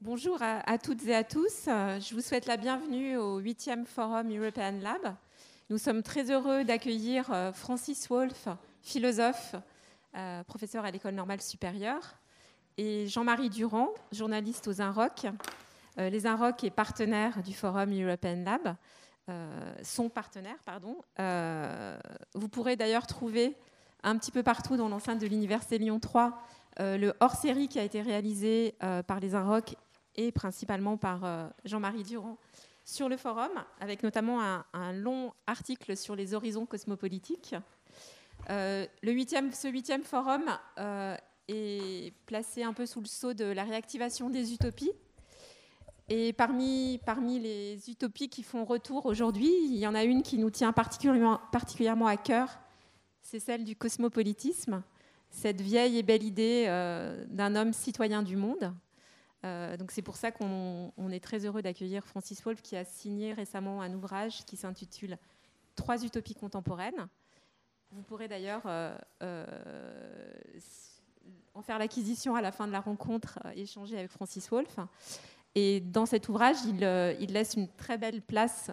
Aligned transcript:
Bonjour 0.00 0.38
à, 0.40 0.78
toutes 0.78 1.04
et 1.08 1.14
à 1.14 1.24
tous. 1.24 1.64
Je 1.66 2.14
vous 2.14 2.20
souhaite 2.20 2.46
la 2.46 2.56
bienvenue 2.56 3.16
au 3.16 3.40
8e 3.40 3.84
Forum 3.84 4.30
European 4.30 4.78
Lab. 4.80 5.16
Nous 5.70 5.78
sommes 5.78 6.04
très 6.04 6.30
heureux 6.30 6.62
d'accueillir 6.62 7.28
euh, 7.32 7.52
Francis 7.52 8.08
Wolff, 8.08 8.46
philosophe, 8.80 9.56
euh, 10.16 10.44
professeur 10.44 10.84
à 10.84 10.92
l'École 10.92 11.14
normale 11.14 11.40
supérieure, 11.40 12.14
et 12.76 13.08
Jean-Marie 13.08 13.50
Durand, 13.50 13.88
journaliste 14.12 14.68
aux 14.68 14.80
INROC. 14.80 15.26
Euh, 15.98 16.10
les 16.10 16.28
INROC 16.28 16.62
est 16.62 16.70
partenaire 16.70 17.42
du 17.42 17.52
Forum 17.52 17.90
European 17.92 18.44
Lab, 18.44 18.76
son 19.82 20.08
partenaire, 20.08 20.58
pardon. 20.64 20.96
vous 22.34 22.48
pourrez 22.48 22.76
d'ailleurs 22.76 23.08
trouver 23.08 23.56
un 24.04 24.16
petit 24.16 24.30
peu 24.30 24.44
partout 24.44 24.76
dans 24.76 24.88
l'enceinte 24.88 25.18
de 25.18 25.26
l'Université 25.26 25.76
Lyon 25.76 25.98
3 25.98 26.40
le 26.78 27.12
hors-série 27.20 27.68
qui 27.68 27.78
a 27.78 27.82
été 27.82 28.00
réalisé 28.00 28.74
par 29.06 29.20
les 29.20 29.34
INROC 29.34 29.76
et 30.18 30.32
principalement 30.32 30.98
par 30.98 31.50
Jean-Marie 31.64 32.02
Durand 32.02 32.36
sur 32.88 33.10
le 33.10 33.18
forum, 33.18 33.50
avec 33.80 34.02
notamment 34.02 34.40
un, 34.40 34.92
long 34.94 35.34
article 35.46 35.94
sur 35.94 36.16
les 36.16 36.32
horizons 36.32 36.64
cosmopolitiques. 36.64 37.54
Euh, 38.48 38.86
le 39.02 39.12
huitième, 39.12 39.52
ce 39.52 39.68
huitième 39.68 40.04
forum 40.04 40.44
euh, 40.78 41.14
est 41.48 42.14
placé 42.24 42.62
un 42.62 42.72
peu 42.72 42.86
sous 42.86 43.00
le 43.00 43.06
sceau 43.06 43.34
de 43.34 43.44
la 43.44 43.64
réactivation 43.64 44.30
des 44.30 44.54
utopies. 44.54 44.92
Et 46.08 46.32
parmi, 46.32 46.98
parmi 47.04 47.38
les 47.38 47.90
utopies 47.90 48.30
qui 48.30 48.42
font 48.42 48.64
retour 48.64 49.04
aujourd'hui, 49.04 49.52
il 49.66 49.76
y 49.76 49.86
en 49.86 49.94
a 49.94 50.04
une 50.04 50.22
qui 50.22 50.38
nous 50.38 50.48
tient 50.48 50.72
particulièrement, 50.72 51.40
particulièrement 51.52 52.06
à 52.06 52.16
cœur, 52.16 52.58
c'est 53.20 53.38
celle 53.38 53.64
du 53.64 53.76
cosmopolitisme, 53.76 54.82
cette 55.28 55.60
vieille 55.60 55.98
et 55.98 56.02
belle 56.02 56.22
idée 56.22 56.64
euh, 56.68 57.22
d'un 57.28 57.54
homme 57.54 57.74
citoyen 57.74 58.22
du 58.22 58.36
monde, 58.36 58.72
euh, 59.44 59.76
donc 59.76 59.92
c'est 59.92 60.02
pour 60.02 60.16
ça 60.16 60.32
qu'on 60.32 61.10
est 61.10 61.22
très 61.22 61.44
heureux 61.44 61.62
d'accueillir 61.62 62.04
Francis 62.04 62.42
Wolff 62.42 62.60
qui 62.60 62.76
a 62.76 62.84
signé 62.84 63.32
récemment 63.32 63.80
un 63.80 63.92
ouvrage 63.94 64.44
qui 64.44 64.56
s'intitule 64.56 65.16
Trois 65.76 66.04
utopies 66.04 66.34
contemporaines. 66.34 67.06
Vous 67.92 68.02
pourrez 68.02 68.26
d'ailleurs 68.26 68.62
euh, 68.66 68.98
euh, 69.22 69.46
en 71.54 71.62
faire 71.62 71.78
l'acquisition 71.78 72.34
à 72.34 72.42
la 72.42 72.50
fin 72.50 72.66
de 72.66 72.72
la 72.72 72.80
rencontre, 72.80 73.38
échanger 73.54 73.96
avec 73.96 74.10
Francis 74.10 74.50
Wolff. 74.50 74.76
Et 75.54 75.80
dans 75.80 76.04
cet 76.04 76.28
ouvrage, 76.28 76.56
il, 76.66 76.78
laisse 77.32 77.54
une 77.54 77.68
très 77.68 77.96
belle 77.96 78.22
place 78.22 78.72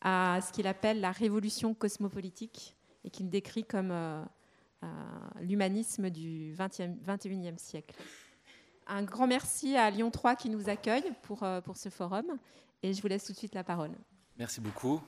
à 0.00 0.38
ce 0.46 0.52
qu'il 0.52 0.68
appelle 0.68 1.00
la 1.00 1.10
révolution 1.10 1.74
cosmopolitique 1.74 2.76
et 3.02 3.10
qu'il 3.10 3.28
décrit 3.28 3.64
comme 3.64 3.92
l'humanisme 5.40 6.08
du 6.08 6.54
21e 6.54 7.58
siècle. 7.58 7.96
Un 8.86 9.02
grand 9.02 9.26
merci 9.26 9.76
à 9.76 9.90
Lyon 9.90 10.10
3 10.10 10.36
qui 10.36 10.50
nous 10.50 10.68
accueille 10.68 11.12
pour, 11.22 11.42
euh, 11.42 11.60
pour 11.60 11.76
ce 11.76 11.88
forum. 11.88 12.26
Et 12.82 12.92
je 12.92 13.00
vous 13.00 13.08
laisse 13.08 13.24
tout 13.24 13.32
de 13.32 13.38
suite 13.38 13.54
la 13.54 13.64
parole. 13.64 13.92
Merci 14.36 14.60
beaucoup. 14.60 15.00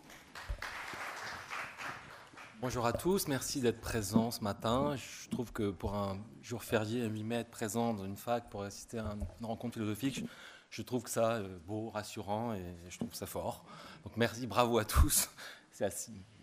Bonjour 2.62 2.86
à 2.86 2.94
tous, 2.94 3.28
merci 3.28 3.60
d'être 3.60 3.82
présents 3.82 4.30
ce 4.30 4.40
matin. 4.42 4.96
Je 4.96 5.28
trouve 5.28 5.52
que 5.52 5.70
pour 5.70 5.94
un 5.94 6.18
jour 6.40 6.64
férié, 6.64 7.02
à 7.02 7.06
8 7.06 7.22
mai, 7.22 7.36
être 7.36 7.50
présent 7.50 7.92
dans 7.92 8.06
une 8.06 8.16
fac 8.16 8.48
pour 8.48 8.62
assister 8.62 8.98
à 8.98 9.14
une 9.40 9.46
rencontre 9.46 9.74
philosophique, 9.74 10.24
je 10.70 10.80
trouve 10.80 11.02
que 11.02 11.10
ça 11.10 11.34
euh, 11.34 11.58
beau, 11.66 11.90
rassurant 11.90 12.54
et 12.54 12.64
je 12.88 12.96
trouve 12.96 13.14
ça 13.14 13.26
fort. 13.26 13.66
Donc 14.04 14.16
merci, 14.16 14.46
bravo 14.46 14.78
à 14.78 14.86
tous. 14.86 15.28
C'est 15.70 15.84
un 15.84 15.90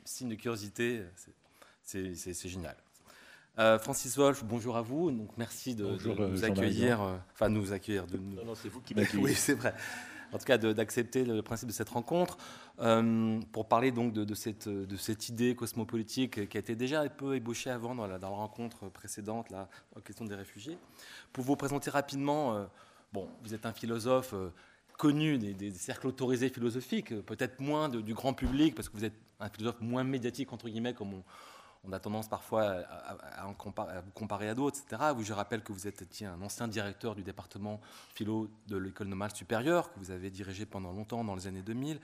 signe 0.05 0.29
de 0.29 0.35
curiosité, 0.35 1.03
c'est 1.81 2.47
génial. 2.47 2.77
Euh, 3.59 3.77
Francis 3.77 4.17
Wolff, 4.17 4.43
bonjour 4.43 4.77
à 4.77 4.81
vous. 4.81 5.11
Donc, 5.11 5.29
merci 5.37 5.75
de, 5.75 5.85
euh, 5.85 6.29
nous 6.29 6.43
accueillir, 6.43 7.01
euh, 7.01 7.17
enfin 7.33 7.49
nous 7.49 7.71
accueillir. 7.71 8.07
De 8.07 8.17
nous... 8.17 8.35
Non, 8.35 8.45
non 8.45 8.55
c'est 8.55 8.69
vous 8.69 8.81
qui 8.81 8.95
m'accueillez. 8.95 9.23
oui, 9.23 9.35
c'est 9.35 9.53
vrai. 9.53 9.75
En 10.31 10.39
tout 10.39 10.45
cas, 10.45 10.57
d'accepter 10.57 11.23
le 11.25 11.43
principe 11.43 11.67
de 11.67 11.73
cette 11.73 11.89
rencontre 11.89 12.37
pour 13.51 13.67
parler 13.67 13.91
donc 13.91 14.13
de, 14.13 14.33
cette, 14.33 14.67
de, 14.67 14.97
cette, 14.97 15.29
idée 15.29 15.53
cosmopolitique 15.53 16.49
qui 16.49 16.57
a 16.57 16.59
été 16.59 16.75
déjà 16.75 17.01
un 17.01 17.07
peu 17.07 17.35
ébauchée 17.35 17.69
avant 17.69 17.93
dans 17.93 18.07
la, 18.07 18.17
dans 18.17 18.31
la 18.31 18.37
rencontre 18.37 18.89
précédente, 18.89 19.51
la 19.51 19.69
question 20.03 20.25
des 20.25 20.33
réfugiés. 20.33 20.75
Pour 21.33 21.43
vous 21.43 21.55
présenter 21.55 21.91
rapidement, 21.91 22.67
bon, 23.11 23.29
vous 23.43 23.53
êtes 23.53 23.67
un 23.67 23.73
philosophe 23.73 24.33
connu 24.97 25.37
des, 25.37 25.71
cercles 25.73 26.07
autorisés 26.07 26.49
philosophiques, 26.49 27.13
peut-être 27.21 27.59
moins 27.59 27.87
du 27.87 28.15
grand 28.15 28.33
public 28.33 28.73
parce 28.73 28.89
que 28.89 28.97
vous 28.97 29.05
êtes 29.05 29.19
un 29.39 29.49
philosophe 29.49 29.81
moins 29.81 30.03
médiatique 30.03 30.51
entre 30.51 30.67
guillemets, 30.67 30.95
comme 30.95 31.13
on 31.13 31.23
on 31.85 31.91
a 31.91 31.99
tendance 31.99 32.29
parfois 32.29 32.63
à, 32.63 33.45
vous 33.45 34.11
comparer 34.13 34.49
à 34.49 34.55
d'autres, 34.55 34.79
etc. 34.79 35.01
je 35.21 35.33
rappelle 35.33 35.63
que 35.63 35.73
vous 35.73 35.87
êtes 35.87 36.03
un 36.23 36.41
ancien 36.41 36.67
directeur 36.67 37.15
du 37.15 37.23
département 37.23 37.81
philo 38.13 38.49
de 38.67 38.77
l'école 38.77 39.07
normale 39.07 39.35
supérieure, 39.35 39.91
que 39.93 39.99
vous 39.99 40.11
avez 40.11 40.29
dirigé 40.29 40.65
pendant 40.65 40.93
longtemps 40.93 41.23
dans 41.23 41.35
les 41.35 41.47
années 41.47 41.61
2000. 41.61 41.99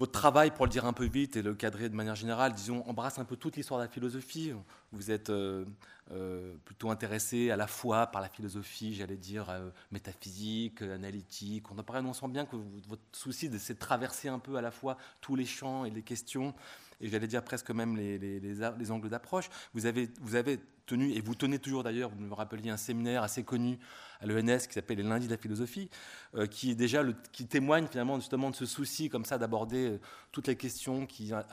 Votre 0.00 0.10
travail, 0.10 0.50
pour 0.50 0.66
le 0.66 0.72
dire 0.72 0.86
un 0.86 0.92
peu 0.92 1.04
vite 1.04 1.36
et 1.36 1.42
le 1.42 1.54
cadrer 1.54 1.88
de 1.88 1.94
manière 1.94 2.16
générale, 2.16 2.52
disons, 2.52 2.82
embrasse 2.88 3.20
un 3.20 3.24
peu 3.24 3.36
toute 3.36 3.54
l'histoire 3.54 3.78
de 3.78 3.84
la 3.84 3.90
philosophie. 3.90 4.52
Vous 4.90 5.12
êtes 5.12 5.30
euh, 5.30 5.64
euh, 6.10 6.56
plutôt 6.64 6.90
intéressé 6.90 7.52
à 7.52 7.56
la 7.56 7.68
fois 7.68 8.08
par 8.08 8.20
la 8.20 8.28
philosophie, 8.28 8.92
j'allais 8.92 9.16
dire, 9.16 9.48
euh, 9.50 9.70
métaphysique, 9.92 10.82
analytique. 10.82 11.70
On, 11.70 11.78
apparaît, 11.78 12.00
on 12.00 12.12
sent 12.12 12.26
bien 12.26 12.44
que 12.44 12.56
votre 12.88 13.02
souci, 13.12 13.48
c'est 13.60 13.74
de 13.74 13.78
traverser 13.78 14.28
un 14.28 14.40
peu 14.40 14.56
à 14.56 14.60
la 14.60 14.72
fois 14.72 14.96
tous 15.20 15.36
les 15.36 15.46
champs 15.46 15.84
et 15.84 15.90
les 15.90 16.02
questions 16.02 16.54
et 17.00 17.08
j'allais 17.08 17.26
dire 17.26 17.42
presque 17.42 17.70
même 17.70 17.96
les, 17.96 18.18
les, 18.18 18.90
angles 18.90 19.08
d'approche. 19.08 19.48
Vous 19.74 19.86
avez, 19.86 20.08
vous 20.20 20.34
avez 20.34 20.60
tenu, 20.86 21.12
et 21.12 21.20
vous 21.20 21.34
tenez 21.34 21.58
toujours 21.58 21.82
d'ailleurs, 21.82 22.10
vous 22.10 22.20
me 22.20 22.34
rappeliez 22.34 22.70
un 22.70 22.76
séminaire 22.76 23.22
assez 23.22 23.42
connu 23.44 23.78
à 24.20 24.26
l'ENS 24.26 24.66
qui 24.66 24.74
s'appelle 24.74 24.98
les 24.98 25.02
lundis 25.02 25.26
de 25.26 25.32
la 25.32 25.38
philosophie, 25.38 25.90
euh, 26.34 26.46
qui 26.46 26.70
est 26.70 26.74
déjà 26.74 27.02
qui 27.32 27.46
témoigne 27.46 27.86
finalement 27.86 28.18
justement 28.18 28.50
de 28.50 28.56
ce 28.56 28.66
souci 28.66 29.08
comme 29.08 29.24
ça 29.24 29.38
d'aborder 29.38 29.90
euh, 29.90 30.00
toutes 30.32 30.46
les 30.46 30.56
questions 30.56 31.06
qui 31.06 31.32
à, 31.32 31.46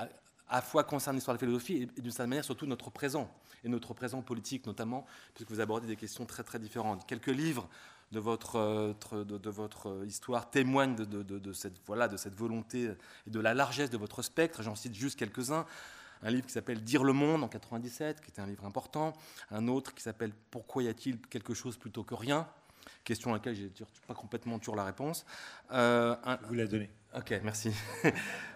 la 0.51 0.61
fois 0.61 0.83
concernent 0.83 1.15
l'histoire 1.15 1.37
de 1.37 1.41
la 1.41 1.47
philosophie 1.47 1.89
et 1.97 2.01
d'une 2.01 2.11
certaine 2.11 2.29
manière 2.29 2.43
surtout 2.43 2.65
notre 2.65 2.89
présent 2.89 3.33
et 3.63 3.69
notre 3.69 3.93
présent 3.93 4.21
politique 4.21 4.65
notamment, 4.65 5.05
puisque 5.33 5.49
vous 5.49 5.61
abordez 5.61 5.87
des 5.87 5.95
questions 5.95 6.25
très 6.25 6.43
très 6.43 6.59
différentes. 6.59 7.07
Quelques 7.07 7.27
livres 7.27 7.69
de 8.11 8.19
votre, 8.19 8.55
euh, 8.57 9.23
de, 9.23 9.49
votre 9.49 10.03
histoire 10.05 10.49
témoigne 10.49 10.95
de, 10.95 11.53
cette, 11.53 11.75
voilà, 11.85 12.07
de 12.07 12.17
cette 12.17 12.35
volonté 12.35 12.91
et 13.27 13.29
de 13.29 13.39
la 13.39 13.53
largesse 13.53 13.89
de 13.89 13.97
votre 13.97 14.21
spectre. 14.21 14.61
J'en 14.63 14.75
cite 14.75 14.93
juste 14.93 15.17
quelques-uns. 15.17 15.65
Un 16.23 16.29
livre 16.29 16.45
qui 16.45 16.53
s'appelle 16.53 16.83
Dire 16.83 17.03
le 17.03 17.13
monde 17.13 17.43
en 17.43 17.47
97, 17.47 18.21
qui 18.21 18.29
était 18.29 18.41
un 18.41 18.45
livre 18.45 18.65
important. 18.65 19.13
Un 19.49 19.67
autre 19.67 19.93
qui 19.93 20.03
s'appelle 20.03 20.33
Pourquoi 20.51 20.83
y 20.83 20.87
a-t-il 20.87 21.19
quelque 21.19 21.53
chose 21.53 21.77
plutôt 21.77 22.03
que 22.03 22.13
rien? 22.13 22.47
Question 23.03 23.31
à 23.31 23.33
laquelle 23.37 23.55
j'ai 23.55 23.71
pas 24.07 24.13
complètement 24.13 24.59
toujours 24.59 24.75
la 24.75 24.83
réponse. 24.83 25.25
Euh, 25.71 26.15
Vous 26.47 26.53
la 26.53 26.67
donnez. 26.67 26.89
Ok, 27.15 27.33
merci. 27.43 27.71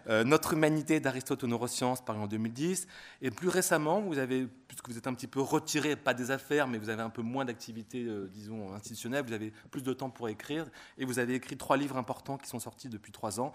Euh, 0.07 0.23
Notre 0.23 0.53
humanité 0.53 0.99
d'Aristote 0.99 1.43
aux 1.43 1.47
neurosciences, 1.47 2.05
paru 2.05 2.19
en 2.19 2.27
2010. 2.27 2.85
Et 3.23 3.31
plus 3.31 3.47
récemment, 3.47 4.01
vous 4.01 4.19
avez, 4.19 4.45
puisque 4.67 4.87
vous 4.87 4.99
êtes 4.99 5.07
un 5.07 5.15
petit 5.15 5.25
peu 5.25 5.41
retiré, 5.41 5.95
pas 5.95 6.13
des 6.13 6.29
affaires, 6.29 6.67
mais 6.67 6.77
vous 6.77 6.89
avez 6.89 7.01
un 7.01 7.09
peu 7.09 7.23
moins 7.23 7.43
d'activité, 7.43 8.03
euh, 8.03 8.29
disons, 8.31 8.71
institutionnelle, 8.75 9.25
vous 9.25 9.33
avez 9.33 9.51
plus 9.71 9.81
de 9.81 9.93
temps 9.93 10.11
pour 10.11 10.29
écrire. 10.29 10.67
Et 10.99 11.05
vous 11.05 11.17
avez 11.17 11.33
écrit 11.33 11.57
trois 11.57 11.75
livres 11.75 11.97
importants 11.97 12.37
qui 12.37 12.47
sont 12.47 12.59
sortis 12.59 12.87
depuis 12.87 13.11
trois 13.11 13.39
ans. 13.39 13.51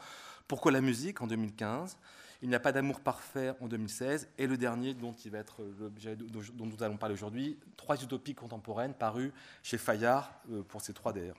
Pourquoi 0.49 0.73
la 0.73 0.81
musique 0.81 1.23
en 1.23 1.29
2015 1.29 1.97
il 2.43 2.49
n'y 2.49 2.55
a 2.55 2.61
pas 2.61 2.73
d'amour 2.73 3.01
parfait 3.01 3.55
en 3.61 3.69
2016. 3.69 4.29
Et 4.39 4.47
le 4.47 4.57
dernier, 4.57 4.95
dont, 4.95 5.13
il 5.25 5.31
va 5.31 5.39
être 5.39 5.63
l'objet 5.79 6.17
dont 6.17 6.67
nous 6.67 6.83
allons 6.83 6.97
parler 6.97 7.15
aujourd'hui, 7.15 7.59
Trois 7.77 8.03
utopies 8.03 8.35
contemporaines, 8.35 8.95
paru 8.95 9.33
chez 9.63 9.79
Fayard 9.79 10.33
euh, 10.51 10.63
pour 10.63 10.81
ces 10.81 10.93
trois 10.93 11.13
d'ailleurs. 11.13 11.37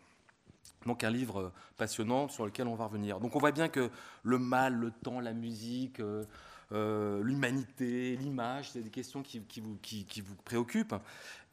Donc 0.86 1.04
un 1.04 1.10
livre 1.12 1.40
euh, 1.40 1.54
passionnant 1.78 2.28
sur 2.28 2.46
lequel 2.46 2.68
on 2.68 2.76
va 2.76 2.86
revenir. 2.86 3.20
Donc 3.20 3.36
on 3.36 3.40
voit 3.40 3.52
bien 3.52 3.70
que 3.70 3.90
le 4.24 4.38
mal, 4.38 4.74
le 4.74 4.92
temps, 4.92 5.20
la 5.20 5.34
musique, 5.34 6.02
euh, 6.74 7.22
l'humanité, 7.24 8.16
l'image, 8.16 8.72
c'est 8.72 8.82
des 8.82 8.90
questions 8.90 9.22
qui, 9.24 9.42
vous, 9.60 10.36
préoccupent. 10.46 10.96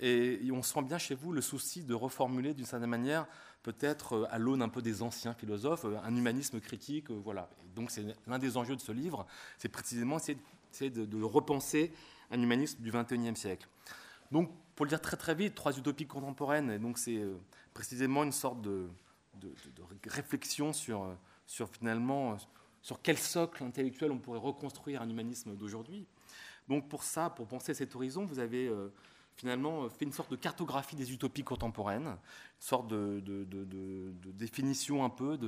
Et, 0.01 0.41
on 0.53 0.63
sent 0.63 0.83
bien 0.83 0.99
chez 0.99 1.15
vous 1.15 1.33
le 1.33 1.41
souci 1.41 1.83
de 1.83 1.95
reformuler 1.95 2.55
d'une 2.55 2.67
certaine 2.67 2.91
manière, 2.91 3.27
peut-être 3.63 4.29
à 4.31 4.39
l'aune 4.39 4.63
un 4.63 4.69
peu 4.69 4.83
des 4.83 5.03
anciens 5.03 5.35
philosophes, 5.35 5.85
un 5.85 6.17
humanisme 6.17 6.61
critique. 6.61 7.11
Voilà 7.11 7.51
donc 7.79 7.91
c'est 7.91 8.05
l'un 8.27 8.39
des 8.39 8.57
enjeux 8.57 8.77
de 8.77 8.81
ce 8.81 8.93
livre, 8.93 9.27
c'est 9.57 9.69
précisément 9.69 10.19
c'est 10.19 10.91
de, 10.91 11.23
repenser 11.23 11.93
un 12.31 12.43
humanisme 12.43 12.83
du 12.83 12.91
XXIe 12.91 13.37
siècle. 13.37 13.69
Donc, 14.33 14.51
pour 14.75 14.85
le 14.85 14.91
dire 14.91 15.01
très 15.01 15.17
très 15.17 15.35
vite, 15.35 15.55
trois 15.55 15.77
utopies 15.79 16.07
contemporaines, 16.07 16.79
donc 16.79 16.99
c'est 16.99 17.17
euh, 17.17 17.39
précisément 17.73 18.25
une 18.25 18.33
sorte 18.33 18.61
de, 18.61 18.89
réflexion 20.07 20.73
sur, 20.73 21.05
euh, 21.05 21.15
sur 21.47 21.71
finalement 21.71 22.33
euh, 22.33 22.37
sur 22.83 23.01
quel 23.01 23.17
socle 23.17 23.63
intellectuel 23.63 24.11
on 24.11 24.19
pourrait 24.19 24.39
reconstruire 24.39 25.01
un 25.01 25.09
humanisme 25.09 25.57
d'aujourd'hui. 25.57 26.07
Donc 26.69 26.89
pour 26.89 27.03
ça, 27.03 27.31
pour 27.31 27.47
penser 27.47 27.75
cet 27.75 27.95
horizon, 27.95 28.27
vous 28.27 28.41
avez 28.41 28.71
finalement 29.39 29.85
euh, 29.85 29.89
fait 29.89 30.05
une 30.05 30.13
sorte 30.13 30.31
de 30.31 30.37
cartographie 30.37 30.97
des 30.97 31.13
utopies 31.13 31.45
contemporaines, 31.45 32.07
une 32.07 32.17
sorte 32.59 32.89
de, 32.89 33.23
définition 34.33 35.05
un 35.05 35.11
peu 35.11 35.39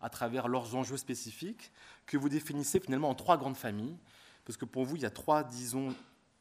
à 0.00 0.10
travers 0.10 0.48
leurs 0.48 0.74
enjeux 0.74 0.96
spécifiques, 0.96 1.72
que 2.06 2.16
vous 2.16 2.28
définissez 2.28 2.78
finalement 2.78 3.08
en 3.08 3.14
trois 3.14 3.38
grandes 3.38 3.56
familles, 3.56 3.96
parce 4.44 4.56
que 4.56 4.64
pour 4.64 4.84
vous, 4.84 4.96
il 4.96 5.02
y 5.02 5.06
a 5.06 5.10
trois, 5.10 5.42
disons, 5.42 5.94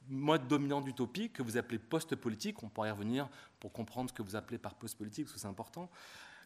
modes 0.10 0.48
dominants 0.48 0.82
d'utopie 0.82 1.30
que 1.30 1.42
vous 1.42 1.58
appelez 1.58 1.80
post-politique, 1.80 2.62
on 2.64 2.70
pourrait 2.70 2.90
y 2.90 2.92
revenir 2.92 3.30
pour 3.60 3.72
comprendre 3.72 4.10
ce 4.10 4.14
que 4.14 4.22
vous 4.22 4.36
appelez 4.36 4.58
par 4.58 4.76
post-politique, 4.76 5.26
parce 5.26 5.34
que 5.34 5.40
c'est 5.40 5.48
important. 5.48 5.90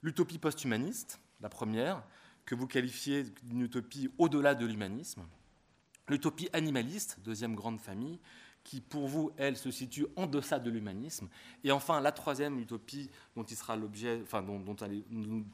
L'utopie 0.01 0.37
post-humaniste, 0.37 1.19
la 1.41 1.49
première, 1.49 2.03
que 2.45 2.55
vous 2.55 2.67
qualifiez 2.67 3.23
d'une 3.43 3.61
utopie 3.61 4.09
au-delà 4.17 4.55
de 4.55 4.65
l'humanisme. 4.65 5.23
L'utopie 6.07 6.49
animaliste, 6.53 7.19
deuxième 7.23 7.55
grande 7.55 7.79
famille, 7.79 8.19
qui 8.63 8.81
pour 8.81 9.07
vous, 9.07 9.31
elle, 9.37 9.57
se 9.57 9.71
situe 9.71 10.05
en 10.15 10.27
deçà 10.27 10.59
de 10.59 10.69
l'humanisme. 10.69 11.27
Et 11.63 11.71
enfin, 11.71 11.99
la 11.99 12.11
troisième 12.11 12.59
utopie 12.59 13.09
dont 13.35 13.43
il 13.43 13.55
sera 13.55 13.75
l'objet, 13.75 14.19
enfin, 14.21 14.41
dont, 14.43 14.75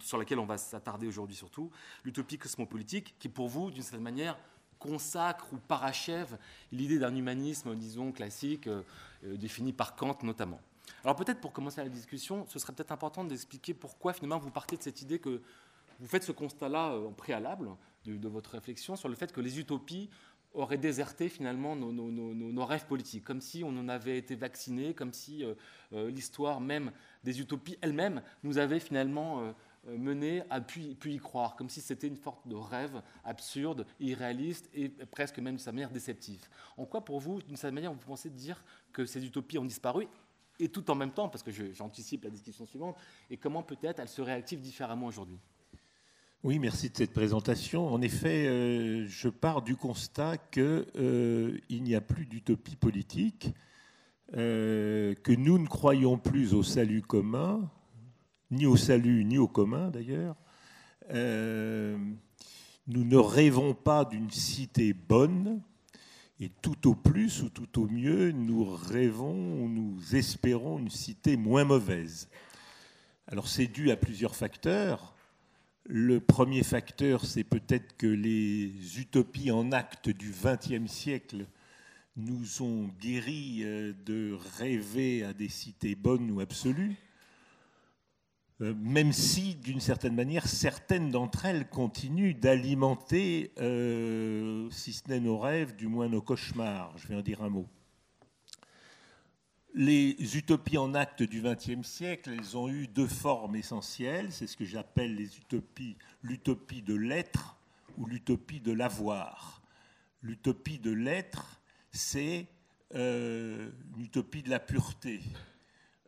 sur 0.02 0.18
laquelle 0.18 0.40
on 0.40 0.46
va 0.46 0.58
s'attarder 0.58 1.08
aujourd'hui 1.08 1.36
surtout, 1.36 1.72
l'utopie 2.04 2.38
cosmopolitique, 2.38 3.16
qui 3.20 3.30
pour 3.30 3.48
vous, 3.48 3.72
d'une 3.72 3.84
certaine 3.84 4.02
manière, 4.02 4.38
consacre 4.80 5.52
ou 5.54 5.58
parachève 5.58 6.38
l'idée 6.72 7.00
d'un 7.00 7.16
humanisme, 7.16 7.76
disons, 7.76 8.12
classique, 8.12 8.68
euh, 8.68 8.84
euh, 9.26 9.38
défini 9.38 9.74
par 9.74 9.96
Kant 9.96 10.18
notamment. 10.24 10.60
Alors 11.04 11.16
peut-être 11.16 11.42
pour 11.42 11.54
commencer 11.54 11.82
la 11.82 11.90
discussion, 11.90 12.46
ce 12.48 12.60
serait 12.60 12.74
peut-être 12.74 12.92
important 12.92 13.24
d'expliquer 13.24 13.74
pourquoi 13.74 14.14
finalement 14.14 14.40
vous 14.40 14.52
partez 14.52 14.78
de 14.78 14.84
cette 14.84 15.02
idée 15.02 15.20
que 15.20 15.42
vous 16.00 16.08
faites 16.08 16.24
ce 16.24 16.32
constat-là 16.32 16.92
euh, 16.92 17.08
en 17.08 17.12
préalable 17.12 17.70
de, 18.06 18.28
votre 18.30 18.52
réflexion 18.52 18.96
sur 18.96 19.10
le 19.10 19.16
fait 19.16 19.34
que 19.34 19.42
les 19.42 19.60
utopies 19.60 20.10
auraient 20.54 20.78
déserté 20.78 21.30
finalement 21.30 21.76
nos, 21.76 22.66
rêves 22.66 22.86
politiques, 22.88 23.24
comme 23.24 23.42
si 23.42 23.64
on 23.64 23.70
en 23.70 23.88
avait 23.88 24.18
été 24.18 24.36
vacciné, 24.36 24.94
comme 24.94 25.14
si 25.14 25.44
l'histoire 25.92 26.60
même 26.60 26.92
des 27.24 27.40
utopies 27.40 27.78
elles-mêmes 27.82 28.22
nous 28.44 28.58
avait 28.58 28.80
finalement 28.80 29.54
euh, 29.88 29.98
mené 29.98 30.44
à 30.50 30.60
pu, 30.60 30.96
y 31.06 31.18
croire, 31.18 31.56
comme 31.56 31.70
si 31.70 31.82
c'était 31.82 32.08
une 32.08 32.18
sorte 32.18 32.48
de 32.48 32.56
rêve 32.56 33.02
absurde, 33.24 33.86
irréaliste 34.00 34.70
et 34.74 34.90
presque 34.90 35.40
même 35.40 35.56
de 35.56 35.62
sa 35.62 35.72
manière 35.72 35.92
déceptif. 35.92 36.50
En 36.78 36.86
quoi, 36.86 37.06
pour 37.06 37.20
vous, 37.20 37.42
d'une 37.42 37.56
certaine 37.56 37.76
manière, 37.76 37.94
vous 37.94 38.00
pensez 38.00 38.30
dire 38.30 38.64
que 38.92 39.06
ces 39.06 39.26
utopies 39.26 39.58
ont 39.58 39.66
disparu 39.66 40.08
et 40.60 40.70
tout 40.70 40.90
en 40.90 40.96
même 40.96 41.12
temps, 41.12 41.30
parce 41.30 41.44
que 41.44 41.52
j'anticipe 41.74 42.24
la 42.24 42.30
discussion 42.30 42.66
suivante, 42.66 42.98
et 43.30 43.38
comment 43.38 43.64
peut-être 43.64 44.00
elles 44.00 44.10
se 44.10 44.22
réactivent 44.22 44.60
différemment 44.60 45.06
aujourd'hui? 45.06 45.40
Oui, 46.44 46.60
merci 46.60 46.90
de 46.90 46.96
cette 46.96 47.14
présentation. 47.14 47.88
En 47.88 48.02
effet, 48.02 48.48
euh, 48.48 49.08
je 49.08 49.28
pars 49.28 49.64
du 49.64 49.76
constat 49.76 50.38
qu'il 50.38 50.86
euh, 50.98 51.58
n'y 51.70 51.96
a 51.96 52.02
plus 52.02 52.26
d'utopie 52.26 52.76
politique, 52.76 53.54
que 54.34 55.36
nous 55.36 55.58
ne 55.58 55.68
croyons 55.68 56.18
plus 56.18 56.54
au 56.54 56.62
salut 56.62 57.02
commun, 57.02 57.72
ni 58.52 58.66
au 58.66 58.76
salut, 58.76 59.24
ni 59.24 59.38
au 59.38 59.48
commun 59.48 59.90
d'ailleurs. 59.90 60.36
Euh, 61.12 61.98
nous 62.88 63.04
ne 63.04 63.18
rêvons 63.18 63.74
pas 63.74 64.06
d'une 64.06 64.30
cité 64.30 64.94
bonne, 64.94 65.62
et 66.40 66.50
tout 66.62 66.90
au 66.90 66.94
plus 66.94 67.42
ou 67.42 67.50
tout 67.50 67.82
au 67.82 67.88
mieux, 67.88 68.32
nous 68.32 68.64
rêvons 68.64 69.64
ou 69.64 69.68
nous 69.68 70.16
espérons 70.16 70.78
une 70.78 70.92
cité 70.92 71.36
moins 71.36 71.64
mauvaise. 71.64 72.30
Alors 73.28 73.48
c'est 73.48 73.68
dû 73.68 73.90
à 73.92 73.98
plusieurs 73.98 74.36
facteurs. 74.36 75.17
Le 75.90 76.20
premier 76.20 76.64
facteur, 76.64 77.24
c'est 77.24 77.46
peut-être 77.46 77.96
que 77.96 78.08
les 78.08 79.00
utopies 79.00 79.52
en 79.52 79.72
acte 79.72 80.10
du 80.10 80.32
XXe 80.32 80.92
siècle 80.92 81.46
nous 82.18 82.62
ont 82.62 82.90
guéris 83.00 83.62
euh, 83.64 83.94
de 84.06 84.38
rêver 84.58 85.24
à 85.24 85.32
des 85.32 85.48
cités 85.48 85.96
bonnes 85.96 86.30
ou 86.30 86.42
absolues. 86.42 86.98
Euh, 88.60 88.74
même 88.76 89.14
si, 89.14 89.56
d'une 89.56 89.80
certaine 89.80 90.16
manière, 90.16 90.46
certaines 90.46 91.10
d'entre 91.10 91.46
elles 91.46 91.70
continuent 91.70 92.36
d'alimenter, 92.36 93.54
euh, 93.60 94.70
si 94.72 94.92
ce 94.92 95.08
n'est 95.08 95.22
nos 95.22 95.38
rêves, 95.38 95.78
du 95.78 95.88
moins 95.88 96.10
nos 96.10 96.22
cauchemars. 96.22 96.98
Je 96.98 97.08
vais 97.08 97.16
en 97.16 97.22
dire 97.22 97.42
un 97.42 97.50
mot. 97.50 97.68
Les 99.80 100.36
utopies 100.36 100.80
en 100.80 100.96
acte 100.96 101.22
du 101.22 101.44
XXe 101.44 101.88
siècle, 101.88 102.32
elles 102.36 102.58
ont 102.58 102.68
eu 102.68 102.88
deux 102.88 103.06
formes 103.06 103.56
essentielles. 103.56 104.32
C'est 104.32 104.48
ce 104.48 104.58
que 104.58 104.66
j'appelle 104.66 105.14
les 105.14 105.38
utopies, 105.38 105.96
l'utopie 106.24 106.82
de 106.82 106.96
l'être 106.96 107.58
ou 107.96 108.08
l'utopie 108.08 108.60
de 108.60 108.72
l'avoir. 108.72 109.62
L'utopie 110.24 110.80
de 110.80 110.90
l'être, 110.90 111.62
c'est 111.92 112.48
euh, 112.96 113.70
une 113.96 114.06
utopie 114.06 114.42
de 114.42 114.50
la 114.50 114.60
pureté, 114.60 115.22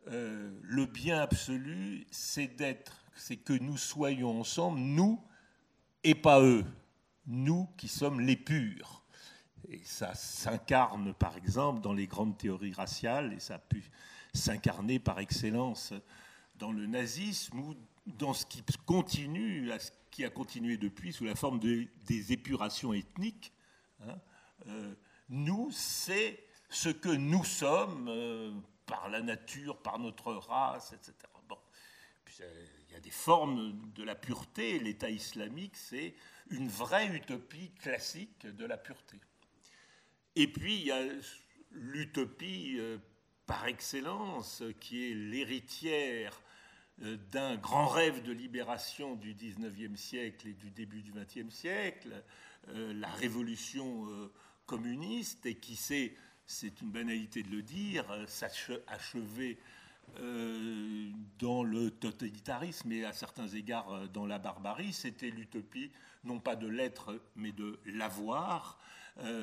euh, 0.08 0.50
le 0.62 0.86
bien 0.86 1.20
absolu, 1.20 2.08
c'est 2.10 2.48
d'être, 2.48 3.04
c'est 3.14 3.36
que 3.36 3.52
nous 3.52 3.76
soyons 3.76 4.40
ensemble, 4.40 4.80
nous 4.80 5.22
et 6.02 6.16
pas 6.16 6.42
eux, 6.42 6.64
nous 7.24 7.68
qui 7.76 7.86
sommes 7.86 8.20
les 8.20 8.36
purs. 8.36 8.99
Et 9.70 9.80
ça 9.84 10.14
s'incarne 10.14 11.14
par 11.14 11.36
exemple 11.36 11.80
dans 11.80 11.92
les 11.92 12.08
grandes 12.08 12.36
théories 12.36 12.72
raciales, 12.72 13.32
et 13.32 13.40
ça 13.40 13.54
a 13.54 13.58
pu 13.58 13.88
s'incarner 14.34 14.98
par 14.98 15.20
excellence 15.20 15.94
dans 16.56 16.72
le 16.72 16.86
nazisme 16.86 17.58
ou 17.60 17.74
dans 18.06 18.34
ce 18.34 18.46
qui 18.46 18.64
continue, 18.84 19.70
ce 19.78 19.90
qui 20.10 20.24
a 20.24 20.30
continué 20.30 20.76
depuis 20.76 21.12
sous 21.12 21.24
la 21.24 21.36
forme 21.36 21.60
de, 21.60 21.86
des 22.06 22.32
épurations 22.32 22.92
ethniques. 22.92 23.52
Hein. 24.00 24.18
Euh, 24.66 24.94
nous, 25.28 25.70
c'est 25.70 26.44
ce 26.68 26.88
que 26.88 27.08
nous 27.08 27.44
sommes, 27.44 28.08
euh, 28.08 28.52
par 28.86 29.08
la 29.08 29.22
nature, 29.22 29.78
par 29.78 30.00
notre 30.00 30.32
race, 30.32 30.92
etc. 30.92 31.14
Bon. 31.48 31.58
Euh, 32.40 32.66
il 32.88 32.94
y 32.94 32.96
a 32.96 33.00
des 33.00 33.10
formes 33.10 33.92
de 33.94 34.02
la 34.02 34.16
pureté. 34.16 34.80
L'État 34.80 35.10
islamique, 35.10 35.76
c'est 35.76 36.14
une 36.50 36.68
vraie 36.68 37.06
utopie 37.06 37.70
classique 37.80 38.46
de 38.46 38.64
la 38.64 38.76
pureté. 38.76 39.20
Et 40.40 40.48
puis, 40.48 40.76
il 40.76 40.86
y 40.86 40.92
a 40.92 41.02
l'utopie 41.72 42.76
euh, 42.78 42.98
par 43.46 43.66
excellence, 43.66 44.62
qui 44.80 45.10
est 45.10 45.14
l'héritière 45.14 46.40
euh, 47.02 47.16
d'un 47.30 47.56
grand 47.56 47.88
rêve 47.88 48.22
de 48.22 48.32
libération 48.32 49.14
du 49.14 49.34
19e 49.34 49.96
siècle 49.96 50.48
et 50.48 50.54
du 50.54 50.70
début 50.70 51.02
du 51.02 51.12
20e 51.12 51.50
siècle, 51.50 52.22
la 52.74 53.08
révolution 53.08 54.06
communiste, 54.66 55.46
et 55.46 55.54
qui 55.54 55.76
s'est 55.76 56.14
c'est 56.50 56.80
une 56.80 56.90
banalité 56.90 57.44
de 57.44 57.50
le 57.50 57.62
dire, 57.62 58.10
euh, 58.10 58.26
s'achever 58.26 59.58
euh, 60.18 61.10
dans 61.38 61.62
le 61.62 61.92
totalitarisme 61.92 62.90
et 62.90 63.04
à 63.04 63.12
certains 63.12 63.46
égards 63.46 63.92
euh, 63.92 64.06
dans 64.08 64.26
la 64.26 64.40
barbarie, 64.40 64.92
c'était 64.92 65.30
l'utopie 65.30 65.92
non 66.24 66.40
pas 66.40 66.56
de 66.56 66.66
l'être 66.66 67.22
mais 67.36 67.52
de 67.52 67.78
l'avoir. 67.86 68.78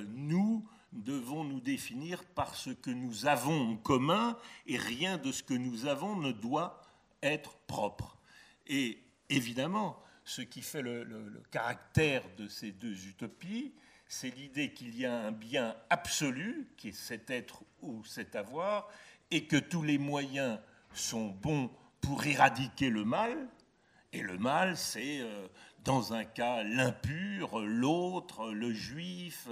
nous 0.10 0.68
devons 0.92 1.44
nous 1.44 1.60
définir 1.60 2.24
par 2.24 2.56
ce 2.56 2.70
que 2.70 2.90
nous 2.90 3.26
avons 3.26 3.72
en 3.72 3.76
commun 3.78 4.38
et 4.66 4.78
rien 4.78 5.18
de 5.18 5.32
ce 5.32 5.44
que 5.44 5.54
nous 5.54 5.86
avons 5.86 6.16
ne 6.16 6.32
doit 6.32 6.82
être 7.22 7.58
propre. 7.68 8.18
Et 8.68 9.00
évidemment, 9.30 10.02
ce 10.24 10.42
qui 10.42 10.62
fait 10.62 10.82
le 10.82 11.44
caractère 11.52 12.24
de 12.38 12.48
ces 12.48 12.72
deux 12.72 13.08
utopies, 13.08 13.74
c'est 14.08 14.34
l'idée 14.36 14.74
qu'il 14.74 14.98
y 14.98 15.06
a 15.06 15.14
un 15.14 15.32
bien 15.32 15.76
absolu, 15.90 16.70
qui 16.78 16.90
est 16.90 16.94
cet 16.94 17.30
être 17.30 17.64
ou 17.82 18.04
cet 18.06 18.36
avoir, 18.36 18.90
et 19.32 19.46
que 19.46 19.58
tous 19.58 19.84
les 19.84 19.98
moyens 19.98 20.60
sont 20.94 21.28
bons 21.28 21.70
pour 22.02 22.26
éradiquer 22.26 22.90
le 22.90 23.04
mal. 23.04 23.50
Et 24.14 24.22
le 24.22 24.38
mal, 24.38 24.78
c'est 24.78 25.20
euh, 25.20 25.48
dans 25.88 26.14
un 26.14 26.26
cas 26.26 26.64
l'impur, 26.64 27.60
l'autre, 27.60 28.52
le 28.52 28.74
juif, 28.74 29.48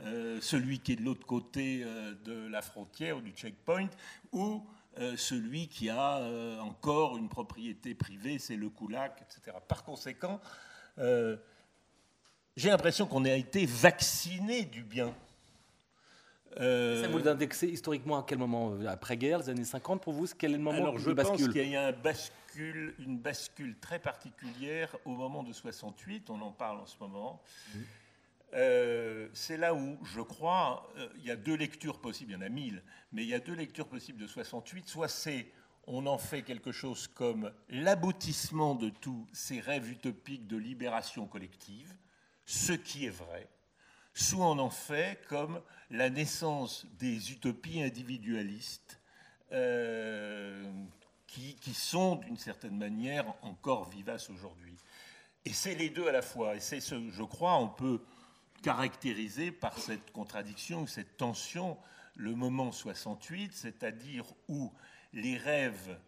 euh, 0.00 0.38
celui 0.40 0.78
qui 0.78 0.92
est 0.92 0.96
de 0.96 1.02
l'autre 1.02 1.26
côté 1.26 1.82
euh, 1.84 2.14
de 2.24 2.48
la 2.48 2.62
frontière 2.62 3.18
ou 3.18 3.20
du 3.20 3.32
checkpoint, 3.32 3.90
ou 4.32 4.64
celui 5.18 5.68
qui 5.68 5.90
a 5.90 6.22
encore 6.62 7.18
une 7.18 7.28
propriété 7.28 7.94
privée, 7.94 8.38
c'est 8.38 8.56
le 8.56 8.70
koulak, 8.70 9.20
etc. 9.20 9.54
Par 9.68 9.84
conséquent, 9.84 10.40
j'ai 10.96 12.70
l'impression 12.70 13.06
qu'on 13.06 13.26
a 13.26 13.32
été 13.32 13.66
vacciné 13.66 14.64
du 14.64 14.82
bien. 14.82 15.12
Euh... 16.60 17.02
Ça 17.02 17.08
vous 17.08 17.18
l'indexez 17.18 17.66
historiquement 17.66 18.18
à 18.18 18.24
quel 18.26 18.38
moment? 18.38 18.72
Après-guerre, 18.88 19.40
les 19.40 19.50
années 19.50 19.64
50, 19.64 20.00
pour 20.00 20.14
vous, 20.14 20.26
quel 20.38 20.52
est 20.52 20.56
le 20.56 20.62
moment 20.62 20.78
Alors, 20.78 20.98
je 20.98 21.10
pense 21.10 21.46
qu'il 21.48 21.68
y 21.68 21.76
a 21.76 21.88
un 21.88 21.92
bascule, 21.92 22.34
une 22.56 23.18
bascule 23.18 23.78
très 23.78 23.98
particulière 23.98 24.96
au 25.04 25.10
moment 25.10 25.42
de 25.42 25.52
68, 25.52 26.30
on 26.30 26.40
en 26.40 26.52
parle 26.52 26.78
en 26.78 26.86
ce 26.86 26.96
moment. 27.00 27.42
Euh, 28.54 29.28
c'est 29.32 29.56
là 29.56 29.74
où, 29.74 29.98
je 30.04 30.20
crois, 30.20 30.90
euh, 30.96 31.08
il 31.18 31.24
y 31.24 31.30
a 31.30 31.36
deux 31.36 31.56
lectures 31.56 32.00
possibles, 32.00 32.32
il 32.32 32.34
y 32.34 32.36
en 32.36 32.42
a 32.42 32.48
mille, 32.48 32.82
mais 33.12 33.22
il 33.22 33.28
y 33.28 33.34
a 33.34 33.40
deux 33.40 33.54
lectures 33.54 33.88
possibles 33.88 34.20
de 34.20 34.26
68. 34.26 34.88
Soit 34.88 35.08
c'est, 35.08 35.46
on 35.86 36.06
en 36.06 36.18
fait 36.18 36.42
quelque 36.42 36.72
chose 36.72 37.08
comme 37.08 37.52
l'aboutissement 37.68 38.74
de 38.74 38.88
tous 38.88 39.26
ces 39.32 39.60
rêves 39.60 39.90
utopiques 39.90 40.46
de 40.46 40.56
libération 40.56 41.26
collective, 41.26 41.94
ce 42.44 42.72
qui 42.72 43.06
est 43.06 43.10
vrai, 43.10 43.48
soit 44.14 44.46
on 44.46 44.58
en 44.58 44.70
fait 44.70 45.20
comme 45.28 45.60
la 45.90 46.08
naissance 46.10 46.86
des 46.98 47.32
utopies 47.32 47.82
individualistes 47.82 49.00
euh, 49.52 50.72
qui, 51.26 51.74
sont 51.74 52.16
d'une 52.16 52.36
certaine 52.36 52.76
manière 52.76 53.34
encore 53.42 53.88
vivaces 53.90 54.30
aujourd'hui. 54.30 54.76
Et 55.44 55.52
c'est 55.52 55.74
les 55.74 55.90
deux 55.90 56.08
à 56.08 56.12
la 56.12 56.22
fois. 56.22 56.56
Et 56.56 56.60
c'est 56.60 56.80
ce, 56.80 57.10
je 57.10 57.22
crois, 57.22 57.56
on 57.56 57.68
peut 57.68 58.00
caractériser 58.62 59.52
par 59.52 59.78
cette 59.78 60.12
contradiction, 60.12 60.86
cette 60.86 61.16
tension, 61.16 61.76
le 62.14 62.34
moment 62.34 62.72
68, 62.72 63.52
c'est-à-dire 63.52 64.24
où 64.48 64.72
les 65.12 65.36
rêves 65.36 65.98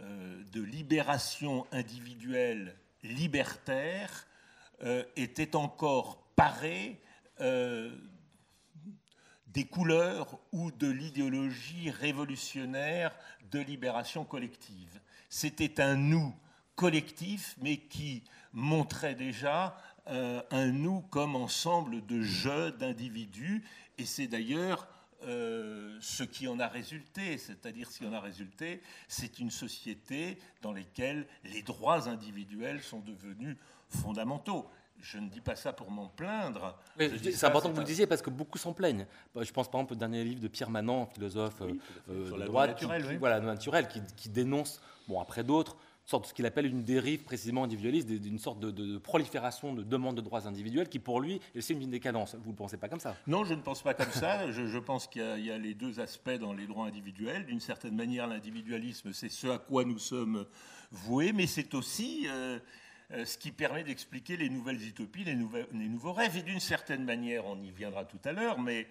de 0.00 0.60
libération 0.60 1.66
individuelle 1.72 2.76
libertaire 3.02 4.26
était 5.16 5.56
encore 5.56 6.26
paré 6.36 7.00
des 9.54 9.64
couleurs 9.64 10.38
ou 10.52 10.72
de 10.72 10.88
l'idéologie 10.88 11.90
révolutionnaire 11.90 13.16
de 13.50 13.60
libération 13.60 14.24
collective. 14.24 15.00
C'était 15.30 15.80
un 15.80 15.96
nous 15.96 16.34
collectif, 16.74 17.56
mais 17.62 17.76
qui 17.76 18.24
montrait 18.52 19.14
déjà 19.14 19.76
euh, 20.08 20.42
un 20.50 20.66
nous 20.66 21.02
comme 21.02 21.36
ensemble 21.36 22.04
de 22.04 22.20
jeux, 22.20 22.72
d'individus, 22.72 23.64
et 23.96 24.04
c'est 24.04 24.26
d'ailleurs 24.26 24.88
euh, 25.22 25.96
ce 26.00 26.24
qui 26.24 26.48
en 26.48 26.58
a 26.58 26.66
résulté, 26.66 27.38
c'est-à-dire 27.38 27.90
ce 27.90 27.98
qui 27.98 28.06
en 28.06 28.12
a 28.12 28.20
résulté, 28.20 28.82
c'est 29.06 29.38
une 29.38 29.50
société 29.50 30.38
dans 30.62 30.72
laquelle 30.72 31.26
les 31.44 31.62
droits 31.62 32.08
individuels 32.08 32.82
sont 32.82 33.00
devenus 33.00 33.56
fondamentaux 33.88 34.68
je 35.04 35.18
ne 35.18 35.28
dis 35.28 35.40
pas 35.40 35.54
ça 35.54 35.72
pour 35.72 35.90
m'en 35.90 36.08
plaindre. 36.08 36.76
C'est 36.98 37.44
important 37.44 37.68
que 37.68 37.74
vous 37.74 37.80
le 37.80 37.86
disiez 37.86 38.06
parce 38.06 38.22
que 38.22 38.30
beaucoup 38.30 38.58
s'en 38.58 38.72
plaignent. 38.72 39.06
Je 39.38 39.52
pense 39.52 39.70
par 39.70 39.80
exemple 39.80 39.92
au 39.92 39.96
dernier 39.96 40.24
livre 40.24 40.40
de 40.40 40.48
Pierre 40.48 40.70
Manant, 40.70 41.06
philosophe 41.06 41.60
euh, 41.60 42.30
de 42.30 42.44
droite, 42.44 42.76
qui, 42.78 42.86
voilà, 43.18 43.40
naturel, 43.40 43.86
qui, 44.16 44.28
dénonce, 44.30 44.80
bon 45.06 45.20
après 45.20 45.44
d'autres, 45.44 45.76
sorte 46.06 46.24
de 46.24 46.28
ce 46.28 46.34
qu'il 46.34 46.46
appelle 46.46 46.66
une 46.66 46.82
dérive 46.82 47.24
précisément 47.24 47.64
individualiste, 47.64 48.08
d'une 48.08 48.38
sorte 48.38 48.60
de, 48.60 48.98
prolifération 48.98 49.74
de 49.74 49.82
demandes 49.82 50.16
de 50.16 50.22
droits 50.22 50.46
individuels 50.46 50.88
qui 50.88 50.98
pour 50.98 51.20
lui 51.20 51.40
est 51.54 51.72
d'une 51.72 51.90
décadence. 51.90 52.34
Vous 52.42 52.52
ne 52.52 52.56
pensez 52.56 52.78
pas 52.78 52.88
comme 52.88 53.00
ça? 53.00 53.14
Non, 53.26 53.44
je 53.44 53.52
ne 53.52 53.60
pense 53.60 53.82
pas 53.82 53.92
comme 53.92 54.10
ça. 54.10 54.50
Je, 54.50 54.78
pense 54.78 55.06
qu'il 55.06 55.44
y, 55.44 55.50
a 55.50 55.58
les 55.58 55.74
deux 55.74 56.00
aspects 56.00 56.38
dans 56.40 56.54
les 56.54 56.66
droits 56.66 56.86
individuels. 56.86 57.44
D'une 57.44 57.60
certaine 57.60 57.94
manière, 57.94 58.26
l'individualisme, 58.26 59.12
c'est 59.12 59.30
ce 59.30 59.48
à 59.48 59.58
quoi 59.58 59.84
nous 59.84 59.98
sommes 59.98 60.46
voués, 60.90 61.32
mais 61.34 61.46
c'est 61.46 61.74
aussi... 61.74 62.26
Euh, 62.28 62.58
euh, 62.58 62.58
ce 63.24 63.38
qui 63.38 63.52
permet 63.52 63.84
d'expliquer 63.84 64.36
les 64.36 64.48
nouvelles 64.48 64.82
utopies, 64.86 65.24
les, 65.24 65.34
nouveaux 65.34 66.12
rêves. 66.12 66.36
Et 66.36 66.42
d'une 66.42 66.60
certaine 66.60 67.04
manière, 67.04 67.46
on 67.46 67.60
y 67.62 67.70
viendra 67.70 68.04
tout 68.04 68.18
à 68.24 68.32
l'heure, 68.32 68.58
mais 68.58 68.86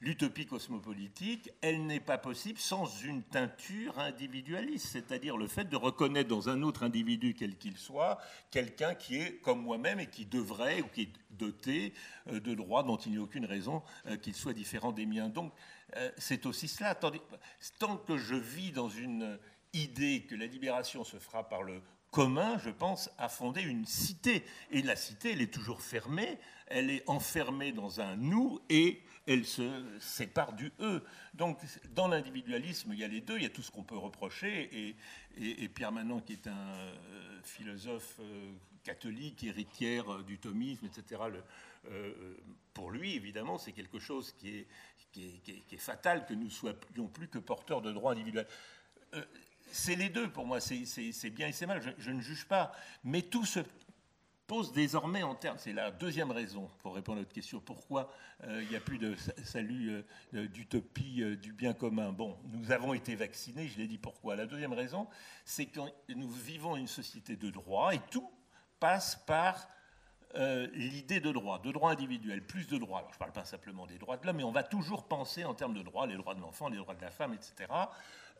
l'utopie 0.00 0.46
cosmopolitique, 0.46 1.50
elle 1.60 1.86
n'est 1.86 2.00
pas 2.00 2.18
possible 2.18 2.58
sans 2.58 2.86
une 3.02 3.22
teinture 3.22 3.98
individualiste, 3.98 4.86
c'est-à-dire 4.86 5.36
le 5.36 5.48
fait 5.48 5.64
de 5.64 5.76
reconnaître 5.76 6.28
dans 6.28 6.48
un 6.48 6.62
autre 6.62 6.82
individu, 6.82 7.34
quel 7.34 7.56
qu'il 7.56 7.76
soit, 7.78 8.18
quelqu'un 8.50 8.94
qui 8.94 9.16
est 9.16 9.36
comme 9.40 9.62
moi-même 9.62 10.00
et 10.00 10.06
qui 10.06 10.26
devrait 10.26 10.82
ou 10.82 10.86
qui 10.86 11.02
est 11.02 11.12
doté 11.30 11.94
euh, 12.28 12.40
de 12.40 12.54
droits 12.54 12.82
dont 12.82 12.96
il 12.96 13.12
n'y 13.12 13.18
a 13.18 13.22
aucune 13.22 13.46
raison 13.46 13.82
euh, 14.06 14.16
qu'il 14.16 14.34
soit 14.34 14.52
différent 14.52 14.92
des 14.92 15.06
miens. 15.06 15.28
Donc 15.28 15.52
c'est 16.18 16.44
aussi 16.46 16.66
cela. 16.66 16.96
Tant 16.96 17.96
que 17.98 18.18
je 18.18 18.34
vis 18.34 18.72
dans 18.72 18.88
une 18.88 19.38
idée 19.74 20.22
que 20.28 20.34
la 20.34 20.46
libération 20.46 21.04
se 21.04 21.18
fera 21.18 21.48
par 21.48 21.62
le 21.62 21.80
commun, 22.14 22.58
je 22.58 22.70
pense, 22.70 23.10
à 23.18 23.28
fonder 23.28 23.60
une 23.60 23.86
cité. 23.86 24.44
Et 24.70 24.82
la 24.82 24.94
cité, 24.94 25.32
elle 25.32 25.42
est 25.42 25.52
toujours 25.52 25.82
fermée, 25.82 26.38
elle 26.68 26.88
est 26.88 27.02
enfermée 27.08 27.72
dans 27.72 28.00
un 28.00 28.14
nous 28.14 28.60
et 28.70 29.02
elle 29.26 29.44
se 29.44 29.82
sépare 29.98 30.52
du 30.52 30.72
eux. 30.78 31.02
Donc, 31.34 31.58
dans 31.90 32.06
l'individualisme, 32.06 32.92
il 32.92 33.00
y 33.00 33.04
a 33.04 33.08
les 33.08 33.20
deux, 33.20 33.36
il 33.36 33.42
y 33.42 33.46
a 33.46 33.50
tout 33.50 33.62
ce 33.62 33.72
qu'on 33.72 33.82
peut 33.82 33.96
reprocher. 33.96 34.94
Et, 35.36 35.68
Pierre 35.70 35.90
Manon, 35.90 36.20
qui 36.20 36.34
est 36.34 36.46
un 36.46 36.52
euh, 36.52 37.40
philosophe 37.42 38.20
euh, 38.20 38.52
catholique, 38.84 39.42
héritière 39.42 40.12
euh, 40.12 40.22
du 40.22 40.38
thomisme, 40.38 40.86
etc., 40.86 41.20
pour 42.72 42.90
lui, 42.90 43.14
évidemment, 43.14 43.58
c'est 43.58 43.72
quelque 43.72 43.98
chose 43.98 44.32
qui 44.38 44.64
est, 45.18 45.76
fatal 45.76 46.24
que 46.24 46.32
nous 46.32 46.48
soyons 46.48 47.08
plus 47.12 47.28
que 47.28 47.38
porteurs 47.38 47.82
de 47.82 47.92
droits 47.92 48.12
individuels 48.12 48.46
c'est 49.74 49.96
les 49.96 50.08
deux 50.08 50.30
pour 50.30 50.46
moi, 50.46 50.60
c'est 50.60 51.30
bien 51.30 51.48
et 51.48 51.52
c'est 51.52 51.66
mal, 51.66 51.82
je, 51.98 52.10
ne 52.10 52.20
juge 52.20 52.46
pas. 52.46 52.72
Mais 53.02 53.22
tout 53.22 53.44
se 53.44 53.58
pose 54.46 54.72
désormais 54.72 55.24
en 55.24 55.34
termes, 55.34 55.58
c'est 55.58 55.72
la 55.72 55.90
deuxième 55.90 56.30
raison 56.30 56.70
pour 56.78 56.94
répondre 56.94 57.18
à 57.18 57.22
votre 57.22 57.34
question, 57.34 57.60
pourquoi 57.60 58.12
euh, 58.44 58.62
il 58.62 58.68
n'y 58.68 58.76
a 58.76 58.80
plus 58.80 58.98
de 58.98 59.16
salut 59.42 60.04
euh, 60.34 60.46
d'utopie 60.46 61.22
euh, 61.22 61.34
du 61.34 61.52
bien 61.52 61.72
commun. 61.72 62.12
Bon, 62.12 62.38
nous 62.52 62.70
avons 62.70 62.94
été 62.94 63.16
vaccinés, 63.16 63.66
je 63.66 63.78
l'ai 63.78 63.88
dit 63.88 63.98
pourquoi. 63.98 64.36
La 64.36 64.46
deuxième 64.46 64.74
raison, 64.74 65.08
c'est 65.44 65.66
que 65.66 65.80
nous 66.14 66.30
vivons 66.30 66.76
une 66.76 66.86
société 66.86 67.34
de 67.34 67.50
droit 67.50 67.94
et 67.94 68.00
tout 68.10 68.30
passe 68.78 69.16
par 69.26 69.68
l'idée 70.72 71.20
de 71.20 71.30
droit, 71.30 71.60
de 71.60 71.70
droit 71.70 71.92
individuel, 71.92 72.44
plus 72.44 72.66
de 72.66 72.76
droits. 72.76 72.98
Alors, 72.98 73.10
je 73.10 73.14
ne 73.14 73.18
parle 73.20 73.32
pas 73.32 73.44
simplement 73.44 73.86
des 73.86 73.98
droits 73.98 74.16
de 74.16 74.26
l'homme, 74.26 74.38
mais 74.38 74.42
on 74.42 74.50
va 74.50 74.64
toujours 74.64 75.06
penser 75.06 75.44
en 75.44 75.54
termes 75.54 75.74
de 75.74 75.82
droits, 75.82 76.08
les 76.08 76.16
droits 76.16 76.34
de 76.34 76.40
l'enfant, 76.40 76.68
les 76.68 76.76
droits 76.76 76.96
de 76.96 77.02
la 77.02 77.12
femme, 77.12 77.34
etc. 77.34 77.68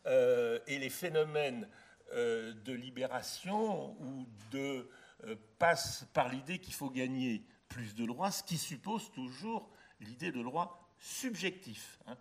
Euh, 0.06 0.58
et 0.66 0.78
les 0.78 0.90
phénomènes 0.90 1.68
euh, 2.12 2.52
de 2.64 2.72
libération 2.72 3.96
ou 4.02 4.26
de 4.50 4.88
euh, 5.24 5.34
passent 5.58 6.06
par 6.12 6.28
l'idée 6.28 6.58
qu'il 6.58 6.74
faut 6.74 6.90
gagner 6.90 7.42
plus 7.68 7.94
de 7.94 8.04
droits, 8.04 8.30
ce 8.30 8.42
qui 8.42 8.58
suppose 8.58 9.10
toujours 9.12 9.70
l'idée 10.00 10.30
de 10.30 10.42
droit 10.42 10.90
subjectif. 10.98 11.98
Hein. 12.06 12.16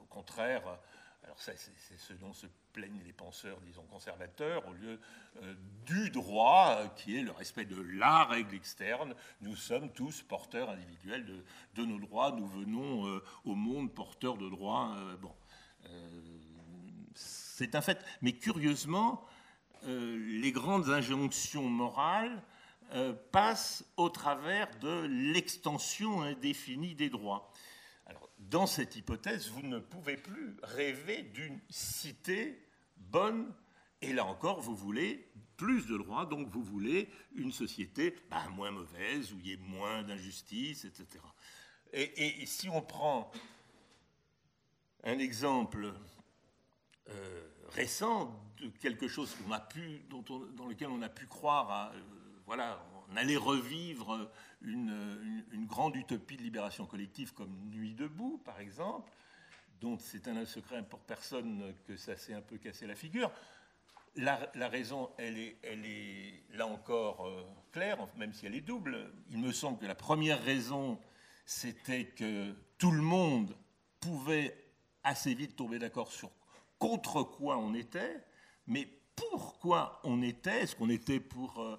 au 0.00 0.04
contraire, 0.04 0.62
alors 1.24 1.40
c'est 1.40 1.56
ce 1.56 2.12
dont 2.14 2.32
se 2.32 2.46
plaignent 2.72 3.00
les 3.04 3.12
penseurs, 3.12 3.58
disons, 3.62 3.82
conservateurs, 3.84 4.66
au 4.68 4.72
lieu 4.72 5.00
du 5.86 6.10
droit, 6.10 6.88
qui 6.96 7.18
est 7.18 7.22
le 7.22 7.32
respect 7.32 7.64
de 7.64 7.80
la 7.80 8.24
règle 8.24 8.54
externe. 8.54 9.14
Nous 9.40 9.56
sommes 9.56 9.90
tous 9.92 10.22
porteurs 10.22 10.70
individuels 10.70 11.24
de, 11.24 11.44
de 11.74 11.84
nos 11.84 11.98
droits, 11.98 12.32
nous 12.32 12.46
venons 12.46 13.20
au 13.44 13.54
monde 13.54 13.92
porteurs 13.94 14.36
de 14.36 14.48
droits. 14.48 14.94
bon 15.20 15.34
c'est 17.56 17.74
un 17.74 17.80
fait. 17.80 18.04
Mais 18.20 18.32
curieusement, 18.32 19.24
euh, 19.84 20.18
les 20.42 20.52
grandes 20.52 20.90
injonctions 20.90 21.66
morales 21.70 22.42
euh, 22.92 23.14
passent 23.32 23.82
au 23.96 24.10
travers 24.10 24.68
de 24.78 25.06
l'extension 25.06 26.20
indéfinie 26.20 26.94
des 26.94 27.08
droits. 27.08 27.50
Dans 28.38 28.66
cette 28.66 28.94
hypothèse, 28.96 29.48
vous 29.48 29.62
ne 29.62 29.78
pouvez 29.78 30.18
plus 30.18 30.58
rêver 30.62 31.22
d'une 31.22 31.58
cité 31.70 32.62
bonne, 32.98 33.50
et 34.02 34.12
là 34.12 34.26
encore, 34.26 34.60
vous 34.60 34.76
voulez 34.76 35.26
plus 35.56 35.86
de 35.86 35.96
droits, 35.96 36.26
donc 36.26 36.48
vous 36.48 36.62
voulez 36.62 37.08
une 37.34 37.52
société 37.52 38.14
bah, 38.30 38.46
moins 38.54 38.70
mauvaise, 38.70 39.32
où 39.32 39.38
il 39.38 39.46
y 39.46 39.52
ait 39.54 39.56
moins 39.56 40.02
d'injustice, 40.02 40.84
etc. 40.84 41.06
Et, 41.94 42.42
et 42.42 42.46
si 42.46 42.68
on 42.68 42.82
prend 42.82 43.30
un 45.04 45.18
exemple 45.18 45.94
euh, 47.10 47.48
récent 47.70 48.34
de 48.60 48.68
quelque 48.68 49.08
chose 49.08 49.36
dont 50.08 50.24
dans 50.56 50.66
lequel 50.66 50.88
on 50.88 51.02
a 51.02 51.08
pu 51.08 51.26
croire, 51.26 51.70
à, 51.70 51.92
euh, 51.92 52.00
voilà, 52.46 52.84
on 53.10 53.16
allait 53.16 53.36
revivre 53.36 54.30
une, 54.62 55.44
une, 55.52 55.66
grande 55.66 55.96
utopie 55.96 56.36
de 56.36 56.42
libération 56.42 56.86
collective 56.86 57.32
comme 57.32 57.54
Nuit 57.70 57.94
debout, 57.94 58.40
par 58.44 58.60
exemple, 58.60 59.10
dont 59.80 59.98
c'est 59.98 60.26
un 60.28 60.44
secret 60.44 60.82
pour 60.82 61.00
personne 61.00 61.74
que 61.86 61.96
ça 61.96 62.16
s'est 62.16 62.34
un 62.34 62.40
peu 62.40 62.58
cassé 62.58 62.86
la 62.86 62.94
figure. 62.94 63.30
La, 64.16 64.68
raison, 64.68 65.10
elle 65.18 65.38
est, 65.38 65.58
elle 65.62 65.84
est 65.84 66.42
là 66.54 66.66
encore 66.66 67.26
euh, 67.26 67.42
claire, 67.70 67.98
même 68.16 68.32
si 68.32 68.46
elle 68.46 68.54
est 68.54 68.62
double. 68.62 69.12
Il 69.30 69.38
me 69.38 69.52
semble 69.52 69.78
que 69.78 69.84
la 69.84 69.94
première 69.94 70.42
raison, 70.42 70.98
c'était 71.44 72.06
que 72.06 72.54
tout 72.78 72.92
le 72.92 73.02
monde 73.02 73.54
pouvait 74.00 74.56
assez 75.04 75.34
vite 75.34 75.54
tomber 75.54 75.78
d'accord 75.78 76.10
sur 76.10 76.30
contre 76.78 77.22
quoi 77.22 77.58
on 77.58 77.74
était, 77.74 78.24
mais 78.66 78.88
pourquoi 79.14 80.00
on 80.04 80.22
était. 80.22 80.62
Est-ce 80.62 80.76
qu'on 80.76 80.90
était 80.90 81.20
pour 81.20 81.60
euh, 81.60 81.76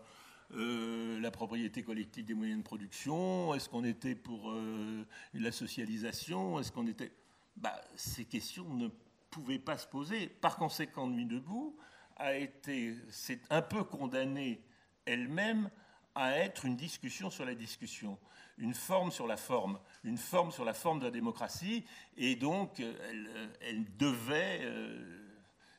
euh, 0.54 1.20
la 1.20 1.32
propriété 1.32 1.84
collective 1.84 2.26
des 2.26 2.34
moyens 2.34 2.60
de 2.60 2.64
production? 2.64 3.54
Est-ce 3.54 3.70
qu'on 3.70 3.84
était 3.84 4.16
pour 4.16 4.52
euh, 4.52 5.06
la 5.34 5.52
socialisation? 5.52 6.60
Est-ce 6.60 6.72
qu'on 6.72 6.88
était... 6.88 7.12
Bah, 7.56 7.80
ces 7.96 8.26
questions 8.26 8.72
ne 8.74 8.90
pouvaient 9.30 9.60
pas 9.60 9.78
se 9.78 9.88
poser. 9.88 10.28
Par 10.28 10.58
conséquent, 10.58 11.08
Nuit 11.08 11.26
debout 11.26 11.78
a 12.16 12.36
été, 12.36 12.96
c'est 13.10 13.42
un 13.50 13.62
peu 13.62 13.84
condamnée 13.84 14.62
elle-même 15.06 15.70
à 16.16 16.38
être 16.38 16.66
une 16.66 16.76
discussion 16.76 17.30
sur 17.30 17.46
la 17.46 17.54
discussion, 17.54 18.18
une 18.58 18.74
forme 18.74 19.12
sur 19.12 19.28
la 19.28 19.38
forme, 19.38 19.80
une 20.04 20.18
forme 20.18 20.52
sur 20.52 20.66
la 20.66 20.74
forme 20.74 21.00
de 21.00 21.06
la 21.06 21.12
démocratie, 21.12 21.86
et 22.18 22.36
donc 22.36 22.80
elle, 22.80 23.30
elle 23.62 23.86
devait 23.98 24.60
euh, 24.64 25.28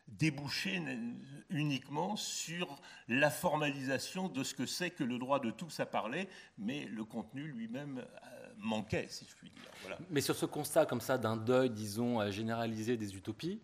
déboucher 0.06 0.82
uniquement 1.50 2.16
sur 2.16 2.76
la 3.08 3.30
formalisation 3.30 4.28
de 4.28 4.42
ce 4.44 4.54
que 4.54 4.66
c'est 4.66 4.90
que 4.90 5.04
le 5.04 5.18
droit 5.18 5.40
de 5.40 5.50
tous 5.50 5.80
à 5.80 5.86
parler, 5.86 6.28
mais 6.58 6.86
le 6.86 7.04
contenu 7.04 7.42
lui-même 7.48 7.98
euh, 7.98 8.48
manquait, 8.58 9.06
si 9.08 9.26
je 9.28 9.34
puis 9.36 9.50
dire. 9.50 9.98
Mais 10.10 10.20
sur 10.20 10.36
ce 10.36 10.46
constat 10.46 10.86
comme 10.86 11.00
ça 11.00 11.18
d'un 11.18 11.36
deuil, 11.36 11.70
disons, 11.70 12.30
généralisé 12.30 12.96
des 12.96 13.16
utopies, 13.16 13.60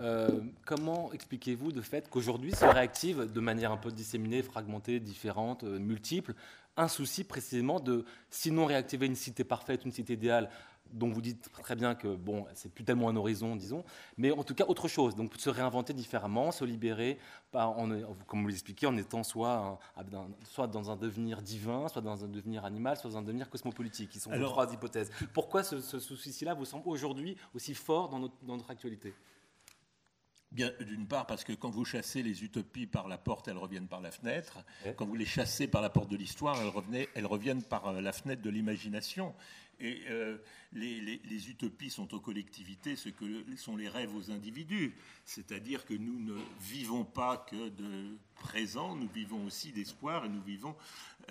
euh, 0.00 0.40
comment 0.64 1.12
expliquez-vous 1.12 1.72
le 1.72 1.82
fait 1.82 2.08
qu'aujourd'hui 2.08 2.52
se 2.52 2.64
réactive 2.64 3.30
de 3.30 3.40
manière 3.40 3.70
un 3.70 3.76
peu 3.76 3.92
disséminée, 3.92 4.42
fragmentée, 4.42 4.98
différente, 4.98 5.64
euh, 5.64 5.78
multiple, 5.78 6.34
un 6.80 6.88
souci 6.88 7.24
précisément 7.24 7.80
de, 7.80 8.04
sinon 8.30 8.64
réactiver 8.66 9.06
une 9.06 9.16
cité 9.16 9.44
parfaite, 9.44 9.84
une 9.84 9.92
cité 9.92 10.14
idéale, 10.14 10.50
dont 10.92 11.08
vous 11.08 11.22
dites 11.22 11.50
très 11.62 11.76
bien 11.76 11.94
que 11.94 12.14
bon, 12.14 12.46
c'est 12.54 12.72
plus 12.72 12.84
tellement 12.84 13.08
un 13.08 13.16
horizon, 13.16 13.56
disons, 13.56 13.84
mais 14.16 14.30
en 14.30 14.42
tout 14.42 14.54
cas 14.54 14.64
autre 14.66 14.88
chose. 14.88 15.14
Donc 15.14 15.32
se 15.38 15.50
réinventer 15.50 15.92
différemment, 15.92 16.50
se 16.50 16.64
libérer, 16.64 17.18
comme 17.52 18.42
vous 18.42 18.48
l'expliquez, 18.48 18.86
en 18.86 18.96
étant 18.96 19.22
soit, 19.22 19.78
soit 20.44 20.66
dans 20.66 20.90
un 20.90 20.96
devenir 20.96 21.42
divin, 21.42 21.88
soit 21.88 22.02
dans 22.02 22.24
un 22.24 22.28
devenir 22.28 22.64
animal, 22.64 22.96
soit 22.96 23.10
dans 23.10 23.18
un 23.18 23.22
devenir 23.22 23.48
cosmopolitique, 23.48 24.10
qui 24.10 24.20
sont 24.20 24.30
les 24.30 24.40
trois 24.40 24.72
hypothèses. 24.72 25.10
Pourquoi 25.32 25.62
ce, 25.62 25.80
souci-là 25.80 26.54
vous 26.54 26.64
semble 26.64 26.88
aujourd'hui 26.88 27.36
aussi 27.54 27.74
fort 27.74 28.08
dans 28.08 28.18
notre, 28.18 28.34
dans 28.42 28.56
notre 28.56 28.70
actualité? 28.70 29.14
Bien, 30.52 30.72
d'une 30.80 31.06
part, 31.06 31.26
parce 31.26 31.44
que 31.44 31.52
quand 31.52 31.70
vous 31.70 31.84
chassez 31.84 32.24
les 32.24 32.42
utopies 32.42 32.86
par 32.86 33.06
la 33.06 33.18
porte, 33.18 33.46
elles 33.46 33.56
reviennent 33.56 33.86
par 33.86 34.00
la 34.00 34.10
fenêtre. 34.10 34.58
Quand 34.96 35.06
vous 35.06 35.14
les 35.14 35.24
chassez 35.24 35.68
par 35.68 35.80
la 35.80 35.90
porte 35.90 36.10
de 36.10 36.16
l'histoire, 36.16 36.56
elles, 36.60 37.08
elles, 37.14 37.26
reviennent 37.26 37.62
par 37.62 37.86
euh, 37.86 38.00
la 38.00 38.12
fenêtre 38.12 38.42
de 38.42 38.50
l'imagination. 38.50 39.32
Et 39.80 40.02
euh, 40.10 40.36
les, 40.72 41.50
utopies 41.50 41.88
sont 41.88 42.12
aux 42.14 42.20
collectivités 42.20 42.96
ce 42.96 43.08
que 43.08 43.44
sont 43.56 43.76
les 43.76 43.88
rêves 43.88 44.14
aux 44.14 44.30
individus. 44.30 44.94
C'est-à-dire 45.24 45.86
que 45.86 45.94
nous 45.94 46.20
ne 46.20 46.38
vivons 46.60 47.04
pas 47.04 47.38
que 47.38 47.70
de 47.70 48.18
présent, 48.34 48.94
nous 48.94 49.08
vivons 49.08 49.46
aussi 49.46 49.72
d'espoir 49.72 50.26
et 50.26 50.28
nous 50.28 50.42
vivons 50.42 50.76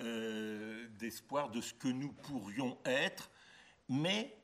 euh, 0.00 0.88
d'espoir 0.98 1.50
de 1.50 1.60
ce 1.60 1.74
que 1.74 1.88
nous 1.88 2.12
pourrions 2.12 2.76
être. 2.84 3.30
Mais 3.88 4.36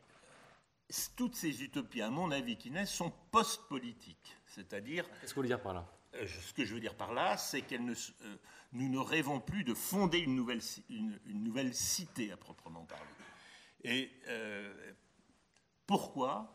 toutes 1.16 1.35
ces 1.35 1.64
utopies, 1.64 2.02
à 2.02 2.11
mon 2.11 2.30
avis, 2.30 2.56
qui 2.56 2.71
naissent, 2.71 2.92
sont 2.92 3.12
post-politiques. 3.33 4.36
C'est-à-dire. 4.57 5.07
Qu'est-ce 5.21 5.21
que 5.23 5.29
vous 5.29 5.43
voulez 5.43 5.49
dire 5.49 5.63
par 5.63 5.75
là? 5.75 5.87
euh, 6.15 6.27
Ce 6.27 6.53
que 6.55 6.65
je 6.65 6.75
veux 6.75 6.81
dire 6.81 6.97
par 6.97 7.13
là, 7.13 7.37
c'est 7.37 7.61
que 7.61 7.75
ne, 7.75 7.95
nous 8.73 8.89
ne 8.89 8.99
rêvons 8.99 9.39
plus 9.39 9.65
de 9.65 9.75
fonder 9.75 10.19
une 10.19 10.35
nouvelle, 10.35 10.63
une 10.89 11.45
nouvelle 11.45 11.75
cité 11.75 12.33
à 12.33 12.39
proprement 12.39 12.87
parler. 12.87 13.05
Et 13.85 14.11
euh, 14.29 14.93
pourquoi? 15.87 16.53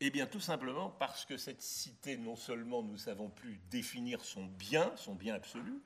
Eh 0.00 0.10
bien, 0.10 0.26
tout 0.26 0.40
simplement 0.40 0.90
parce 0.90 1.26
que 1.26 1.36
cette 1.36 1.60
cité, 1.62 2.16
non 2.16 2.36
seulement 2.36 2.82
nous 2.82 2.92
ne 2.92 2.98
savons 2.98 3.28
plus 3.28 3.60
définir 3.70 4.24
son 4.24 4.46
bien, 4.46 4.92
son 4.96 5.14
bien 5.14 5.34
absolu, 5.34 5.80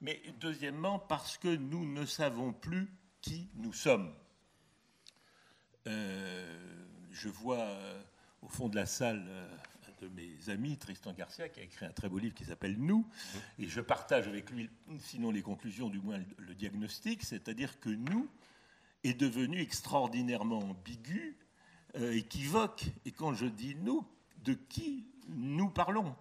mais 0.00 0.20
deuxièmement 0.40 0.98
parce 0.98 1.38
que 1.38 1.48
nous 1.48 1.86
ne 1.86 2.04
savons 2.04 2.52
plus 2.52 2.92
qui 3.20 3.48
nous 3.54 3.72
sommes. 3.72 4.12
Euh, 5.86 6.84
je 7.12 7.28
vois 7.28 7.58
euh, 7.60 8.02
au 8.42 8.48
fond 8.48 8.68
de 8.68 8.76
la 8.76 8.86
salle 8.86 9.24
de 10.00 10.08
mes 10.08 10.50
amis, 10.50 10.76
Tristan 10.76 11.12
Garcia, 11.12 11.48
qui 11.48 11.60
a 11.60 11.62
écrit 11.62 11.86
un 11.86 11.92
très 11.92 12.08
beau 12.08 12.18
livre 12.18 12.34
qui 12.34 12.44
s'appelle 12.44 12.76
Nous, 12.78 13.06
et 13.58 13.68
je 13.68 13.80
partage 13.80 14.28
avec 14.28 14.50
lui, 14.50 14.68
sinon 14.98 15.30
les 15.30 15.42
conclusions, 15.42 15.88
du 15.88 16.00
moins 16.00 16.20
le 16.38 16.54
diagnostic, 16.54 17.22
c'est-à-dire 17.22 17.80
que 17.80 17.90
nous, 17.90 18.28
est 19.04 19.14
devenu 19.14 19.60
extraordinairement 19.60 20.60
ambigu, 20.60 21.36
euh, 21.96 22.12
équivoque. 22.12 22.86
Et 23.04 23.12
quand 23.12 23.34
je 23.34 23.46
dis 23.46 23.76
nous, 23.76 24.06
de 24.42 24.54
qui 24.54 25.06
nous 25.28 25.70
parlons? 25.70 26.16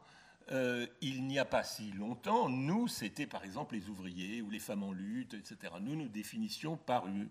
Euh, 0.51 0.86
Il 1.01 1.25
n'y 1.25 1.39
a 1.39 1.46
pas 1.46 1.63
si 1.63 1.92
longtemps, 1.92 2.50
nous, 2.50 2.88
c'était 2.88 3.27
par 3.27 3.46
exemple 3.46 3.75
les 3.75 3.88
ouvriers 3.89 4.42
ou 4.42 4.50
les 4.50 4.60
femmes 4.60 4.84
en 4.84 4.92
lutte, 4.92 5.34
etc. 5.34 5.74
Nous 5.82 5.96
nous 5.96 6.10
définissions 6.10 6.77
par 6.77 7.08
une, 7.08 7.30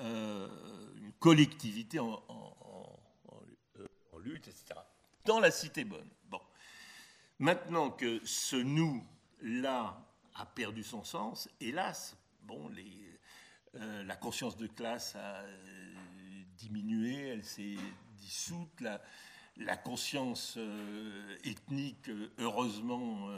euh, 0.00 0.48
collectivité 1.18 1.98
en, 1.98 2.22
lutte, 4.18 4.48
etc. 4.48 4.80
Dans 5.24 5.40
la 5.40 5.50
cité 5.50 5.84
bonne. 5.84 6.08
Bon. 6.28 6.40
Maintenant 7.38 7.90
que 7.90 8.20
ce 8.26 8.56
nous-là 8.56 9.98
a 10.34 10.46
perdu 10.46 10.82
son 10.82 11.02
sens, 11.02 11.48
hélas, 11.60 12.14
bon, 12.42 12.70
euh, 13.76 14.04
la 14.04 14.16
conscience 14.16 14.58
de 14.58 14.66
classe 14.66 15.16
a 15.16 15.36
euh, 15.36 16.42
diminué, 16.58 17.28
elle 17.28 17.44
s'est 17.44 17.76
dissoute. 18.18 18.82
La, 19.56 19.76
conscience 19.76 20.54
euh, 20.58 21.38
ethnique, 21.44 22.10
heureusement, 22.38 23.30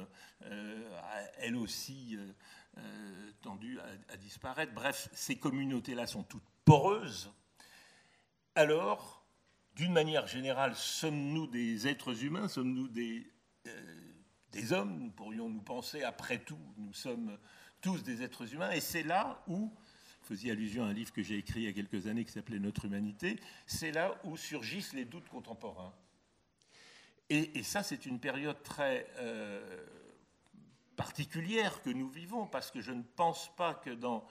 elle 1.38 1.57
aussi 1.57 2.19
tendu 3.43 3.78
à, 4.09 4.16
disparaître. 4.16 4.73
Bref, 4.73 5.09
ces 5.12 5.37
communautés-là 5.37 6.07
sont 6.07 6.22
toutes 6.25 6.49
poreuses. 6.64 7.31
Alors, 8.55 9.15
d'une 9.76 9.92
manière 9.92 10.26
générale, 10.26 10.74
sommes-nous 10.74 11.46
des 11.46 11.86
êtres 11.86 12.24
humains 12.24 12.48
Sommes-nous 12.48 12.88
des, 12.88 13.30
des 14.50 14.72
hommes? 14.72 14.98
Nous 14.98 15.10
pourrions 15.10 15.48
nous 15.48 15.62
penser, 15.62 16.02
après 16.02 16.38
tout, 16.38 16.58
nous 16.78 16.94
sommes 16.94 17.38
tous 17.82 18.02
des 18.02 18.22
êtres 18.22 18.52
humains. 18.54 18.70
Et 18.72 18.80
c'est 18.80 19.02
là 19.02 19.42
où 19.46 19.72
faisiez 20.22 20.50
allusion 20.50 20.84
à 20.84 20.88
un 20.88 20.92
livre 20.92 21.12
que 21.12 21.22
j'ai 21.22 21.36
écrit 21.36 21.60
il 21.60 21.66
y 21.66 21.68
a 21.68 21.72
quelques 21.72 22.08
années 22.08 22.24
qui 22.24 22.32
s'appelait 22.32 22.58
Notre 22.58 22.86
humanité, 22.86 23.38
c'est 23.66 23.92
là 23.92 24.18
où 24.24 24.36
surgissent 24.36 24.92
les 24.92 25.04
doutes 25.04 25.28
contemporains. 25.28 25.94
Et, 27.28 27.62
ça, 27.64 27.82
c'est 27.82 28.06
une 28.06 28.20
période 28.20 28.62
très 28.62 29.08
euh, 29.18 29.84
particulière 30.94 31.82
que 31.82 31.90
nous 31.90 32.08
vivons, 32.08 32.46
parce 32.46 32.70
que 32.70 32.80
je 32.80 32.92
ne 32.92 33.02
pense 33.02 33.54
pas 33.56 33.74
que 33.74 33.90
dans 33.90 34.24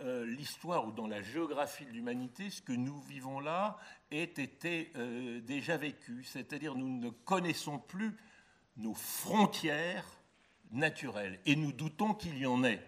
euh, 0.00 0.24
l'histoire 0.24 0.86
ou 0.86 0.92
dans 0.92 1.08
la 1.08 1.22
géographie 1.22 1.84
de 1.84 1.90
l'humanité, 1.90 2.50
ce 2.50 2.62
que 2.62 2.72
nous 2.72 3.00
vivons 3.00 3.40
là 3.40 3.78
ait 4.12 4.22
été 4.22 4.92
euh, 4.94 5.40
déjà 5.40 5.76
vécu. 5.76 6.22
C'est-à-dire 6.22 6.76
nous 6.76 7.00
ne 7.00 7.10
connaissons 7.10 7.80
plus 7.80 8.16
nos 8.76 8.94
frontières 8.94 10.06
naturelles, 10.70 11.40
et 11.46 11.56
nous 11.56 11.72
doutons 11.72 12.14
qu'il 12.14 12.38
y 12.38 12.46
en 12.46 12.62
ait. 12.62 12.80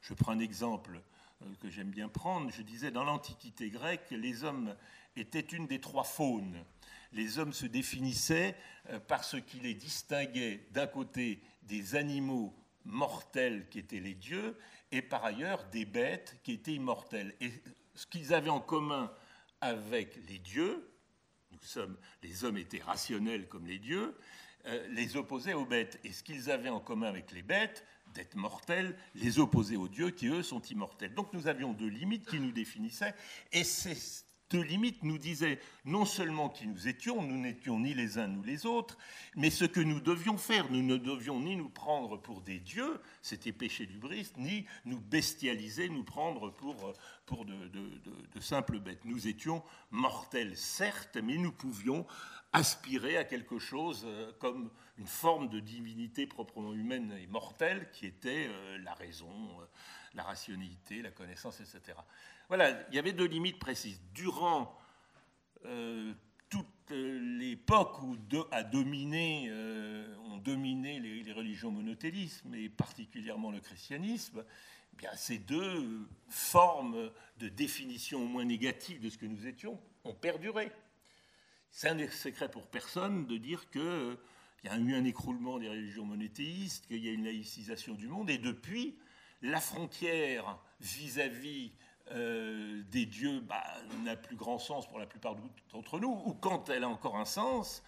Je 0.00 0.14
prends 0.14 0.32
un 0.32 0.40
exemple 0.40 1.00
euh, 1.42 1.46
que 1.60 1.70
j'aime 1.70 1.90
bien 1.90 2.08
prendre, 2.08 2.50
je 2.50 2.62
disais 2.62 2.90
dans 2.90 3.04
l'Antiquité 3.04 3.70
grecque, 3.70 4.10
les 4.10 4.42
hommes 4.42 4.74
étaient 5.14 5.38
une 5.38 5.68
des 5.68 5.80
trois 5.80 6.04
faunes. 6.04 6.64
Les 7.12 7.38
hommes 7.38 7.52
se 7.52 7.66
définissaient 7.66 8.56
par 9.06 9.24
ce 9.24 9.38
qui 9.38 9.60
les 9.60 9.74
distinguait 9.74 10.66
d'un 10.72 10.86
côté 10.86 11.40
des 11.62 11.94
animaux 11.94 12.52
mortels 12.88 13.68
qui 13.68 13.78
étaient 13.78 14.00
les 14.00 14.14
dieux 14.14 14.56
et 14.90 15.02
par 15.02 15.24
ailleurs 15.24 15.64
des 15.70 15.84
bêtes 15.84 16.40
qui 16.42 16.52
étaient 16.52 16.74
immortelles. 16.74 17.34
Et 17.40 17.52
ce 17.94 18.06
qu'ils 18.06 18.34
avaient 18.34 18.50
en 18.50 18.60
commun 18.60 19.12
avec 19.60 20.18
les 20.28 20.38
dieux, 20.38 20.90
nous 21.52 21.58
sommes, 21.62 21.96
les 22.22 22.44
hommes 22.44 22.58
étaient 22.58 22.82
rationnels 22.82 23.48
comme 23.48 23.66
les 23.66 23.78
dieux, 23.78 24.16
euh, 24.66 24.86
les 24.90 25.16
opposait 25.16 25.54
aux 25.54 25.66
bêtes. 25.66 26.00
Et 26.04 26.12
ce 26.12 26.22
qu'ils 26.22 26.50
avaient 26.50 26.68
en 26.68 26.80
commun 26.80 27.08
avec 27.08 27.32
les 27.32 27.42
bêtes, 27.42 27.84
d'être 28.14 28.36
mortels, 28.36 28.96
les 29.14 29.38
opposer 29.38 29.76
aux 29.76 29.88
dieux 29.88 30.10
qui, 30.10 30.28
eux, 30.28 30.42
sont 30.42 30.62
immortels. 30.62 31.14
Donc 31.14 31.32
nous 31.32 31.46
avions 31.46 31.72
deux 31.72 31.88
limites 31.88 32.26
qui 32.26 32.40
nous 32.40 32.52
définissaient, 32.52 33.14
et 33.52 33.64
ces 33.64 34.24
deux 34.50 34.62
limites 34.62 35.02
nous 35.02 35.18
disaient 35.18 35.60
non 35.84 36.04
seulement 36.04 36.48
qui 36.48 36.66
nous 36.66 36.88
étions, 36.88 37.22
nous 37.22 37.38
n'étions 37.38 37.78
ni 37.78 37.94
les 37.94 38.18
uns 38.18 38.28
ni 38.28 38.44
les 38.44 38.66
autres, 38.66 38.96
mais 39.36 39.50
ce 39.50 39.64
que 39.64 39.80
nous 39.80 40.00
devions 40.00 40.38
faire. 40.38 40.70
Nous 40.70 40.82
ne 40.82 40.96
devions 40.96 41.40
ni 41.40 41.56
nous 41.56 41.68
prendre 41.68 42.16
pour 42.16 42.40
des 42.40 42.58
dieux, 42.58 43.00
c'était 43.22 43.52
péché 43.52 43.86
du 43.86 43.98
bris, 43.98 44.30
ni 44.36 44.66
nous 44.84 45.00
bestialiser, 45.00 45.88
nous 45.88 46.04
prendre 46.04 46.50
pour, 46.50 46.94
de, 47.44 47.68
de 47.68 48.40
simples 48.40 48.78
bêtes. 48.78 49.04
Nous 49.04 49.28
étions 49.28 49.62
mortels, 49.90 50.56
certes, 50.56 51.16
mais 51.16 51.36
nous 51.36 51.52
pouvions 51.52 52.06
aspirer 52.52 53.16
à 53.16 53.24
quelque 53.24 53.58
chose 53.58 54.04
euh, 54.06 54.32
comme 54.38 54.70
une 54.96 55.06
forme 55.06 55.48
de 55.48 55.60
divinité 55.60 56.26
proprement 56.26 56.72
humaine 56.72 57.14
et 57.20 57.26
mortelle 57.26 57.90
qui 57.92 58.06
était 58.06 58.46
euh, 58.48 58.78
la 58.78 58.94
raison, 58.94 59.30
euh, 59.60 59.64
la 60.14 60.22
rationalité, 60.22 61.02
la 61.02 61.10
connaissance, 61.10 61.60
etc. 61.60 61.98
Voilà, 62.48 62.86
il 62.88 62.94
y 62.94 62.98
avait 62.98 63.12
deux 63.12 63.26
limites 63.26 63.58
précises. 63.58 64.00
Durant 64.14 64.74
toute 66.48 66.90
l'époque 66.90 68.02
où 68.02 68.16
a 68.50 68.62
dominé, 68.62 69.52
ont 70.24 70.38
dominé 70.38 70.98
les, 70.98 71.32
religions 71.32 71.70
monothélistes, 71.70 72.44
et 72.54 72.68
particulièrement 72.70 73.50
le 73.50 73.60
christianisme, 73.60 74.44
eh 74.92 74.96
bien, 74.96 75.10
ces 75.14 75.38
deux 75.38 76.08
formes 76.28 77.10
de 77.38 77.48
définition 77.48 78.22
au 78.22 78.26
moins 78.26 78.44
négative 78.44 79.00
de 79.00 79.10
ce 79.10 79.18
que 79.18 79.26
nous 79.26 79.46
étions 79.46 79.78
ont 80.04 80.14
perduré. 80.14 80.72
C'est 81.70 81.88
un 81.88 82.10
secret 82.10 82.50
pour 82.50 82.66
personne 82.66 83.26
de 83.26 83.36
dire 83.36 83.70
qu'il 83.70 83.80
euh, 83.80 84.16
y 84.64 84.68
a 84.68 84.78
eu 84.78 84.94
un 84.94 85.04
écroulement 85.04 85.58
des 85.58 85.68
religions 85.68 86.04
monothéistes, 86.04 86.86
qu'il 86.86 87.04
y 87.04 87.08
a 87.08 87.12
une 87.12 87.24
laïcisation 87.24 87.94
du 87.94 88.08
monde, 88.08 88.30
et 88.30 88.38
depuis, 88.38 88.98
la 89.42 89.60
frontière 89.60 90.58
vis-à-vis 90.80 91.72
euh, 92.12 92.82
des 92.90 93.06
dieux 93.06 93.40
bah, 93.40 93.64
n'a 94.04 94.16
plus 94.16 94.36
grand 94.36 94.58
sens 94.58 94.88
pour 94.88 94.98
la 94.98 95.06
plupart 95.06 95.36
d'entre 95.72 95.98
nous, 95.98 96.22
ou 96.24 96.34
quand 96.34 96.68
elle 96.70 96.84
a 96.84 96.88
encore 96.88 97.16
un 97.16 97.24
sens, 97.24 97.82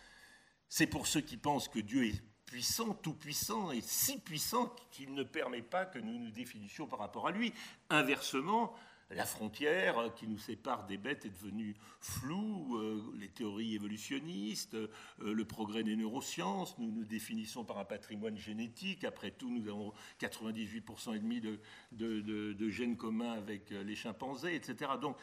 c'est 0.69 0.87
pour 0.87 1.07
ceux 1.07 1.21
qui 1.21 1.37
pensent 1.37 1.69
que 1.69 1.81
Dieu 1.81 2.07
est 2.07 2.23
puissant, 2.47 2.95
tout 2.95 3.15
puissant, 3.15 3.71
et 3.71 3.81
si 3.81 4.19
puissant 4.19 4.75
qu'il 4.91 5.15
ne 5.15 5.23
permet 5.23 5.63
pas 5.63 5.85
que 5.85 5.99
nous 5.99 6.19
nous 6.19 6.31
définissions 6.31 6.87
par 6.87 6.99
rapport 6.99 7.29
à 7.29 7.31
lui. 7.31 7.53
Inversement, 7.91 8.75
la 9.11 9.27
frontière 9.27 10.15
qui 10.15 10.29
nous 10.29 10.39
sépare 10.39 10.87
des 10.87 10.97
bêtes 10.97 11.27
est 11.27 11.31
devenue 11.31 11.75
floue, 12.01 12.77
euh, 12.77 13.03
les 13.19 13.29
théories 13.29 13.75
évolutionnistes, 13.75 14.75
euh, 14.75 14.89
le 15.19 15.45
progrès 15.45 15.83
des 15.83 15.97
neurosciences, 15.97 16.79
nous 16.79 16.93
nous 16.93 17.05
définissons 17.05 17.65
par 17.65 17.79
un 17.79 17.85
patrimoine 17.85 18.37
génétique, 18.37 19.03
après 19.03 19.33
tout 19.33 19.51
nous 19.51 19.69
avons 19.69 19.93
98% 20.21 21.17
et 21.17 21.19
demi 21.19 21.41
de, 21.41 21.59
de, 21.93 22.69
gènes 22.71 22.97
communs 22.97 23.33
avec 23.33 23.73
euh, 23.73 23.83
les 23.83 23.97
chimpanzés, 23.97 24.55
etc. 24.55 24.93
Donc 25.01 25.17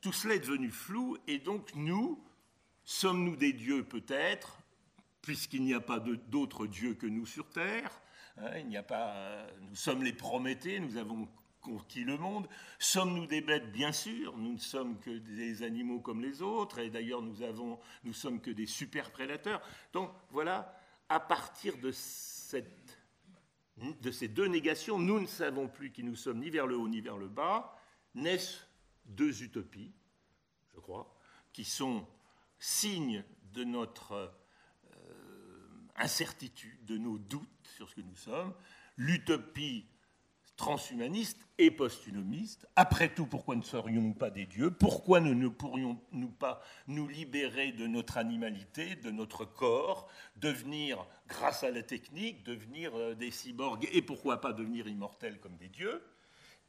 tout 0.00 0.12
cela 0.12 0.34
est 0.34 0.40
devenu 0.40 0.70
flou, 0.70 1.18
et 1.26 1.38
donc 1.38 1.74
nous, 1.74 2.24
sommes-nous 2.84 3.36
des 3.36 3.52
dieux 3.52 3.84
peut-être, 3.84 4.58
puisqu'il 5.20 5.64
n'y 5.64 5.74
a 5.74 5.80
pas 5.80 6.00
d'autres 6.00 6.66
dieux 6.66 6.94
que 6.94 7.06
nous 7.06 7.26
sur 7.26 7.50
Terre 7.50 8.00
hein, 8.38 8.56
il 8.58 8.68
n'y 8.68 8.78
a 8.78 8.82
pas, 8.82 9.46
nous 9.60 9.76
sommes 9.76 10.02
les 10.02 10.14
Prométhées, 10.14 10.80
nous 10.80 10.96
avons 10.96 11.28
conquis 11.68 12.04
le 12.04 12.16
monde. 12.16 12.48
Sommes-nous 12.78 13.26
des 13.26 13.40
bêtes? 13.40 13.70
Bien 13.72 13.92
sûr, 13.92 14.36
nous 14.36 14.54
ne 14.54 14.58
sommes 14.58 14.98
que 15.00 15.10
des 15.10 15.62
animaux 15.62 16.00
comme 16.00 16.22
les 16.22 16.40
autres, 16.42 16.78
et 16.78 16.90
d'ailleurs 16.90 17.22
nous 17.22 17.42
avons, 17.42 17.78
nous 18.04 18.14
sommes 18.14 18.40
que 18.40 18.50
des 18.50 18.66
super 18.66 19.10
prédateurs. 19.10 19.60
Donc 19.92 20.10
voilà, 20.30 20.74
à 21.08 21.20
partir 21.20 21.76
de 21.78 21.90
cette 21.92 22.98
de 24.00 24.10
ces 24.10 24.26
deux 24.26 24.48
négations, 24.48 24.98
nous 24.98 25.20
ne 25.20 25.26
savons 25.26 25.68
plus 25.68 25.92
qui 25.92 26.02
nous 26.02 26.16
sommes 26.16 26.40
ni 26.40 26.50
vers 26.50 26.66
le 26.66 26.76
haut 26.76 26.88
ni 26.88 27.00
vers 27.00 27.16
le 27.16 27.28
bas, 27.28 27.76
naissent 28.12 28.66
deux 29.04 29.44
utopies, 29.44 29.92
je 30.74 30.80
crois, 30.80 31.16
qui 31.52 31.64
sont 31.64 32.04
signes 32.58 33.24
de 33.52 33.62
notre 33.62 34.34
euh, 34.92 35.88
incertitude, 35.94 36.84
de 36.86 36.98
nos 36.98 37.18
doutes 37.18 37.68
sur 37.76 37.88
ce 37.88 37.94
que 37.94 38.00
nous 38.00 38.16
sommes. 38.16 38.52
L'utopie 38.96 39.86
transhumaniste 40.58 41.38
et 41.56 41.70
posthumaniste. 41.70 42.68
Après 42.76 43.14
tout, 43.14 43.26
pourquoi 43.26 43.56
ne 43.56 43.62
serions-nous 43.62 44.12
pas 44.12 44.28
des 44.28 44.44
dieux? 44.44 44.70
Pourquoi 44.70 45.20
ne, 45.20 45.48
pourrions-nous 45.48 46.30
pas 46.30 46.60
nous 46.88 47.08
libérer 47.08 47.72
de 47.72 47.86
notre 47.86 48.18
animalité, 48.18 48.96
de 48.96 49.10
notre 49.10 49.46
corps, 49.46 50.08
devenir, 50.36 51.06
grâce 51.28 51.62
à 51.64 51.70
la 51.70 51.82
technique, 51.82 52.44
devenir 52.44 52.94
euh, 52.94 53.14
des 53.14 53.30
cyborgs 53.30 53.88
et 53.92 54.02
pourquoi 54.02 54.40
pas 54.40 54.52
devenir 54.52 54.88
immortels 54.88 55.38
comme 55.38 55.56
des 55.56 55.68
dieux? 55.68 56.02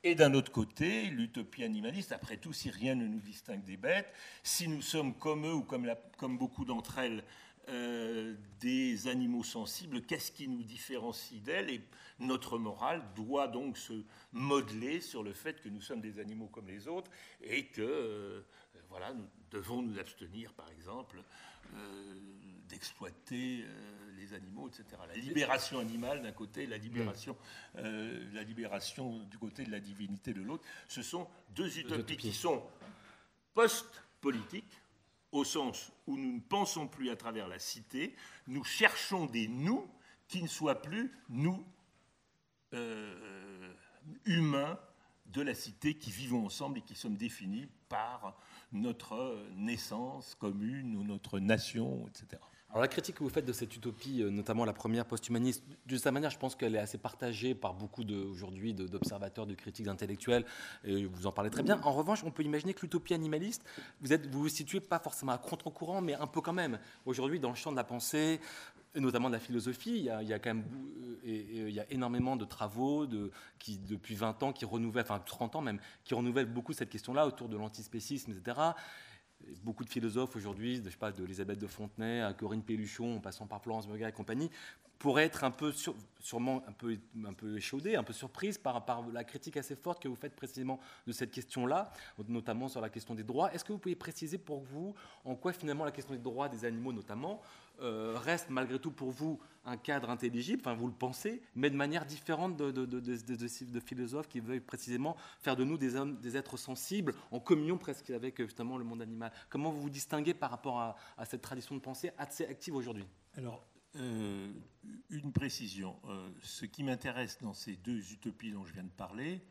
Et 0.04 0.16
d'un 0.16 0.34
autre 0.34 0.52
côté, 0.52 1.08
l'utopie 1.08 1.64
animaliste, 1.64 2.14
après 2.14 2.38
tout, 2.38 2.54
si 2.54 2.70
rien 2.70 2.96
ne 2.96 3.06
nous 3.06 3.20
distingue 3.20 3.66
des 3.66 3.76
bêtes, 3.76 4.14
si 4.44 4.70
nous 4.70 4.82
sommes 4.82 5.14
comme 5.14 5.46
eux 5.46 5.54
ou 5.54 5.64
comme 5.64 6.38
beaucoup 6.38 6.64
d'entre 6.64 7.00
elles 7.00 7.24
euh, 7.70 8.36
des 8.60 9.08
animaux 9.08 9.44
sensibles, 9.44 10.02
qu'est-ce 10.02 10.32
qui 10.32 10.48
nous 10.48 10.64
différencie 10.64 11.42
d'elles 11.42 11.70
Et 11.70 11.82
notre 12.20 12.58
morale 12.58 13.02
doit 13.16 13.48
donc 13.48 13.78
se 13.78 13.94
modeler 14.34 15.02
sur 15.02 15.24
le 15.24 15.34
fait 15.34 15.62
que 15.62 15.70
nous 15.70 15.82
sommes 15.82 16.02
des 16.02 16.20
animaux 16.20 16.48
comme 16.48 16.68
les 16.68 16.88
autres 16.88 17.10
et 17.42 17.68
que 17.68 17.82
euh, 17.82 18.42
voilà, 18.90 19.14
nous 19.14 19.28
devons 19.52 19.82
nous 19.82 19.98
abstenir, 20.00 20.52
par 20.54 20.70
exemple, 20.72 21.24
euh, 21.76 22.20
d'exploiter 22.68 23.66
les 24.18 24.34
animaux, 24.34 24.68
etc. 24.68 24.86
La 25.08 25.16
libération 25.16 25.80
animale 25.80 26.22
d'un 26.22 26.32
côté, 26.32 26.66
la 26.66 26.78
libération, 26.78 27.38
la 27.76 28.44
libération 28.44 29.20
du 29.26 29.38
côté 29.38 29.64
de 29.64 29.72
la 29.72 29.80
divinité 29.80 30.34
de 30.34 30.42
l'autre, 30.42 30.66
ce 30.88 31.02
sont 31.02 31.28
deux 31.56 31.80
utopies 31.80 32.18
qui 32.18 32.34
sont 32.34 32.64
post-politiques 33.54 34.80
au 35.32 35.44
sens 35.44 35.92
où 36.08 36.18
nous 36.18 36.34
ne 36.34 36.40
pensons 36.40 36.88
plus 36.88 37.10
à 37.10 37.16
travers 37.16 37.48
la 37.48 37.60
cité, 37.60 38.16
nous 38.48 38.64
cherchons 38.64 39.26
des 39.26 39.48
nous 39.48 39.88
qui 40.28 40.42
ne 40.42 40.48
soient 40.48 40.82
plus 40.82 41.12
nous 41.30 41.64
euh, 42.74 43.74
humains 44.26 44.80
de 45.28 45.42
la 45.42 45.54
cité 45.54 45.96
qui 45.96 46.12
vivons 46.12 46.46
ensemble 46.46 46.80
et 46.80 46.82
qui 46.82 46.96
sommes 46.96 47.16
définis 47.16 47.68
par 47.88 48.36
notre 48.72 49.46
naissance 49.56 50.36
commune 50.36 50.96
ou 50.96 51.04
notre 51.04 51.40
nation, 51.40 52.08
etc. 52.08 52.42
Alors 52.72 52.82
la 52.82 52.88
critique 52.88 53.16
que 53.16 53.24
vous 53.24 53.30
faites 53.30 53.46
de 53.46 53.54
cette 53.54 53.76
utopie, 53.76 54.22
euh, 54.22 54.30
notamment 54.30 54.64
la 54.64 54.74
première 54.74 55.04
post-humaniste, 55.04 55.64
de 55.88 55.98
cette 55.98 56.14
manière, 56.14 56.30
je 56.30 56.38
pense 56.38 56.56
qu'elle 56.56 56.76
est 56.76 56.80
assez 56.80 57.00
partagée 57.00 57.56
par 57.56 57.74
beaucoup 57.74 58.04
aujourd'hui 58.04 58.76
d'observateurs, 58.76 59.48
de, 59.48 59.56
critiques 59.56 59.88
intellectuels, 59.88 60.46
et 60.84 61.06
vous 61.06 61.26
en 61.26 61.32
parlez 61.32 61.50
très 61.50 61.64
bien. 61.64 61.82
En 61.82 61.92
revanche, 61.92 62.24
on 62.24 62.30
peut 62.30 62.44
imaginer 62.44 62.76
que 62.76 62.82
l'utopie 62.82 63.16
animaliste, 63.16 63.66
vous 64.02 64.14
êtes, 64.14 64.28
vous, 64.28 64.48
situez 64.50 64.82
pas 64.82 65.00
forcément 65.00 65.32
à 65.32 65.40
contre-courant, 65.40 66.02
mais 66.02 66.14
un 66.14 66.28
peu 66.28 66.42
quand 66.42 66.54
même. 66.54 66.78
Aujourd'hui, 67.08 67.40
dans 67.40 67.50
le 67.50 67.56
champ 67.56 67.72
de 67.72 67.76
la 67.76 67.84
pensée, 67.84 68.40
notamment 68.94 69.30
de 69.30 69.34
la 69.34 69.40
philosophie, 69.40 69.98
il 69.98 70.28
y 70.28 70.34
a, 70.34 70.38
quand 70.38 70.54
même 70.54 70.66
euh, 71.02 71.18
et, 71.24 71.70
il 71.70 71.74
y 71.74 71.80
a 71.80 71.92
énormément 71.92 72.36
de 72.36 72.46
travaux 72.46 73.08
de, 73.08 73.32
qui, 73.58 73.80
depuis 73.80 74.14
20 74.14 74.44
ans 74.44 74.54
qui 74.54 74.66
renouvellent, 74.66 75.06
enfin 75.06 75.20
30 75.26 75.56
ans 75.56 75.62
même, 75.62 75.80
qui 76.04 76.14
renouvellent 76.14 76.46
beaucoup 76.46 76.74
cette 76.74 76.90
question-là 76.90 77.26
autour 77.26 77.50
de 77.50 77.58
l'antispécisme, 77.58 78.32
etc 78.32 78.74
beaucoup 79.64 79.84
de 79.84 79.90
philosophes 79.90 80.36
aujourd'hui, 80.36 80.82
je 80.84 80.90
sais 80.90 80.98
pas, 80.98 81.12
de 81.12 81.24
Elisabeth 81.24 81.60
de 81.60 81.68
Fontenay 81.68 82.22
à 82.22 82.34
Corinne 82.34 82.64
Pelluchon, 82.64 83.18
en 83.18 83.20
passant 83.20 83.48
par 83.48 83.62
Florence 83.62 83.88
Burger 83.88 84.08
et 84.08 84.12
compagnie, 84.12 84.50
pourraient 85.00 85.26
être 85.26 85.46
un 85.46 85.52
peu 85.52 85.74
sûrement 86.20 86.62
un 86.68 86.74
peu, 86.74 86.98
un 87.24 87.30
un 87.30 88.04
peu 88.04 88.14
surprises 88.14 88.58
par 88.58 88.84
la 89.14 89.24
critique 89.24 89.56
assez 89.56 89.76
forte 89.76 90.04
que 90.04 90.10
vous 90.10 90.16
faites 90.16 90.36
précisément 90.36 90.80
de 91.08 91.14
cette 91.14 91.32
question-là, 91.32 91.92
notamment 92.28 92.68
sur 92.68 92.82
la 92.82 92.90
question 92.90 93.16
des 93.16 93.24
droits. 93.24 93.52
Est-ce 93.54 93.64
que 93.64 93.72
vous 93.72 93.80
pouvez 93.80 93.96
préciser 93.96 94.38
pour 94.38 94.60
vous 94.60 94.94
en 95.24 95.36
quoi 95.36 95.54
finalement 95.54 95.86
la 95.86 95.92
question 95.92 96.14
des 96.14 96.20
droits 96.20 96.50
des 96.50 96.66
animaux 96.66 96.92
notamment 96.92 97.42
euh, 97.82 98.18
reste 98.18 98.50
malgré 98.50 98.80
tout 98.80 98.92
pour 98.92 99.12
vous 99.12 99.40
un 99.66 99.78
cadre 99.78 100.10
intelligible, 100.10 100.62
enfin 100.62 100.74
vous 100.74 100.88
le 100.88 100.94
pensez, 100.94 101.42
mais 101.56 101.70
de 101.70 101.76
manière 101.76 102.06
différente 102.06 102.58
de, 102.58 102.72
de, 102.72 102.86
de, 102.86 103.80
philosophes 103.80 104.28
qui 104.28 104.40
veulent 104.40 104.62
précisément 104.62 105.16
faire 105.40 105.56
de 105.56 105.64
nous 105.64 105.78
des, 105.78 105.96
hommes, 105.96 106.18
des 106.20 106.38
êtres 106.38 106.58
sensibles, 106.58 107.14
en 107.32 107.40
communion 107.40 107.78
presque 107.78 108.10
avec 108.10 108.42
justement 108.42 108.78
le 108.78 108.84
monde 108.84 109.02
animal. 109.02 109.32
Comment 109.50 109.72
vous 109.72 109.82
vous 109.82 109.90
distinguez 109.90 110.34
par 110.34 110.50
rapport 110.50 110.80
à, 110.80 111.26
cette 111.26 111.42
tradition 111.42 111.76
de 111.76 111.82
pensée 111.82 112.12
assez 112.18 112.46
active 112.46 112.76
aujourd'hui? 112.76 113.06
Alors, 113.38 113.66
euh, 113.96 114.52
une 115.10 115.32
précision. 115.32 115.96
Euh, 116.08 116.30
ce 116.42 116.66
qui 116.66 116.84
m'intéresse 116.84 117.38
dans 117.42 117.54
ces 117.54 117.76
deux 117.76 118.12
utopies 118.12 118.52
dont 118.52 118.66
je 118.66 118.74
viens 118.74 118.84
de 118.84 118.90
parler, 118.90 119.42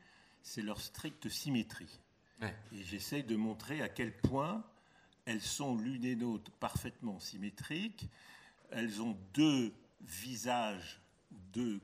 c'est 0.43 0.63
leur 0.63 0.81
stricte 0.81 1.29
symétrie. 1.29 2.01
Et 2.41 2.85
j'essaie 2.85 3.25
de 3.25 3.35
montrer 3.35 3.83
à 3.83 3.89
quel 3.89 4.17
point 4.17 4.65
elles 5.29 5.43
sont 5.43 5.77
l'une 5.77 6.07
et 6.07 6.15
l'autre 6.15 6.51
parfaitement 6.53 7.21
symétriques. 7.21 8.09
Elles 8.71 9.03
ont 9.03 9.15
deux 9.35 9.75
visages, 10.01 11.03
deux, 11.31 11.83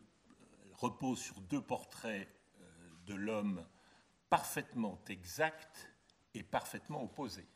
reposent 0.73 1.21
sur 1.21 1.43
deux 1.43 1.61
portraits 1.61 2.27
euh, 2.27 2.65
de 3.05 3.15
l'homme 3.15 3.63
parfaitement 4.31 4.99
exacts 5.09 5.91
et 6.33 6.43
parfaitement 6.43 7.05
opposés. 7.05 7.47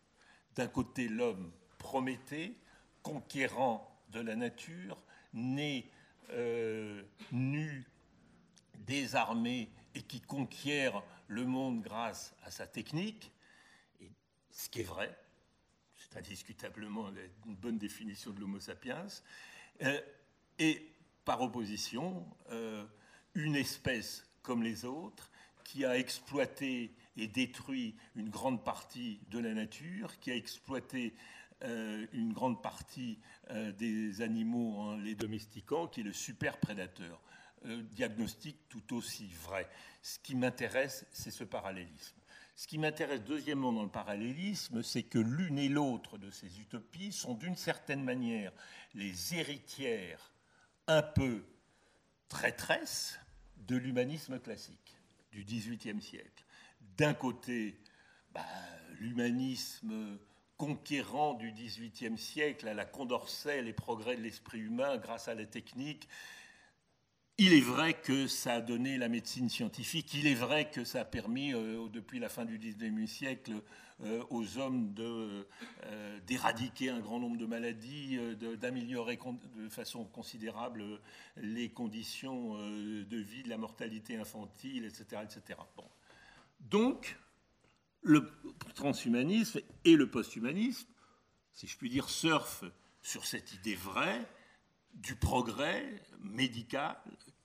D'un 0.56 0.68
côté, 0.68 1.08
l'homme 1.08 1.50
Prométhée, 1.78 2.54
conquérant 3.02 3.98
de 4.10 4.20
la 4.20 4.36
nature, 4.36 5.02
né 5.32 5.90
euh, 6.30 7.02
nu, 7.32 7.86
désarmé 8.74 9.70
et 9.94 10.02
qui 10.02 10.20
conquiert 10.20 11.02
le 11.28 11.46
monde 11.46 11.80
grâce 11.80 12.34
à 12.42 12.50
sa 12.50 12.66
technique, 12.66 13.32
ce 14.50 14.68
qui 14.68 14.80
est 14.80 14.84
vrai, 14.84 15.16
indiscutablement 16.16 17.10
une 17.46 17.54
bonne 17.54 17.78
définition 17.78 18.32
de 18.32 18.40
l'Homo 18.40 18.60
sapiens, 18.60 19.06
euh, 19.82 20.00
et 20.58 20.82
par 21.24 21.42
opposition, 21.42 22.26
euh, 22.50 22.84
une 23.34 23.56
espèce 23.56 24.26
comme 24.42 24.62
les 24.62 24.84
autres 24.84 25.30
qui 25.64 25.84
a 25.84 25.98
exploité 25.98 26.94
et 27.16 27.28
détruit 27.28 27.94
une 28.16 28.30
grande 28.30 28.64
partie 28.64 29.20
de 29.30 29.38
la 29.38 29.52
nature, 29.52 30.18
qui 30.20 30.30
a 30.30 30.34
exploité 30.34 31.14
euh, 31.62 32.06
une 32.12 32.32
grande 32.32 32.62
partie 32.62 33.18
des 33.78 34.20
animaux 34.20 34.76
en 34.78 34.96
les 34.96 35.14
domestiquant, 35.14 35.86
qui 35.86 36.00
est 36.00 36.04
le 36.04 36.12
super 36.12 36.58
prédateur. 36.58 37.20
diagnostic 37.64 38.56
tout 38.68 38.94
aussi 38.94 39.26
vrai. 39.42 39.68
Ce 40.02 40.18
qui 40.18 40.34
m'intéresse, 40.34 41.06
c'est 41.12 41.30
ce 41.30 41.44
parallélisme. 41.44 42.18
Ce 42.58 42.66
qui 42.66 42.76
m'intéresse 42.78 43.22
deuxièmement 43.22 43.72
dans 43.72 43.84
le 43.84 43.88
parallélisme, 43.88 44.82
c'est 44.82 45.04
que 45.04 45.20
l'une 45.20 45.60
et 45.60 45.68
l'autre 45.68 46.18
de 46.18 46.28
ces 46.32 46.58
utopies 46.58 47.12
sont 47.12 47.34
d'une 47.34 47.54
certaine 47.54 48.02
manière 48.02 48.52
les 48.94 49.36
héritières 49.36 50.32
un 50.88 51.02
peu 51.02 51.44
traîtresses 52.28 53.20
de 53.58 53.76
l'humanisme 53.76 54.40
classique 54.40 54.96
du 55.30 55.44
XVIIIe 55.44 56.02
siècle. 56.02 56.44
D'un 56.96 57.14
côté, 57.14 57.78
bah, 58.32 58.44
l'humanisme 58.98 60.18
conquérant 60.56 61.34
du 61.34 61.52
XVIIIe 61.52 62.18
siècle 62.18 62.66
à 62.66 62.74
la 62.74 62.84
Condorcet 62.84 63.62
les 63.62 63.72
progrès 63.72 64.16
de 64.16 64.22
l'esprit 64.22 64.58
humain 64.58 64.96
grâce 64.96 65.28
à 65.28 65.34
la 65.36 65.46
technique 65.46 66.08
il 67.40 67.54
est 67.54 67.60
vrai 67.60 67.94
que 67.94 68.26
ça 68.26 68.54
a 68.54 68.60
donné 68.60 68.98
la 68.98 69.08
médecine 69.08 69.48
scientifique, 69.48 70.12
il 70.12 70.26
est 70.26 70.34
vrai 70.34 70.70
que 70.70 70.82
ça 70.82 71.02
a 71.02 71.04
permis, 71.04 71.54
euh, 71.54 71.88
depuis 71.88 72.18
la 72.18 72.28
fin 72.28 72.44
du 72.44 72.58
XIXe 72.58 73.08
siècle, 73.08 73.52
euh, 74.02 74.24
aux 74.30 74.58
hommes 74.58 74.92
euh, 74.98 75.44
d'éradiquer 76.26 76.90
un 76.90 76.98
grand 76.98 77.20
nombre 77.20 77.38
de 77.38 77.46
maladies, 77.46 78.18
d'améliorer 78.60 79.18
de 79.56 79.68
façon 79.68 80.04
considérable 80.04 80.84
les 81.36 81.70
conditions 81.70 82.54
de 82.58 83.16
vie, 83.16 83.44
de 83.44 83.48
la 83.48 83.58
mortalité 83.58 84.16
infantile, 84.16 84.84
etc. 84.84 85.22
etc. 85.22 85.60
Donc, 86.60 87.16
le 88.02 88.28
transhumanisme 88.74 89.60
et 89.84 89.94
le 89.94 90.10
posthumanisme, 90.10 90.88
si 91.52 91.66
je 91.68 91.76
puis 91.76 91.88
dire, 91.88 92.08
surfent 92.08 92.64
sur 93.02 93.24
cette 93.24 93.52
idée 93.52 93.76
vraie 93.76 94.26
du 94.94 95.14
progrès 95.14 96.00
médical 96.20 96.96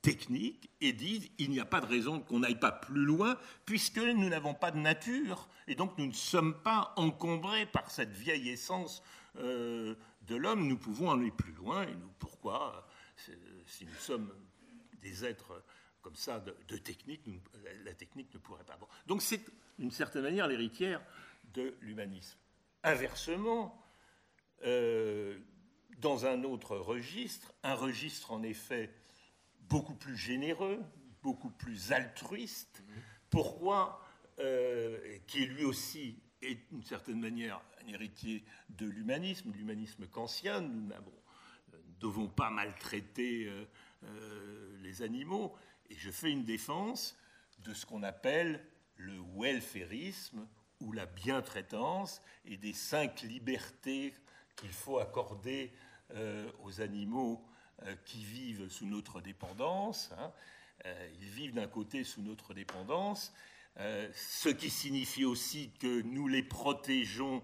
technique 0.04 0.70
et 0.82 0.94
disent 0.94 1.30
il 1.40 1.50
n'y 1.50 1.62
a 1.62 1.66
pas 1.66 1.82
de 1.82 1.88
raison 1.88 2.20
qu'on 2.20 2.40
n'aille 2.40 2.60
pas 2.60 2.74
plus 2.74 3.06
loin 3.06 3.38
puisque 3.66 3.98
nous 3.98 4.30
n'avons 4.30 4.54
pas 4.54 4.70
de 4.70 4.78
nature 4.78 5.50
et 5.68 5.76
donc 5.76 5.98
nous 5.98 6.06
ne 6.06 6.12
sommes 6.12 6.62
pas 6.62 6.94
encombrés 6.98 7.66
par 7.66 7.90
cette 7.90 8.12
vieille 8.12 8.50
essence 8.50 9.02
euh, 9.38 9.96
de 10.28 10.36
l'homme. 10.36 10.68
Nous 10.68 10.78
pouvons 10.78 11.10
aller 11.10 11.32
plus 11.32 11.54
loin 11.54 11.84
et 11.84 11.96
nous, 11.96 12.12
pourquoi, 12.20 12.86
si 13.66 13.86
nous 13.86 13.96
sommes 13.96 14.32
des 15.02 15.26
êtres 15.26 15.64
comme 16.02 16.16
ça 16.16 16.40
de, 16.42 16.78
technique, 16.78 17.22
la 17.86 17.94
technique 17.94 18.34
ne 18.34 18.40
pourrait 18.40 18.66
pas. 18.66 18.78
Donc 19.08 19.22
c'est 19.22 19.42
d'une 19.80 19.92
certaine 19.92 20.24
manière 20.24 20.48
l'héritière 20.48 21.02
de 21.54 21.76
l'humanisme. 21.80 22.38
Inversement, 22.84 23.82
euh, 24.66 25.40
dans 26.00 26.26
un 26.26 26.44
autre 26.44 26.76
registre, 26.76 27.54
un 27.64 27.76
registre 27.76 28.34
en 28.34 28.44
effet 28.44 28.94
beaucoup 29.74 29.96
plus 29.96 30.16
généreux, 30.16 30.80
beaucoup 31.24 31.50
plus 31.50 31.92
altruiste. 31.94 32.84
Pourquoi 33.32 34.06
euh, 34.38 35.18
Qui 35.26 35.48
lui 35.48 35.66
aussi 35.66 36.22
est 36.44 36.70
d'une 36.70 36.84
certaine 36.84 37.20
manière 37.20 37.60
un 37.82 37.88
héritier 37.88 38.46
de 38.70 38.86
l'humanisme, 38.86 39.52
l'humanisme 39.52 40.06
kantien. 40.06 40.62
Nous 40.62 40.90
ne 40.90 40.94
devons 42.00 42.28
pas 42.28 42.52
maltraiter 42.52 43.48
euh, 43.48 43.66
euh, 44.04 44.78
les 44.84 45.02
animaux. 45.02 45.56
Et 45.90 45.96
je 45.96 46.12
fais 46.12 46.30
une 46.30 46.44
défense 46.44 47.18
de 47.58 47.74
ce 47.74 47.88
qu'on 47.88 48.04
appelle 48.04 48.64
le 48.98 49.18
welfarisme 49.36 50.48
ou 50.82 50.92
la 50.92 51.08
bientraitance 51.08 52.22
et 52.46 52.58
des 52.58 52.74
cinq 52.74 53.24
libertés 53.24 54.14
qu'il 54.56 54.72
faut 54.72 55.00
accorder 55.00 55.72
aux 56.62 56.80
animaux 56.80 57.44
euh, 57.44 57.53
qui 58.06 58.24
vivent 58.24 58.70
sous 58.70 58.86
notre 58.86 59.22
dépendance. 59.22 60.12
Hein. 60.18 60.32
Euh, 60.86 61.10
ils 61.20 61.30
vivent 61.30 61.54
d'un 61.54 61.68
côté 61.68 62.04
sous 62.04 62.22
notre 62.22 62.54
dépendance, 62.54 63.34
euh, 63.78 64.10
ce 64.16 64.50
qui 64.50 64.70
signifie 64.70 65.26
aussi 65.26 65.72
que 65.80 66.02
nous 66.02 66.28
les 66.28 66.44
protégeons 66.44 67.44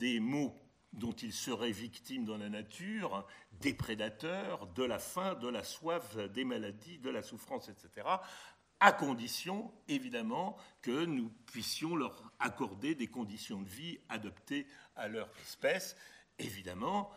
des 0.00 0.18
maux 0.18 0.52
dont 0.92 1.12
ils 1.12 1.32
seraient 1.32 1.70
victimes 1.70 2.24
dans 2.24 2.36
la 2.36 2.48
nature, 2.48 3.24
des 3.60 3.74
prédateurs, 3.74 4.66
de 4.66 4.82
la 4.82 4.98
faim, 4.98 5.34
de 5.36 5.48
la 5.48 5.62
soif, 5.62 6.16
des 6.16 6.44
maladies, 6.44 6.98
de 6.98 7.10
la 7.10 7.22
souffrance, 7.22 7.68
etc., 7.68 8.08
à 8.80 8.90
condition, 8.90 9.72
évidemment, 9.86 10.56
que 10.82 11.04
nous 11.04 11.30
puissions 11.46 11.94
leur 11.94 12.32
accorder 12.40 12.96
des 12.96 13.06
conditions 13.06 13.62
de 13.62 13.68
vie 13.68 14.00
adaptées 14.08 14.66
à 14.96 15.06
leur 15.06 15.30
espèce, 15.40 15.96
évidemment, 16.40 17.08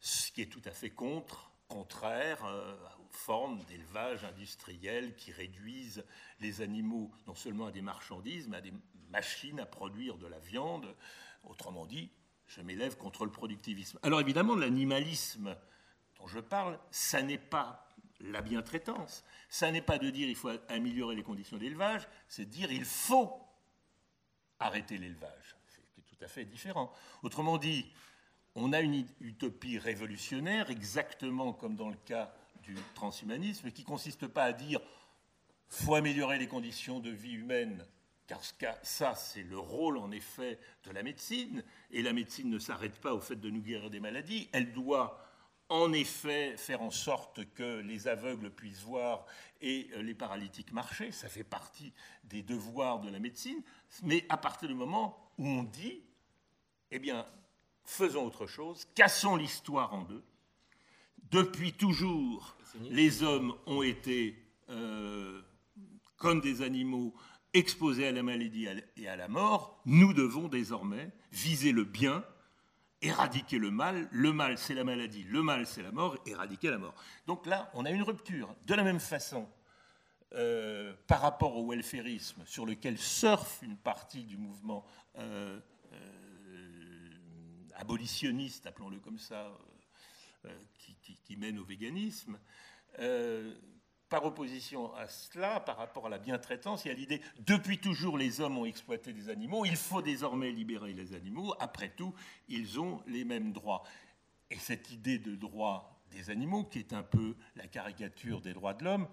ce 0.00 0.32
qui 0.32 0.40
est 0.40 0.46
tout 0.46 0.62
à 0.64 0.70
fait 0.70 0.88
contre 0.88 1.49
contraire 1.70 2.44
euh, 2.44 2.74
aux 2.98 3.12
formes 3.12 3.62
d'élevage 3.64 4.24
industriel 4.24 5.14
qui 5.14 5.32
réduisent 5.32 6.04
les 6.40 6.60
animaux 6.60 7.10
non 7.26 7.34
seulement 7.34 7.66
à 7.66 7.70
des 7.70 7.80
marchandises, 7.80 8.48
mais 8.48 8.58
à 8.58 8.60
des 8.60 8.74
machines 9.10 9.60
à 9.60 9.66
produire 9.66 10.18
de 10.18 10.26
la 10.26 10.38
viande. 10.40 10.94
Autrement 11.44 11.86
dit, 11.86 12.10
je 12.48 12.60
m'élève 12.60 12.96
contre 12.96 13.24
le 13.24 13.30
productivisme. 13.30 13.98
Alors 14.02 14.20
évidemment, 14.20 14.56
l'animalisme 14.56 15.56
dont 16.18 16.26
je 16.26 16.40
parle, 16.40 16.78
ça 16.90 17.22
n'est 17.22 17.38
pas 17.38 17.88
la 18.20 18.42
bientraitance. 18.42 19.24
Ça 19.48 19.70
n'est 19.70 19.80
pas 19.80 19.98
de 19.98 20.10
dire 20.10 20.28
il 20.28 20.36
faut 20.36 20.50
améliorer 20.68 21.14
les 21.14 21.22
conditions 21.22 21.56
d'élevage, 21.56 22.06
c'est 22.28 22.44
de 22.44 22.50
dire 22.50 22.70
il 22.70 22.84
faut 22.84 23.40
arrêter 24.58 24.98
l'élevage. 24.98 25.56
C'est 25.68 26.04
tout 26.04 26.22
à 26.22 26.28
fait 26.28 26.44
différent. 26.44 26.92
Autrement 27.22 27.58
dit, 27.58 27.90
on 28.54 28.72
a 28.72 28.80
une 28.80 29.06
utopie 29.20 29.78
révolutionnaire, 29.78 30.70
exactement 30.70 31.52
comme 31.52 31.76
dans 31.76 31.88
le 31.88 31.96
cas 32.04 32.32
du 32.62 32.74
transhumanisme, 32.94 33.70
qui 33.70 33.84
consiste 33.84 34.26
pas 34.26 34.44
à 34.44 34.52
dire 34.52 34.80
faut 35.68 35.94
améliorer 35.94 36.38
les 36.38 36.48
conditions 36.48 36.98
de 36.98 37.10
vie 37.10 37.34
humaine, 37.34 37.86
car 38.26 38.40
ça, 38.82 39.14
c'est 39.14 39.42
le 39.42 39.58
rôle 39.58 39.96
en 39.98 40.10
effet 40.10 40.58
de 40.84 40.90
la 40.90 41.02
médecine, 41.02 41.64
et 41.90 42.02
la 42.02 42.12
médecine 42.12 42.50
ne 42.50 42.58
s'arrête 42.58 43.00
pas 43.00 43.14
au 43.14 43.20
fait 43.20 43.36
de 43.36 43.50
nous 43.50 43.62
guérir 43.62 43.90
des 43.90 44.00
maladies, 44.00 44.48
elle 44.52 44.72
doit 44.72 45.24
en 45.68 45.92
effet 45.92 46.56
faire 46.56 46.82
en 46.82 46.90
sorte 46.90 47.44
que 47.54 47.80
les 47.80 48.08
aveugles 48.08 48.50
puissent 48.50 48.82
voir 48.82 49.24
et 49.60 49.88
euh, 49.94 50.02
les 50.02 50.14
paralytiques 50.14 50.72
marcher, 50.72 51.12
ça 51.12 51.28
fait 51.28 51.44
partie 51.44 51.92
des 52.24 52.42
devoirs 52.42 52.98
de 52.98 53.08
la 53.08 53.20
médecine, 53.20 53.62
mais 54.02 54.26
à 54.28 54.36
partir 54.36 54.68
du 54.68 54.74
moment 54.74 55.30
où 55.38 55.46
on 55.46 55.62
dit, 55.62 56.02
eh 56.90 56.98
bien, 56.98 57.24
faisons 57.90 58.24
autre 58.24 58.46
chose, 58.46 58.86
cassons 58.94 59.36
l'histoire 59.36 59.92
en 59.92 60.02
deux. 60.04 60.22
Depuis 61.30 61.72
toujours, 61.72 62.56
les 62.88 63.22
hommes 63.22 63.54
ont 63.66 63.82
été, 63.82 64.36
euh, 64.68 65.42
comme 66.16 66.40
des 66.40 66.62
animaux, 66.62 67.14
exposés 67.52 68.06
à 68.06 68.12
la 68.12 68.22
maladie 68.22 68.68
et 68.96 69.08
à 69.08 69.16
la 69.16 69.28
mort. 69.28 69.80
Nous 69.84 70.12
devons 70.12 70.48
désormais 70.48 71.10
viser 71.32 71.72
le 71.72 71.84
bien, 71.84 72.24
éradiquer 73.02 73.58
le 73.58 73.70
mal. 73.70 74.08
Le 74.12 74.32
mal, 74.32 74.56
c'est 74.56 74.74
la 74.74 74.84
maladie, 74.84 75.24
le 75.24 75.42
mal, 75.42 75.66
c'est 75.66 75.82
la 75.82 75.92
mort, 75.92 76.16
éradiquer 76.26 76.70
la 76.70 76.78
mort. 76.78 76.94
Donc 77.26 77.46
là, 77.46 77.70
on 77.74 77.84
a 77.84 77.90
une 77.90 78.02
rupture. 78.02 78.54
De 78.66 78.74
la 78.74 78.84
même 78.84 79.00
façon, 79.00 79.48
euh, 80.34 80.94
par 81.08 81.20
rapport 81.20 81.56
au 81.56 81.68
welfarisme, 81.68 82.42
sur 82.46 82.66
lequel 82.66 82.98
surfe 82.98 83.60
une 83.62 83.76
partie 83.76 84.22
du 84.22 84.36
mouvement 84.36 84.84
euh, 85.18 85.58
abolitionniste, 87.80 88.66
appelons-le 88.66 88.98
comme 88.98 89.18
ça, 89.18 89.46
euh, 89.46 90.48
euh, 90.48 90.58
qui, 91.24 91.36
mène 91.36 91.58
au 91.58 91.64
véganisme. 91.64 92.38
Euh, 92.98 93.54
par 94.08 94.24
opposition 94.24 94.92
à 94.96 95.06
cela, 95.08 95.60
par 95.60 95.76
rapport 95.76 96.06
à 96.06 96.08
la 96.08 96.18
bientraitance, 96.18 96.84
il 96.84 96.88
y 96.88 96.90
a 96.90 96.94
l'idée, 96.94 97.20
depuis 97.38 97.78
toujours 97.78 98.18
les 98.18 98.40
hommes 98.40 98.58
ont 98.58 98.64
exploité 98.64 99.12
des 99.12 99.28
animaux, 99.28 99.64
il 99.64 99.76
faut 99.76 100.02
désormais 100.02 100.50
libérer 100.50 100.92
les 100.92 101.14
animaux, 101.14 101.54
après 101.60 101.90
tout, 101.90 102.12
ils 102.48 102.80
ont 102.80 103.02
les 103.06 103.24
mêmes 103.24 103.52
droits. 103.52 103.84
Et 104.50 104.58
cette 104.58 104.90
idée 104.90 105.18
de 105.18 105.36
droit 105.36 106.02
des 106.10 106.30
animaux, 106.30 106.64
qui 106.64 106.80
est 106.80 106.92
un 106.92 107.04
peu 107.04 107.36
la 107.54 107.68
caricature 107.68 108.40
des 108.40 108.52
droits 108.52 108.74
de 108.74 108.84
l'homme, 108.84 109.08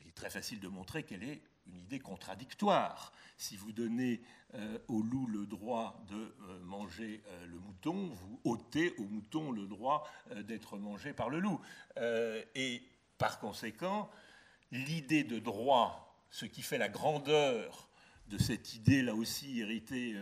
il 0.00 0.06
est 0.06 0.14
très 0.14 0.30
facile 0.30 0.60
de 0.60 0.68
montrer 0.68 1.02
qu'elle 1.02 1.24
est 1.24 1.42
une 1.66 1.78
idée 1.78 1.98
contradictoire. 1.98 3.12
Si 3.36 3.56
vous 3.56 3.72
donnez 3.72 4.22
euh, 4.54 4.78
au 4.88 5.02
loup 5.02 5.26
le 5.26 5.46
droit 5.46 6.04
de 6.08 6.16
euh, 6.16 6.60
manger 6.60 7.22
euh, 7.26 7.46
le 7.46 7.58
mouton, 7.58 8.10
vous 8.12 8.40
ôtez 8.44 8.94
au 8.98 9.04
mouton 9.04 9.50
le 9.50 9.66
droit 9.66 10.08
d'être 10.44 10.76
mangé 10.78 11.12
par 11.12 11.30
le 11.30 11.40
loup. 11.40 11.60
et 12.54 12.82
par 13.18 13.38
conséquent, 13.38 14.10
l'idée 14.70 15.24
de 15.24 15.38
droit, 15.38 16.24
ce 16.30 16.46
qui 16.46 16.62
fait 16.62 16.78
la 16.78 16.88
grandeur 16.88 17.88
de 18.28 18.38
cette 18.38 18.74
idée 18.74 19.02
là 19.02 19.14
aussi 19.14 19.60
héritée 19.60 20.16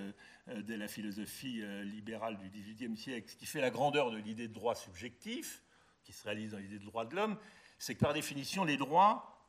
de 0.49 0.75
la 0.75 0.89
philosophie 0.89 1.63
libérale 1.85 2.37
du 2.39 2.49
XVIIIe 2.51 2.97
siècle, 2.97 3.31
ce 3.31 3.37
qui 3.37 3.47
fait 3.47 3.61
la 3.61 3.71
grandeur 3.71 4.11
de 4.11 4.17
l'idée 4.17 4.49
de 4.49 4.53
droit 4.53 4.75
subjectif, 4.75 5.63
qui 6.05 6.13
se 6.13 6.25
réalise 6.25 6.51
dans 6.53 6.59
l'idée 6.59 6.79
de 6.79 6.85
droit 6.85 7.05
de 7.05 7.15
l'homme, 7.15 7.39
c'est 7.79 7.95
que 7.95 8.01
par 8.01 8.13
définition, 8.13 8.65
les 8.65 8.77
droits 8.77 9.49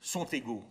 sont 0.00 0.26
égaux 0.26 0.64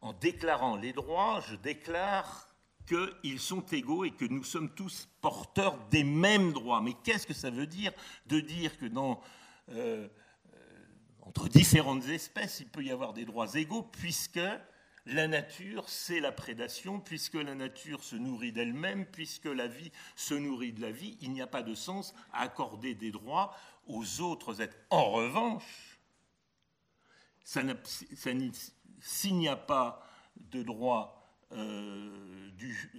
en 0.00 0.12
déclarant 0.12 0.76
les 0.76 0.92
droits, 0.92 1.40
je 1.48 1.56
déclare 1.56 2.48
qu'ils 2.86 3.40
sont 3.40 3.64
égaux 3.66 4.04
et 4.04 4.10
que 4.10 4.24
nous 4.24 4.44
sommes 4.44 4.70
tous 4.74 5.08
porteurs 5.20 5.78
des 5.90 6.04
mêmes 6.04 6.52
droits. 6.52 6.80
Mais 6.80 6.94
qu'est-ce 7.04 7.26
que 7.26 7.34
ça 7.34 7.50
veut 7.50 7.66
dire 7.66 7.92
de 8.26 8.40
dire 8.40 8.78
que 8.78 8.86
dans, 8.86 9.20
euh, 9.70 10.08
euh, 10.54 10.86
entre 11.22 11.48
différentes 11.48 12.06
espèces, 12.08 12.60
il 12.60 12.68
peut 12.68 12.82
y 12.82 12.90
avoir 12.90 13.12
des 13.12 13.24
droits 13.24 13.54
égaux, 13.54 13.82
puisque 13.82 14.40
la 15.06 15.26
nature, 15.26 15.88
c'est 15.88 16.20
la 16.20 16.32
prédation, 16.32 17.00
puisque 17.00 17.34
la 17.34 17.54
nature 17.54 18.04
se 18.04 18.16
nourrit 18.16 18.52
d'elle-même, 18.52 19.06
puisque 19.06 19.46
la 19.46 19.66
vie 19.66 19.90
se 20.16 20.34
nourrit 20.34 20.72
de 20.72 20.82
la 20.82 20.90
vie, 20.90 21.16
il 21.20 21.32
n'y 21.32 21.42
a 21.42 21.46
pas 21.46 21.62
de 21.62 21.74
sens 21.74 22.14
à 22.32 22.42
accorder 22.42 22.94
des 22.94 23.10
droits 23.10 23.54
aux 23.86 24.20
autres 24.20 24.60
êtres. 24.60 24.76
En 24.90 25.10
revanche, 25.10 25.98
ça, 27.42 27.62
ça 28.14 28.32
s'il 29.00 29.36
n'y 29.36 29.48
a 29.48 29.56
pas 29.56 30.02
de 30.36 30.62
droit 30.62 31.18
euh, 31.52 32.50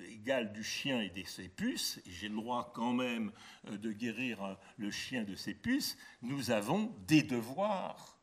égal 0.09 0.51
du 0.53 0.63
chien 0.63 1.01
et 1.01 1.09
de 1.09 1.23
ses 1.23 1.49
puces, 1.49 2.01
et 2.05 2.11
j'ai 2.11 2.29
le 2.29 2.35
droit 2.35 2.71
quand 2.73 2.93
même 2.93 3.31
euh, 3.67 3.77
de 3.77 3.91
guérir 3.91 4.43
euh, 4.43 4.55
le 4.77 4.89
chien 4.91 5.23
de 5.23 5.35
ses 5.35 5.53
puces, 5.53 5.97
nous 6.21 6.51
avons 6.51 6.93
des 7.07 7.21
devoirs 7.21 8.17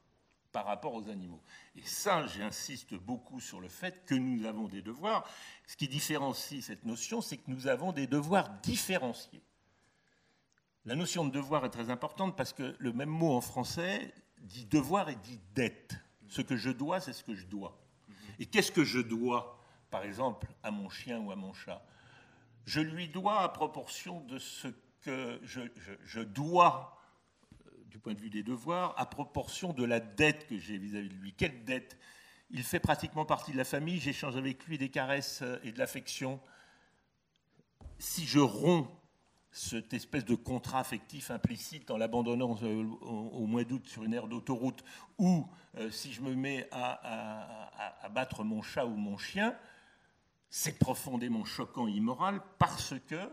par 0.53 0.67
rapport 0.67 0.95
aux 0.95 1.09
animaux. 1.11 1.43
Et 1.75 1.83
ça, 1.83 2.27
j'insiste 2.27 2.95
beaucoup 2.95 3.41
sur 3.41 3.61
le 3.61 3.69
fait 3.69 4.05
que 4.07 4.15
nous 4.15 4.47
avons 4.47 4.69
des 4.69 4.83
devoirs. 4.83 5.29
Ce 5.67 5.77
qui 5.77 5.87
différencie 5.87 6.65
cette 6.65 6.85
notion, 6.85 7.21
c'est 7.21 7.37
que 7.37 7.51
nous 7.51 7.67
avons 7.67 7.93
des 7.93 8.07
devoirs 8.07 8.49
différenciés. 8.63 9.43
La 10.87 10.95
notion 10.95 11.25
de 11.25 11.31
devoir 11.31 11.65
est 11.65 11.71
très 11.71 11.91
importante 11.91 12.37
parce 12.37 12.53
que 12.53 12.75
le 12.79 12.93
même 12.93 13.11
mot 13.11 13.35
en 13.35 13.41
français 13.41 14.15
dit 14.39 14.67
devoir 14.67 15.09
et 15.09 15.17
dit 15.17 15.41
dette. 15.55 15.97
Ce 16.29 16.43
que 16.43 16.57
je 16.57 16.71
dois, 16.71 17.01
c'est 17.01 17.13
ce 17.13 17.25
que 17.25 17.35
je 17.35 17.47
dois. 17.47 17.79
Et 18.39 18.47
qu'est-ce 18.47 18.73
que 18.73 18.85
je 18.85 18.99
dois, 18.99 19.61
par 19.91 20.03
exemple, 20.03 20.49
à 20.63 20.71
mon 20.71 20.89
chien 20.89 21.21
ou 21.21 21.31
à 21.31 21.37
mon 21.37 21.53
chat? 21.53 21.85
Je 22.65 22.81
lui 22.81 23.09
dois 23.09 23.43
à 23.43 23.49
proportion 23.49 24.21
de 24.23 24.39
ce 24.39 24.69
que 25.03 25.41
je, 25.45 26.21
dois 26.21 27.01
du 27.87 27.99
point 27.99 28.15
de 28.15 28.21
vue 28.21 28.31
des 28.31 28.43
devoirs, 28.43 28.95
à 28.99 29.07
proportion 29.07 29.73
de 29.73 29.85
la 29.85 30.01
dette 30.01 30.47
que 30.49 30.59
j'ai 30.59 30.77
vis-à-vis 30.79 31.09
de 31.09 31.15
lui. 31.15 31.33
Quelle 31.33 31.65
dette? 31.65 31.97
Il 32.51 32.63
fait 32.63 32.81
pratiquement 32.81 33.25
partie 33.25 33.53
de 33.53 33.57
la 33.57 33.65
famille, 33.65 34.01
j'échange 34.01 34.37
avec 34.37 34.67
lui 34.67 34.79
des 34.79 34.89
caresses 34.89 35.43
et 35.63 35.73
de 35.73 35.79
l'affection. 35.79 36.41
Si 37.99 38.27
je 38.27 38.39
romps 38.39 38.96
cette 39.57 39.95
espèce 39.95 40.27
de 40.27 40.35
contrat 40.35 40.81
affectif 40.81 41.31
implicite 41.31 41.91
en 41.91 41.97
l'abandonnant 41.97 42.59
euh, 42.63 42.85
au, 43.01 43.47
mois 43.47 43.65
d'août 43.65 43.89
sur 43.89 44.05
une 44.05 44.13
aire 44.13 44.29
d'autoroute, 44.29 44.85
ou 45.17 45.47
euh, 45.79 45.91
si 45.91 46.13
je 46.13 46.21
me 46.21 46.35
mets 46.35 46.69
à, 46.71 48.03
à, 48.03 48.09
battre 48.11 48.45
mon 48.45 48.61
chat 48.61 48.85
ou 48.85 48.95
mon 48.95 49.17
chien, 49.17 49.57
c'est 50.51 50.79
profondément 50.79 51.47
choquant 51.47 51.89
et 51.89 51.93
immoral 51.93 52.43
parce 52.59 52.95
que, 53.09 53.31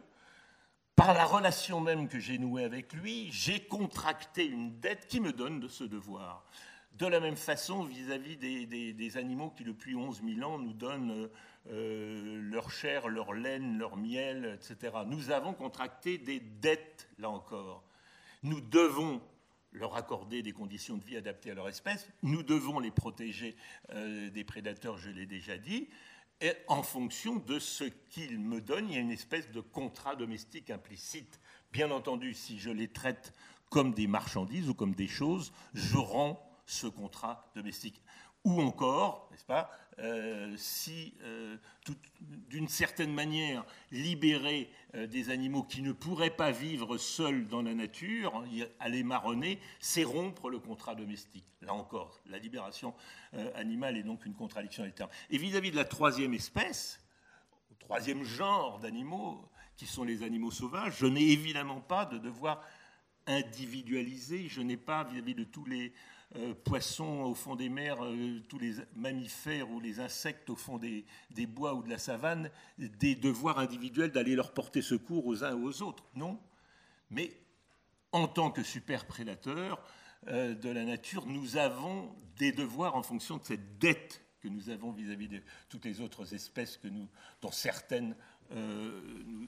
par 0.96 1.14
la 1.14 1.26
relation 1.26 1.82
même 1.82 2.08
que 2.08 2.20
j'ai 2.20 2.38
nouée 2.38 2.64
avec 2.64 2.94
lui, 2.94 3.30
j'ai 3.30 3.60
contracté 3.60 4.46
une 4.46 4.80
dette 4.80 5.08
qui 5.08 5.20
me 5.20 5.34
donne 5.34 5.60
de 5.60 5.68
ce 5.68 5.84
devoir. 5.84 6.46
De 6.94 7.06
la 7.06 7.20
même 7.20 7.36
façon, 7.36 7.84
vis-à-vis 7.84 8.38
des, 8.38 9.18
animaux 9.18 9.50
qui, 9.50 9.66
depuis 9.66 9.96
11 9.96 10.22
000 10.24 10.50
ans, 10.50 10.58
nous 10.58 10.74
donnent 10.74 11.30
euh, 11.70 12.42
leur 12.42 12.72
chair, 12.72 13.08
leur 13.08 13.34
laine, 13.34 13.78
leur 13.78 13.96
miel, 13.96 14.60
etc. 14.60 14.94
Nous 15.08 15.32
avons 15.32 15.54
contracté 15.54 16.18
des 16.18 16.40
dettes, 16.40 17.10
là 17.18 17.30
encore. 17.30 17.84
Nous 18.44 18.60
devons 18.60 19.22
leur 19.72 19.96
accorder 19.96 20.44
des 20.44 20.52
conditions 20.52 20.98
de 20.98 21.04
vie 21.04 21.18
adaptées 21.18 21.52
à 21.52 21.54
leur 21.54 21.70
espèce. 21.70 22.08
Nous 22.22 22.44
devons 22.44 22.80
les 22.80 22.92
protéger 22.92 23.56
euh, 23.92 24.30
des 24.30 24.44
prédateurs, 24.44 24.98
je 24.98 25.10
l'ai 25.10 25.26
déjà 25.26 25.58
dit. 25.58 25.90
Et 26.42 26.52
en 26.68 26.84
fonction 26.84 27.38
de 27.38 27.58
ce 27.60 27.86
qu'ils 28.10 28.40
me 28.40 28.60
donnent, 28.60 28.90
il 28.90 28.96
y 28.96 28.98
a 28.98 29.02
une 29.02 29.12
espèce 29.12 29.50
de 29.52 29.62
contrat 29.62 30.16
domestique 30.16 30.70
implicite. 30.70 31.40
Bien 31.72 31.90
entendu, 31.92 32.34
si 32.34 32.60
je 32.60 32.70
les 32.70 32.90
traite 32.90 33.34
comme 33.70 33.94
des 33.94 34.08
marchandises 34.08 34.70
ou 34.70 34.74
comme 34.74 34.94
des 34.94 35.08
choses, 35.08 35.54
je 35.74 35.98
rends 35.98 36.46
ce 36.66 36.88
contrat 36.88 37.50
domestique. 37.56 38.02
Ou 38.44 38.62
encore, 38.62 39.30
n'est-ce 39.32 39.46
pas, 39.46 39.72
euh, 40.00 40.54
si, 40.58 41.14
euh, 41.22 41.58
d'une 42.50 42.68
certaine 42.68 43.14
manière, 43.14 43.64
libérer 43.92 44.72
euh, 44.96 45.06
des 45.06 45.30
animaux 45.30 45.64
qui 45.64 45.82
ne 45.82 45.92
pourraient 45.92 46.36
pas 46.36 46.52
vivre 46.52 46.98
seuls 46.98 47.48
dans 47.48 47.62
la 47.62 47.74
nature, 47.76 48.44
aller 48.80 49.04
marronner, 49.04 49.60
c'est 49.80 50.04
rompre 50.04 50.50
le 50.50 50.60
contrat 50.60 50.96
domestique. 50.96 51.46
Là 51.62 51.74
encore, 51.74 52.22
la 52.26 52.40
libération 52.40 52.94
animale 53.56 53.98
est 53.98 54.04
donc 54.04 54.26
une 54.26 54.34
contradiction 54.34 54.84
des 54.84 54.92
termes. 54.92 55.10
Et 55.30 55.38
vis-à-vis 55.38 55.72
de 55.72 55.76
la 55.76 55.86
troisième 55.86 56.34
espèce, 56.34 57.00
troisième 57.80 58.24
genre 58.24 58.80
d'animaux, 58.80 59.50
qui 59.78 59.86
sont 59.86 60.04
les 60.04 60.24
animaux 60.24 60.52
sauvages, 60.52 60.98
je 61.00 61.06
n'ai 61.06 61.32
évidemment 61.32 61.82
pas 61.82 62.06
de 62.06 62.18
devoir 62.18 62.64
individualisé, 63.26 64.50
je 64.50 64.62
n'ai 64.62 64.78
pas 64.78 65.04
vis 65.06 65.20
à 65.20 65.22
-vis 65.22 65.36
de 65.36 65.46
tous 65.46 65.66
les 65.66 65.94
euh, 66.36 66.56
poissons 66.64 67.22
au 67.22 67.36
fond 67.36 67.56
des 67.56 67.70
mers, 67.70 68.04
euh, 68.04 68.40
tous 68.50 68.58
les 68.58 68.74
mammifères 68.96 69.70
ou 69.70 69.80
les 69.80 70.00
insectes 70.00 70.50
au 70.50 70.56
fond 70.56 70.80
des, 70.80 71.06
bois 71.46 71.76
ou 71.76 71.84
de 71.84 71.90
la 71.90 72.00
savane, 72.00 72.50
des 72.80 73.14
devoirs 73.14 73.60
individuels 73.60 74.12
d'aller 74.12 74.36
leur 74.36 74.52
porter 74.52 74.82
secours 74.82 75.28
aux 75.28 75.44
uns 75.44 75.54
ou 75.54 75.68
aux 75.68 75.84
autres. 75.84 76.04
Non. 76.16 76.40
Mais 77.12 77.38
en 78.12 78.28
tant 78.28 78.50
que 78.50 78.64
super 78.64 79.06
prédateurs 79.06 79.80
euh, 80.28 80.56
de 80.56 80.70
la 80.70 80.86
nature, 80.86 81.28
nous 81.28 81.58
avons 81.58 82.16
des 82.38 82.52
devoirs 82.52 82.96
en 82.96 83.04
fonction 83.04 83.38
de 83.38 83.44
cette 83.44 83.78
dette 83.78 84.26
que 84.42 84.48
nous 84.48 84.70
avons 84.70 84.92
vis-à-vis 84.92 85.28
de 85.28 85.42
toutes 85.70 85.86
les 85.86 86.02
autres 86.02 86.34
espèces 86.34 86.78
que 86.78 86.88
nous, 86.88 87.08
dont 87.42 87.52
certaines 87.52 88.16
nous, 88.52 89.48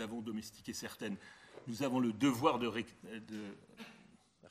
avons 0.00 0.20
domestiquées 0.20 0.74
certaines. 0.74 1.16
Nous 1.66 1.82
avons 1.82 1.98
le 1.98 2.12
devoir 2.12 2.60
de, 2.60 2.68
de 2.68 3.56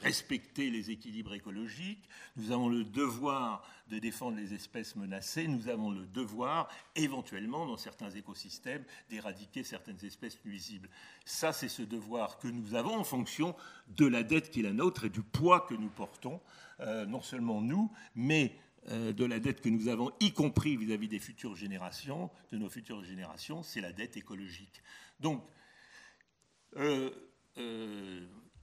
respecter 0.02 0.70
les 0.70 0.92
équilibres 0.92 1.34
écologiques, 1.34 2.08
nous 2.36 2.52
avons 2.52 2.70
le 2.70 2.84
devoir 2.84 3.64
de 3.90 4.00
défendre 4.00 4.38
les 4.38 4.54
espèces 4.54 4.96
menacées, 4.96 5.48
nous 5.48 5.68
avons 5.68 5.92
le 5.92 6.06
devoir, 6.08 6.70
éventuellement, 6.96 7.66
dans 7.66 7.78
certains 7.78 8.10
écosystèmes, 8.10 8.84
d'éradiquer 9.10 9.64
certaines 9.64 10.04
espèces 10.04 10.40
nuisibles. 10.46 10.90
Ça, 11.26 11.52
c'est 11.54 11.70
ce 11.70 11.82
devoir 11.82 12.40
que 12.40 12.48
nous 12.48 12.74
avons 12.74 12.96
en 12.96 13.04
fonction 13.04 13.56
de 13.90 14.08
la 14.08 14.24
dette 14.24 14.50
qui 14.50 14.62
est 14.62 14.64
la 14.64 14.74
nôtre 14.74 15.06
et 15.06 15.10
du 15.10 15.22
poids 15.22 15.62
que 15.62 15.74
nous 15.74 15.90
portons, 15.90 16.40
euh, 16.80 17.06
non 17.06 17.22
seulement 17.22 17.62
nous, 17.62 17.92
mais 18.16 18.56
euh, 18.90 19.14
de 19.14 19.26
la 19.26 19.40
dette 19.40 19.62
que 19.62 19.70
nous 19.70 19.90
avons, 19.90 20.12
y 20.20 20.32
compris 20.32 20.78
vis-à-vis 20.78 21.10
des 21.10 21.20
futures 21.20 21.56
générations, 21.56 22.32
de 22.52 22.58
nos 22.58 22.70
futures 22.70 23.04
générations, 23.04 23.62
c'est 23.62 23.82
la 23.82 23.92
dette 23.92 24.18
écologique. 24.18 24.82
Donc, 25.20 25.44
euh, 26.78 27.12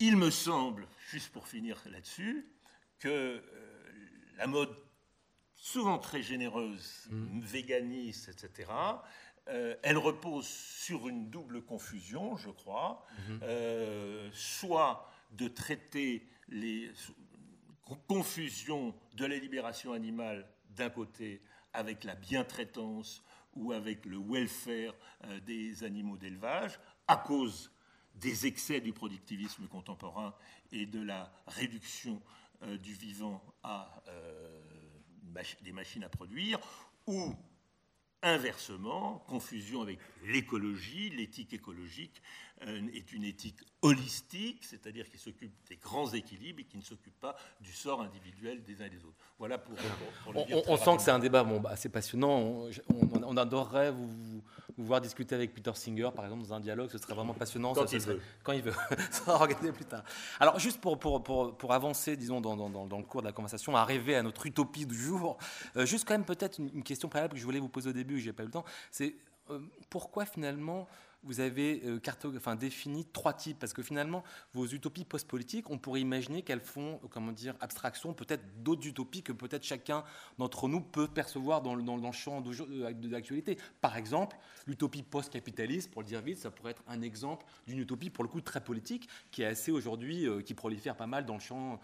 il 0.00 0.16
me 0.16 0.30
semble, 0.30 0.86
juste 1.10 1.32
pour 1.32 1.48
finir 1.48 1.80
là-dessus, 1.90 2.46
que 2.98 3.08
euh, 3.08 3.40
la 4.36 4.46
mode 4.46 4.74
souvent 5.54 5.98
très 5.98 6.22
généreuse, 6.22 7.08
mm. 7.10 7.40
véganiste, 7.40 8.28
etc., 8.28 8.70
euh, 9.48 9.74
elle 9.82 9.96
repose 9.96 10.46
sur 10.46 11.08
une 11.08 11.30
double 11.30 11.62
confusion, 11.62 12.36
je 12.36 12.50
crois, 12.50 13.06
mm-hmm. 13.08 13.38
euh, 13.42 14.30
soit 14.34 15.10
de 15.32 15.48
traiter 15.48 16.28
les 16.48 16.90
confusions 18.06 18.94
de 19.14 19.24
la 19.24 19.36
libération 19.36 19.92
animale 19.92 20.46
d'un 20.70 20.90
côté 20.90 21.42
avec 21.72 22.04
la 22.04 22.14
bientraitance 22.14 23.24
ou 23.54 23.72
avec 23.72 24.04
le 24.04 24.18
welfare 24.18 24.94
des 25.46 25.82
animaux 25.82 26.16
d'élevage, 26.16 26.78
à 27.06 27.16
cause 27.16 27.70
des 28.20 28.46
excès 28.46 28.80
du 28.80 28.92
productivisme 28.92 29.66
contemporain 29.68 30.34
et 30.72 30.86
de 30.86 31.00
la 31.00 31.32
réduction 31.46 32.20
euh, 32.62 32.76
du 32.76 32.92
vivant 32.92 33.42
à 33.62 34.02
euh, 34.08 34.60
des 35.62 35.72
machines 35.72 36.02
à 36.02 36.08
produire, 36.08 36.58
ou 37.06 37.34
inversement, 38.22 39.20
confusion 39.28 39.82
avec 39.82 40.00
l'écologie, 40.24 41.10
l'éthique 41.10 41.52
écologique 41.52 42.20
est 42.66 43.12
une 43.12 43.24
éthique 43.24 43.60
holistique, 43.82 44.64
c'est-à-dire 44.64 45.08
qui 45.08 45.18
s'occupe 45.18 45.52
des 45.68 45.76
grands 45.76 46.12
équilibres 46.12 46.60
et 46.60 46.64
qui 46.64 46.76
ne 46.76 46.82
s'occupe 46.82 47.18
pas 47.20 47.36
du 47.60 47.72
sort 47.72 48.02
individuel 48.02 48.62
des 48.64 48.82
uns 48.82 48.86
et 48.86 48.90
des 48.90 49.04
autres. 49.04 49.16
Voilà 49.38 49.58
pour, 49.58 49.74
le 50.32 50.44
dire 50.44 50.62
On, 50.66 50.76
sent 50.76 50.96
que 50.96 51.02
c'est 51.02 51.12
un 51.12 51.20
débat 51.20 51.44
bon, 51.44 51.60
bah, 51.60 51.70
assez 51.70 51.88
passionnant. 51.88 52.66
On, 53.24 53.36
adorerait 53.36 53.92
vous, 53.92 54.08
vous, 54.08 54.42
voir 54.84 55.00
discuter 55.00 55.36
avec 55.36 55.54
Peter 55.54 55.70
Singer, 55.74 56.10
par 56.14 56.24
exemple, 56.24 56.42
dans 56.42 56.54
un 56.54 56.60
dialogue. 56.60 56.90
Ce 56.90 56.98
serait 56.98 57.14
vraiment 57.14 57.34
passionnant. 57.34 57.72
Quand 57.72 57.92
il 57.92 58.00
veut. 58.00 58.20
Quand 58.42 58.52
il 58.52 58.62
veut. 58.62 58.72
ça 59.10 59.24
sera 59.24 59.34
organisé 59.34 59.70
plus 59.70 59.84
tard. 59.84 60.02
Alors, 60.40 60.58
juste 60.58 60.80
pour, 60.80 60.98
pour, 60.98 61.22
pour, 61.22 61.56
pour 61.56 61.72
avancer, 61.72 62.16
disons, 62.16 62.40
dans, 62.40 62.56
dans, 62.56 62.68
dans, 62.68 62.98
le 62.98 63.04
cours 63.04 63.22
de 63.22 63.26
la 63.26 63.32
conversation, 63.32 63.76
arriver 63.76 64.16
à 64.16 64.22
notre 64.24 64.46
utopie 64.46 64.86
du 64.86 64.96
jour, 64.96 65.38
euh, 65.76 65.86
juste 65.86 66.06
quand 66.06 66.14
même 66.14 66.24
peut-être 66.24 66.58
une, 66.58 66.82
question 66.82 67.08
préalable 67.08 67.34
que 67.34 67.40
je 67.40 67.44
voulais 67.44 67.60
vous 67.60 67.68
poser 67.68 67.90
au 67.90 67.92
début, 67.92 68.18
j'ai 68.18 68.32
pas 68.32 68.42
eu 68.42 68.46
le 68.46 68.52
temps, 68.52 68.64
c'est 68.90 69.14
euh, 69.50 69.60
pourquoi 69.90 70.24
finalement 70.24 70.88
vous 71.22 71.40
avez 71.40 71.82
euh, 71.84 71.98
défini 72.56 73.04
trois 73.06 73.32
types, 73.32 73.58
parce 73.58 73.72
que 73.72 73.82
finalement, 73.82 74.22
vos 74.52 74.66
utopies 74.66 75.04
post-politiques, 75.04 75.70
on 75.70 75.78
pourrait 75.78 76.00
imaginer 76.00 76.42
qu'elles 76.42 76.60
font, 76.60 77.00
comment 77.10 77.32
dire, 77.32 77.54
abstraction 77.60 78.14
peut-être 78.14 78.62
d'autres 78.62 78.86
utopies 78.86 79.22
que 79.22 79.32
peut-être 79.32 79.64
chacun 79.64 80.04
d'entre 80.38 80.68
nous 80.68 80.80
peut 80.80 81.08
percevoir 81.08 81.62
dans, 81.62 81.76
dans, 81.76 81.96
le 81.96 82.12
champ 82.12 82.42
euh, 82.46 82.92
de 82.92 83.08
l'actualité. 83.08 83.58
Par 83.80 83.96
exemple, 83.96 84.36
l'utopie 84.66 85.02
post-capitaliste, 85.02 85.90
pour 85.90 86.02
le 86.02 86.08
dire 86.08 86.22
vite, 86.22 86.38
ça 86.38 86.50
pourrait 86.50 86.72
être 86.72 86.84
un 86.86 87.02
exemple 87.02 87.46
d'une 87.66 87.78
utopie, 87.78 88.10
pour 88.10 88.24
le 88.24 88.30
coup, 88.30 88.40
très 88.40 88.62
politique, 88.62 89.08
qui 89.30 89.42
est 89.42 89.46
assez 89.46 89.72
aujourd'hui, 89.72 90.26
euh, 90.26 90.40
qui 90.40 90.54
prolifère 90.54 90.96
pas 90.96 91.06
mal 91.06 91.26
dans 91.26 91.34
le 91.34 91.40
champ, 91.40 91.80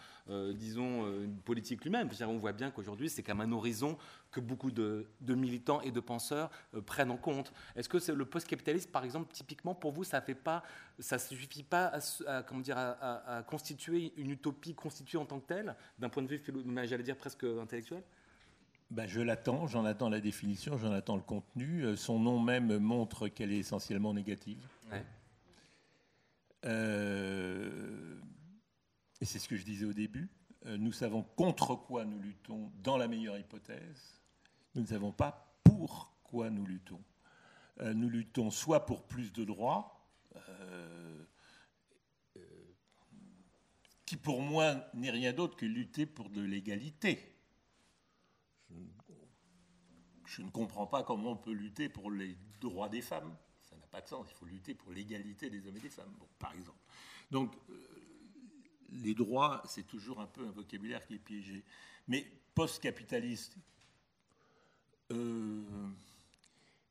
disons, 0.55 1.29
politique 1.44 1.83
lui-même. 1.85 2.09
On 2.27 2.38
voit 2.38 2.53
bien 2.53 2.70
qu'aujourd'hui, 2.70 3.11
c'est 3.11 3.23
même 3.35 3.40
un 3.40 3.53
horizon 3.53 3.99
que 4.35 4.40
beaucoup 4.40 4.70
de, 4.70 5.07
militants 5.27 5.81
et 5.81 5.90
de 5.90 6.01
penseurs 6.01 6.51
euh, 6.75 6.81
prennent 6.83 7.11
en 7.11 7.16
compte. 7.16 7.53
Est-ce 7.77 7.88
que 7.88 7.99
c'est 7.99 8.14
le 8.14 8.25
post-capitalisme, 8.25 8.90
par 8.90 9.05
exemple, 9.05 9.33
typiquement 9.33 9.75
pour 9.75 9.92
vous, 9.92 10.05
ça 10.05 10.20
fait 10.20 10.35
pas, 10.35 10.62
ça 10.99 11.18
suffit 11.18 11.62
pas 11.62 11.92
à, 12.27 12.42
comment 12.42 12.61
dire, 12.61 12.77
à, 12.77 13.42
constituer 13.47 14.12
une 14.16 14.31
utopie 14.31 14.75
constituée 14.75 15.18
en 15.18 15.25
tant 15.25 15.40
que 15.40 15.47
telle, 15.47 15.77
d'un 15.99 16.09
point 16.09 16.23
de 16.23 16.29
vue, 16.29 16.42
j'allais 16.85 17.03
dire 17.03 17.16
presque 17.16 17.44
intellectuel? 17.44 18.03
Ben, 18.90 19.07
je 19.07 19.20
l'attends, 19.20 19.66
j'en 19.66 19.85
attends 19.85 20.09
la 20.09 20.20
définition, 20.20 20.77
j'en 20.77 20.92
attends 20.92 21.16
le 21.16 21.23
contenu. 21.23 21.85
Euh, 21.85 21.97
son 21.97 22.18
nom 22.18 22.38
même 22.38 22.79
montre 22.79 23.29
qu'elle 23.29 23.53
est 23.53 23.59
essentiellement 23.59 24.12
négative. 24.12 24.68
Euh, 26.64 28.17
et 29.21 29.25
c'est 29.25 29.38
ce 29.38 29.48
que 29.48 29.56
je 29.56 29.65
disais 29.65 29.85
au 29.85 29.92
début. 29.92 30.29
nous 30.67 30.92
savons 30.92 31.23
contre 31.23 31.75
quoi 31.77 32.04
nous 32.04 32.21
luttons 32.21 32.71
dans 32.83 32.96
la 32.96 33.06
meilleure 33.09 33.38
hypothèse. 33.38 34.23
Nous 34.75 34.83
ne 34.83 34.87
savons 34.87 35.12
pas 35.12 35.56
pourquoi 35.62 36.50
nous 36.50 36.66
luttons. 36.66 37.02
Euh, 37.81 37.94
nous 37.94 38.08
luttons 38.08 38.50
soit 38.50 38.87
pour 38.87 39.06
plus 39.06 39.33
de 39.33 39.44
droits, 39.44 40.06
euh, 40.37 41.25
euh, 42.37 42.40
qui 44.06 44.16
pour 44.16 44.42
moi 44.42 44.77
n'est 44.94 45.10
rien 45.10 45.33
d'autre 45.33 45.56
que 45.56 45.66
lutter 45.66 46.06
pour 46.06 46.31
de 46.31 46.40
l'égalité. 46.40 47.33
Je, 50.27 50.42
ne 50.42 50.50
comprends 50.50 50.87
pas 50.87 51.04
comment 51.04 51.33
on 51.33 51.37
peut 51.37 51.52
lutter 51.52 51.88
pour 51.88 52.10
les 52.10 52.37
droits 52.60 52.88
des 52.88 53.02
femmes. 53.02 53.37
Ça 53.62 53.77
n'a 53.77 53.87
pas 53.87 54.00
de 54.00 54.08
sens. 54.08 54.27
Il 54.31 54.35
faut 54.35 54.46
lutter 54.46 54.75
pour 54.75 54.90
l'égalité 54.90 55.50
des 55.50 55.66
hommes 55.66 55.77
et 55.77 55.81
des 55.81 55.90
femmes, 55.90 56.12
par 56.38 56.52
exemple. 56.52 56.79
Donc, 57.31 57.56
les 58.90 59.14
droits, 59.14 59.62
c'est 59.66 59.87
toujours 59.87 60.20
un 60.20 60.27
peu 60.27 60.44
un 60.44 60.50
vocabulaire 60.50 61.06
qui 61.06 61.14
est 61.14 61.18
piégé. 61.18 61.64
Mais 62.08 62.27
post-capitaliste, 62.54 63.56
euh, 65.13 65.63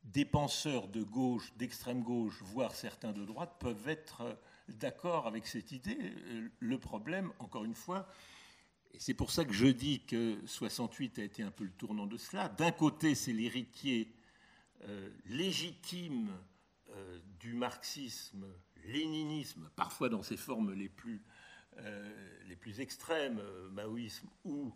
des 0.03 0.25
penseurs 0.25 0.87
de 0.87 1.03
gauche, 1.03 1.53
d'extrême 1.57 2.03
gauche, 2.03 2.41
voire 2.43 2.75
certains 2.75 3.11
de 3.11 3.25
droite, 3.25 3.55
peuvent 3.59 3.87
être 3.87 4.37
d'accord 4.67 5.27
avec 5.27 5.47
cette 5.47 5.71
idée. 5.71 6.13
Le 6.59 6.77
problème, 6.77 7.31
encore 7.39 7.65
une 7.65 7.75
fois, 7.75 8.07
et 8.93 8.99
c'est 8.99 9.15
pour 9.15 9.31
ça 9.31 9.43
que 9.43 9.53
je 9.53 9.65
dis 9.65 10.01
que 10.01 10.37
68 10.45 11.19
a 11.19 11.23
été 11.23 11.41
un 11.41 11.51
peu 11.51 11.63
le 11.63 11.71
tournant 11.71 12.05
de 12.05 12.17
cela. 12.17 12.47
D'un 12.49 12.71
côté, 12.71 13.15
c'est 13.15 13.33
l'héritier 13.33 14.13
euh, 14.87 15.09
légitime 15.25 16.29
euh, 16.91 17.19
du 17.39 17.53
marxisme, 17.53 18.45
léninisme, 18.85 19.69
parfois 19.75 20.09
dans 20.09 20.21
ses 20.21 20.37
formes 20.37 20.73
les 20.73 20.89
plus, 20.89 21.23
euh, 21.77 22.11
extrêmes, 22.77 23.41
maoïsme 23.71 24.27
ou 24.45 24.73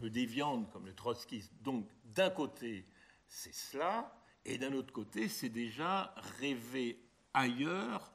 peu 0.00 0.08
déviantes 0.08 0.70
comme 0.72 0.86
le 0.86 0.94
trotskisme. 0.94 1.52
Donc, 1.62 1.86
d'un 2.04 2.30
côté, 2.30 2.86
c'est 3.28 3.54
cela, 3.54 4.10
et 4.46 4.56
d'un 4.56 4.72
autre 4.72 4.92
côté, 4.92 5.28
c'est 5.28 5.50
déjà 5.50 6.14
rêver 6.38 6.98
ailleurs. 7.34 8.10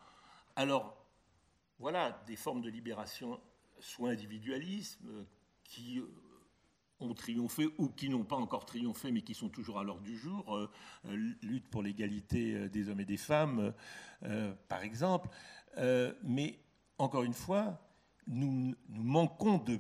Alors, 0.56 0.98
voilà, 1.78 2.24
des 2.26 2.36
formes 2.36 2.62
de 2.62 2.70
libération 2.70 3.40
soit 3.80 4.10
individualisme, 4.10 5.26
qui 5.64 6.00
euh, 6.00 6.08
ont 7.00 7.14
triomphé 7.14 7.68
ou 7.78 7.90
qui 7.90 8.10
n'ont 8.10 8.24
pas 8.24 8.36
encore 8.36 8.66
triomphé 8.66 9.12
mais 9.12 9.22
qui 9.22 9.34
sont 9.34 9.50
toujours 9.50 9.80
à 9.80 9.84
l'ordre 9.84 10.04
du 10.04 10.18
jour, 10.18 10.56
euh, 10.56 10.72
euh, 11.06 11.34
lutte 11.44 11.68
pour 11.70 11.84
l'égalité 11.84 12.70
des 12.70 12.90
hommes 12.90 13.02
et 13.02 13.06
des 13.06 13.18
femmes, 13.18 13.74
par 14.68 14.82
exemple. 14.82 15.30
mais 16.24 16.58
encore 16.98 17.24
une 17.24 17.34
fois, 17.34 17.80
nous, 18.28 18.74
nous, 18.90 19.04
manquons 19.04 19.58
de 19.58 19.80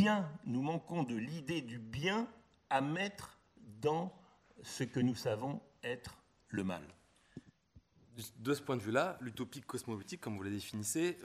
bien, 0.00 0.28
nous 0.44 0.62
manquons 0.62 1.02
de 1.02 1.16
l'idée 1.16 1.60
du 1.60 1.78
bien 1.78 2.26
à 2.70 2.80
mettre 2.80 3.38
dans 3.80 4.12
ce 4.62 4.84
que 4.84 5.00
nous 5.00 5.14
savons 5.14 5.60
être 5.82 6.16
le 6.48 6.64
mal. 6.64 6.82
De 8.38 8.54
ce 8.54 8.62
point 8.62 8.76
de 8.76 8.82
vue-là, 8.82 9.18
l'utopie 9.20 9.60
cosmopolitique, 9.60 10.20
comme 10.20 10.36
vous 10.36 10.42
la 10.42 10.50
définissez, 10.50 11.18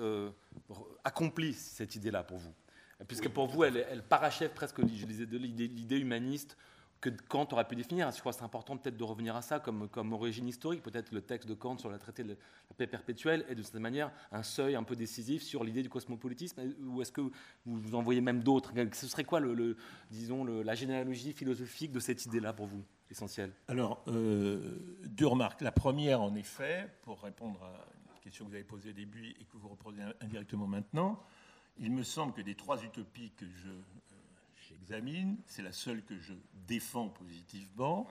accomplit 1.03 1.53
cette 1.53 1.95
idée-là 1.95 2.23
pour 2.23 2.37
vous 2.37 2.53
Puisque 3.07 3.29
pour 3.29 3.47
vous, 3.47 3.63
elle, 3.63 4.03
parachève 4.09 4.51
presque, 4.53 4.81
je 4.81 5.05
disais, 5.05 5.25
l'idée 5.25 5.99
humaniste 5.99 6.57
que 6.99 7.09
Kant 7.09 7.47
aurait 7.51 7.67
pu 7.67 7.75
définir. 7.75 8.09
Je 8.11 8.19
crois 8.19 8.31
que 8.31 8.39
c'est 8.39 8.43
important 8.43 8.77
peut-être 8.77 8.97
de 8.97 9.03
revenir 9.03 9.35
à 9.35 9.41
ça 9.41 9.59
comme, 9.59 9.87
comme 9.89 10.13
origine 10.13 10.47
historique. 10.47 10.81
Peut-être 10.81 11.11
le 11.11 11.21
texte 11.21 11.47
de 11.47 11.53
Kant 11.53 11.77
sur 11.77 11.89
la 11.89 11.99
traité 11.99 12.23
de 12.23 12.29
la 12.29 12.75
paix 12.75 12.87
perpétuelle 12.87 13.45
est 13.49 13.55
de 13.55 13.63
cette 13.63 13.75
manière 13.75 14.11
un 14.31 14.43
seuil 14.43 14.75
un 14.75 14.83
peu 14.83 14.95
décisif 14.95 15.43
sur 15.43 15.63
l'idée 15.63 15.83
du 15.83 15.89
cosmopolitisme. 15.89 16.61
Ou 16.85 17.01
est-ce 17.01 17.11
que 17.11 17.21
vous 17.65 17.95
en 17.95 18.01
voyez 18.01 18.21
même 18.21 18.41
d'autres? 18.41 18.73
Ce 18.93 19.07
serait 19.07 19.23
quoi, 19.23 19.39
le, 19.39 19.77
disons, 20.09 20.43
la 20.43 20.75
généalogie 20.75 21.33
philosophique 21.33 21.91
de 21.91 21.99
cette 21.99 22.25
idée-là 22.25 22.53
pour 22.53 22.65
vous, 22.65 22.83
essentielle? 23.11 23.51
Alors, 23.67 24.03
euh, 24.07 24.79
deux 25.05 25.27
remarques. 25.27 25.61
La 25.61 25.71
première, 25.71 26.21
en 26.21 26.33
effet, 26.35 26.89
pour 27.03 27.21
répondre 27.21 27.61
à 27.63 27.85
une 28.15 28.21
question 28.21 28.45
que 28.45 28.49
vous 28.49 28.55
avez 28.55 28.63
posée 28.63 28.89
au 28.89 28.93
début 28.93 29.35
et 29.39 29.45
que 29.45 29.57
vous 29.57 29.69
reposez 29.69 30.01
indirectement 30.21 30.67
maintenant, 30.67 31.21
il 31.79 31.91
me 31.91 32.03
semble 32.03 32.33
que 32.33 32.41
des 32.41 32.55
trois 32.55 32.83
utopies 32.83 33.31
que 33.37 33.45
je, 33.45 33.69
euh, 33.69 34.16
j'examine, 34.87 35.37
c'est 35.47 35.61
la 35.61 35.73
seule 35.73 36.03
que 36.03 36.17
je 36.17 36.33
défends 36.67 37.09
positivement, 37.09 38.07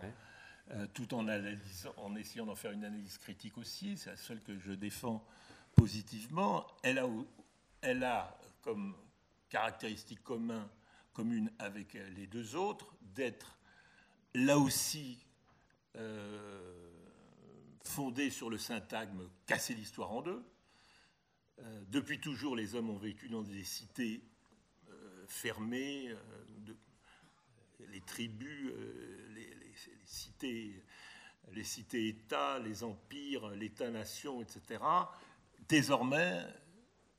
euh, 0.70 0.86
tout 0.92 1.14
en, 1.14 1.26
en 1.28 2.16
essayant 2.16 2.44
d'en 2.44 2.54
faire 2.54 2.72
une 2.72 2.84
analyse 2.84 3.16
critique 3.18 3.56
aussi. 3.56 3.96
C'est 3.96 4.10
la 4.10 4.16
seule 4.16 4.42
que 4.42 4.58
je 4.58 4.72
défends 4.72 5.24
positivement. 5.74 6.66
Elle 6.82 6.98
a, 6.98 7.06
elle 7.80 8.04
a 8.04 8.38
comme 8.60 8.94
caractéristique 9.48 10.22
commune, 10.22 10.66
commune 11.14 11.50
avec 11.58 11.94
les 11.94 12.26
deux 12.26 12.56
autres 12.56 12.94
d'être 13.14 13.58
là 14.34 14.58
aussi 14.58 15.24
euh, 15.96 16.90
fondée 17.84 18.28
sur 18.28 18.50
le 18.50 18.58
syntagme 18.58 19.28
casser 19.46 19.74
l'histoire 19.74 20.12
en 20.12 20.20
deux 20.20 20.44
euh, 21.58 21.84
depuis 21.88 22.20
toujours, 22.20 22.54
les 22.54 22.74
hommes 22.74 22.90
ont 22.90 22.98
vécu 22.98 23.30
dans 23.30 23.42
des 23.42 23.64
cités 23.64 24.20
euh, 24.90 25.24
fermées, 25.26 26.10
euh, 26.10 26.16
les 27.96 28.02
tribus, 28.02 28.72
les, 29.34 29.48
cités, 30.04 30.82
les 31.52 31.64
cités-États, 31.64 32.58
les 32.58 32.84
empires, 32.84 33.48
l'État-nation, 33.50 34.42
etc. 34.42 34.82
Désormais, 35.66 36.44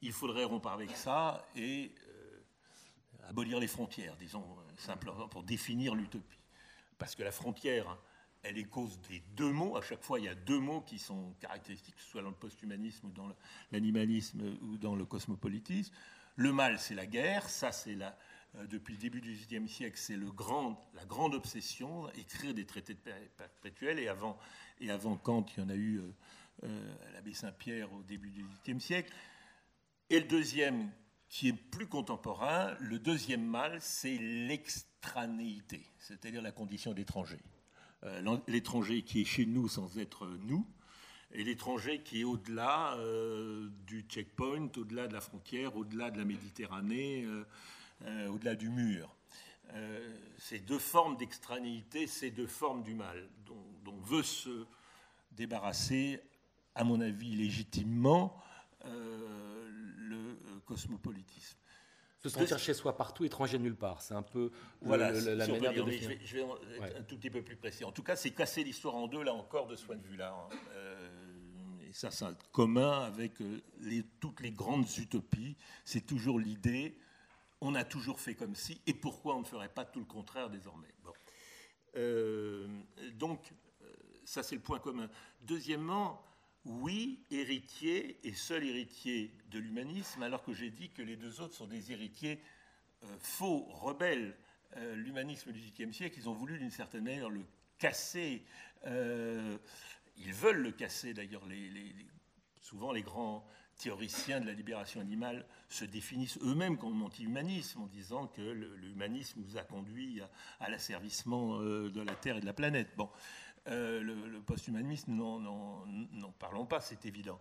il 0.04 0.12
faudrait 0.12 0.44
rompre 0.44 0.70
avec 0.70 0.96
ça 0.96 1.48
et 1.56 1.92
abolir 3.28 3.60
les 3.60 3.68
frontières, 3.68 4.16
disons 4.18 4.46
simplement, 4.78 5.28
pour 5.28 5.42
définir 5.42 5.96
l'utopie. 5.96 6.40
Parce 7.00 7.16
que 7.16 7.24
la 7.24 7.32
frontière, 7.32 7.98
elle 8.44 8.60
est 8.60 8.66
cause 8.66 9.02
des 9.10 9.24
deux 9.36 9.52
mots. 9.52 9.78
À 9.78 9.82
chaque 9.82 10.04
fois, 10.04 10.20
il 10.20 10.26
y 10.26 10.30
a 10.30 10.36
deux 10.36 10.60
mots 10.60 10.82
qui 10.82 11.00
sont 11.00 11.34
caractéristiques, 11.40 11.96
que 11.96 12.02
ce 12.04 12.10
soit 12.10 12.22
dans 12.22 12.30
le 12.30 12.36
post-humanisme 12.36 13.12
dans 13.14 13.36
l'animalisme 13.72 14.42
ou 14.62 14.78
dans 14.78 14.96
le 14.96 15.06
cosmopolitisme. 15.06 15.92
Le 16.36 16.54
mal, 16.54 16.78
c'est 16.78 16.94
la 16.94 17.08
guerre. 17.08 17.50
Ça, 17.50 17.72
c'est 17.72 17.96
la, 17.96 18.10
euh, 18.10 18.12
depuis 18.70 18.94
le 18.94 19.00
début 19.00 19.22
du 19.22 19.34
XVIIIe 19.34 19.70
siècle, 19.70 19.98
c'est 19.98 20.18
grand, 20.18 20.82
la 20.96 21.06
grande 21.06 21.36
obsession, 21.36 22.10
écrire 22.14 22.54
des 22.54 22.66
traités 22.66 22.94
de 22.94 23.00
perpétuels. 23.38 24.00
Et 24.00 24.08
avant, 24.08 24.38
et 24.80 24.90
avant 24.90 25.16
Kant, 25.16 25.46
il 25.56 25.64
y 25.64 25.66
en 25.66 25.70
a 25.70 25.76
eu 25.76 26.00
euh, 26.00 26.14
euh, 26.64 26.96
à 27.08 27.12
l'abbé 27.12 27.34
Saint-Pierre 27.34 27.92
au 27.94 28.02
début 28.04 28.32
du 28.32 28.44
XVIIIe 28.44 28.82
siècle. 28.82 29.14
Et 30.10 30.20
le 30.20 30.28
deuxième, 30.28 30.92
qui 31.30 31.50
est 31.50 31.54
plus 31.54 31.88
contemporain, 31.88 32.76
le 32.80 33.00
deuxième 33.00 33.46
mal, 33.46 33.78
c'est 33.82 34.18
l'extranéité, 34.18 35.86
c'est-à-dire 36.00 36.42
la 36.42 36.52
condition 36.52 36.94
d'étranger. 36.94 37.40
Euh, 38.04 38.38
l'étranger 38.48 39.02
qui 39.02 39.22
est 39.22 39.26
chez 39.26 39.46
nous 39.46 39.68
sans 39.68 39.98
être 39.98 40.28
nous, 40.46 40.66
et 41.34 41.44
l'étranger 41.44 42.02
qui 42.04 42.22
est 42.22 42.24
au-delà 42.24 42.96
euh, 42.98 43.68
du 43.86 44.06
checkpoint, 44.08 44.70
au-delà 44.78 45.08
de 45.08 45.14
la 45.14 45.22
frontière, 45.22 45.76
au-delà 45.76 46.10
de 46.10 46.18
la 46.18 46.26
Méditerranée, 46.26 47.28
euh, 48.04 48.28
au-delà 48.28 48.56
du 48.56 48.70
mur. 48.70 49.16
ces 50.38 50.60
deux 50.60 50.80
formes 50.80 51.18
d'extranéité, 51.18 52.08
ces 52.08 52.32
deux 52.32 52.48
formes 52.48 52.84
du 52.84 52.94
mal 52.94 53.30
dont, 53.46 53.66
dont, 53.84 54.00
veut 54.00 54.24
se 54.24 54.66
débarrasser, 55.32 56.22
à 56.74 56.84
mon 56.84 57.02
avis 57.02 57.36
légitimement, 57.36 58.42
le 58.86 60.38
cosmopolitisme. 60.66 61.58
Se 62.20 62.30
sentir 62.30 62.58
chez 62.58 62.74
soi 62.74 62.98
partout, 62.98 63.26
étranger 63.26 63.60
nulle 63.60 63.76
part. 63.76 64.02
C'est 64.02 64.16
un 64.16 64.24
peu 64.24 64.52
voilà, 64.82 65.12
la 65.12 65.48
manière 65.48 65.74
de 65.74 65.92
Je 65.92 66.08
vais, 66.08 66.20
je 66.24 66.38
vais 66.38 66.44
être 66.82 66.98
un 67.00 67.04
tout 67.04 67.16
petit 67.16 67.30
peu 67.30 67.44
plus 67.44 67.56
précis. 67.56 67.84
En 67.84 67.92
tout 67.92 68.04
cas, 68.04 68.16
c'est 68.16 68.32
casser 68.32 68.64
l'histoire 68.64 68.96
en 68.96 69.08
deux, 69.08 69.24
là 69.24 69.34
encore, 69.34 69.68
de 69.68 69.76
ce 69.76 69.86
point 69.86 69.96
de 69.96 70.06
vue-là. 70.06 70.34
Hein. 70.34 70.56
Euh, 70.72 71.10
et 71.88 71.94
ça, 71.94 72.10
c'est 72.10 72.26
commun 72.52 73.04
avec 73.04 73.40
euh, 73.42 73.62
les, 73.82 74.04
toutes 74.20 74.42
les 74.42 74.52
grandes 74.52 74.86
utopies. 74.98 75.56
C'est 75.86 76.06
toujours 76.06 76.40
l'idée, 76.40 76.98
on 77.62 77.76
a 77.76 77.84
toujours 77.84 78.20
fait 78.20 78.36
comme 78.36 78.56
si, 78.56 78.82
et 78.86 78.94
pourquoi 78.94 79.36
on 79.36 79.42
ne 79.42 79.46
ferait 79.46 79.74
pas 79.74 79.86
tout 79.86 80.00
le 80.00 80.06
contraire 80.06 80.50
désormais. 80.50 80.94
Euh, 81.96 82.68
donc, 83.14 83.52
ça, 84.28 84.44
c'est 84.44 84.56
le 84.56 84.62
point 84.62 84.80
commun. 84.80 85.10
Deuxièmement, 85.42 86.22
oui, 86.66 87.24
héritier 87.32 88.20
et 88.28 88.34
seul 88.34 88.66
héritier 88.66 89.34
de 89.52 89.58
l'humanisme, 89.58 90.22
alors 90.22 90.44
que 90.44 90.52
j'ai 90.52 90.70
dit 90.70 90.90
que 90.90 91.02
les 91.02 91.16
deux 91.16 91.40
autres 91.40 91.56
sont 91.56 91.66
des 91.66 91.94
héritiers 91.94 92.42
euh, 93.04 93.18
faux, 93.20 93.64
rebelles. 93.70 94.36
Euh, 94.76 94.96
l'humanisme 94.96 95.54
du 95.54 95.62
XVIIIe 95.62 95.94
siècle, 95.94 96.18
ils 96.20 96.28
ont 96.28 96.34
voulu 96.34 96.60
d'une 96.60 96.72
certaine 96.72 97.06
manière 97.06 97.30
le 97.30 97.46
casser. 97.78 98.44
Euh, 98.86 99.58
ils 100.18 100.34
veulent 100.34 100.62
le 100.62 100.72
casser 100.72 101.14
d'ailleurs. 101.14 101.44
souvent, 102.62 102.92
les 102.92 103.04
grands 103.04 103.48
théoriciens 103.78 104.40
de 104.40 104.46
la 104.46 104.54
libération 104.54 105.00
animale 105.00 105.46
se 105.70 105.86
définissent 105.86 106.40
eux-mêmes 106.42 106.78
comme 106.78 107.02
anti-humanisme 107.04 107.82
en 107.82 107.88
disant 107.88 108.28
que 108.28 108.42
l'humanisme 108.42 109.42
nous 109.42 109.58
a 109.58 109.62
conduit 109.62 110.22
à, 110.60 110.70
l'asservissement 110.70 111.60
de 111.60 112.02
la 112.02 112.16
Terre 112.16 112.38
et 112.38 112.42
de 112.42 112.46
la 112.46 112.54
planète. 112.54 112.90
Bon. 112.98 113.10
Euh, 113.70 114.02
le, 114.02 114.40
post-humanisme, 114.40 115.12
n'en 115.12 116.32
parlons 116.40 116.66
pas, 116.66 116.80
c'est 116.80 117.06
évident. 117.06 117.40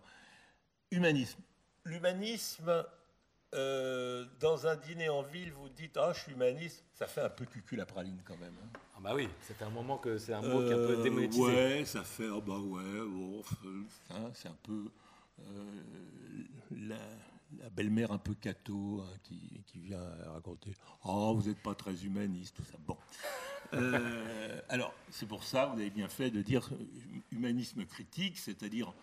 Humanisme. 0.91 1.39
L'humanisme, 1.85 2.85
euh, 3.53 4.25
dans 4.41 4.67
un 4.67 4.75
dîner 4.75 5.07
en 5.07 5.21
ville, 5.21 5.53
vous 5.53 5.69
dites 5.69 5.95
Ah, 5.95 6.11
je 6.13 6.19
suis 6.19 6.33
humaniste, 6.33 6.83
ça 6.93 7.07
fait 7.07 7.21
un 7.21 7.29
peu 7.29 7.45
cucul 7.45 7.77
la 7.77 7.85
praline 7.85 8.19
quand 8.25 8.37
même. 8.37 8.55
Hein. 8.61 8.79
Ah, 8.97 8.99
bah 9.01 9.11
oui, 9.15 9.29
c'est 9.41 9.61
un 9.61 9.69
moment 9.69 9.97
que 9.97 10.17
c'est 10.17 10.33
un 10.33 10.41
mot 10.41 10.63
qui 10.63 10.69
est 10.69 10.73
un 10.73 10.87
peu 10.87 10.99
euh, 10.99 11.03
démonétisé. 11.03 11.43
Ouais, 11.43 11.85
ça 11.85 12.03
fait 12.03 12.27
Ah, 12.29 12.41
bah 12.45 12.59
ouais, 12.59 12.81
hein, 14.09 14.29
c'est 14.33 14.49
un 14.49 14.57
peu 14.63 14.91
la, 16.71 16.97
belle-mère 17.71 18.11
un 18.11 18.17
peu 18.17 18.33
cato 18.33 19.01
hein, 19.01 19.17
qui, 19.23 19.63
qui, 19.65 19.79
vient 19.79 20.03
raconter 20.33 20.73
Oh, 21.03 21.33
vous 21.35 21.47
n'êtes 21.47 21.61
pas 21.61 21.75
très 21.75 22.05
humaniste, 22.05 22.55
tout 22.55 22.63
ça. 22.63 22.77
Bon. 22.85 22.97
Euh, 23.73 24.61
alors, 24.69 24.93
c'est 25.09 25.27
pour 25.27 25.43
ça, 25.43 25.67
vous 25.67 25.79
avez 25.79 25.89
bien 25.89 26.09
fait 26.09 26.31
de 26.31 26.41
dire 26.41 26.69
humanisme 27.31 27.85
critique, 27.85 28.37
c'est-à-dire 28.37 28.93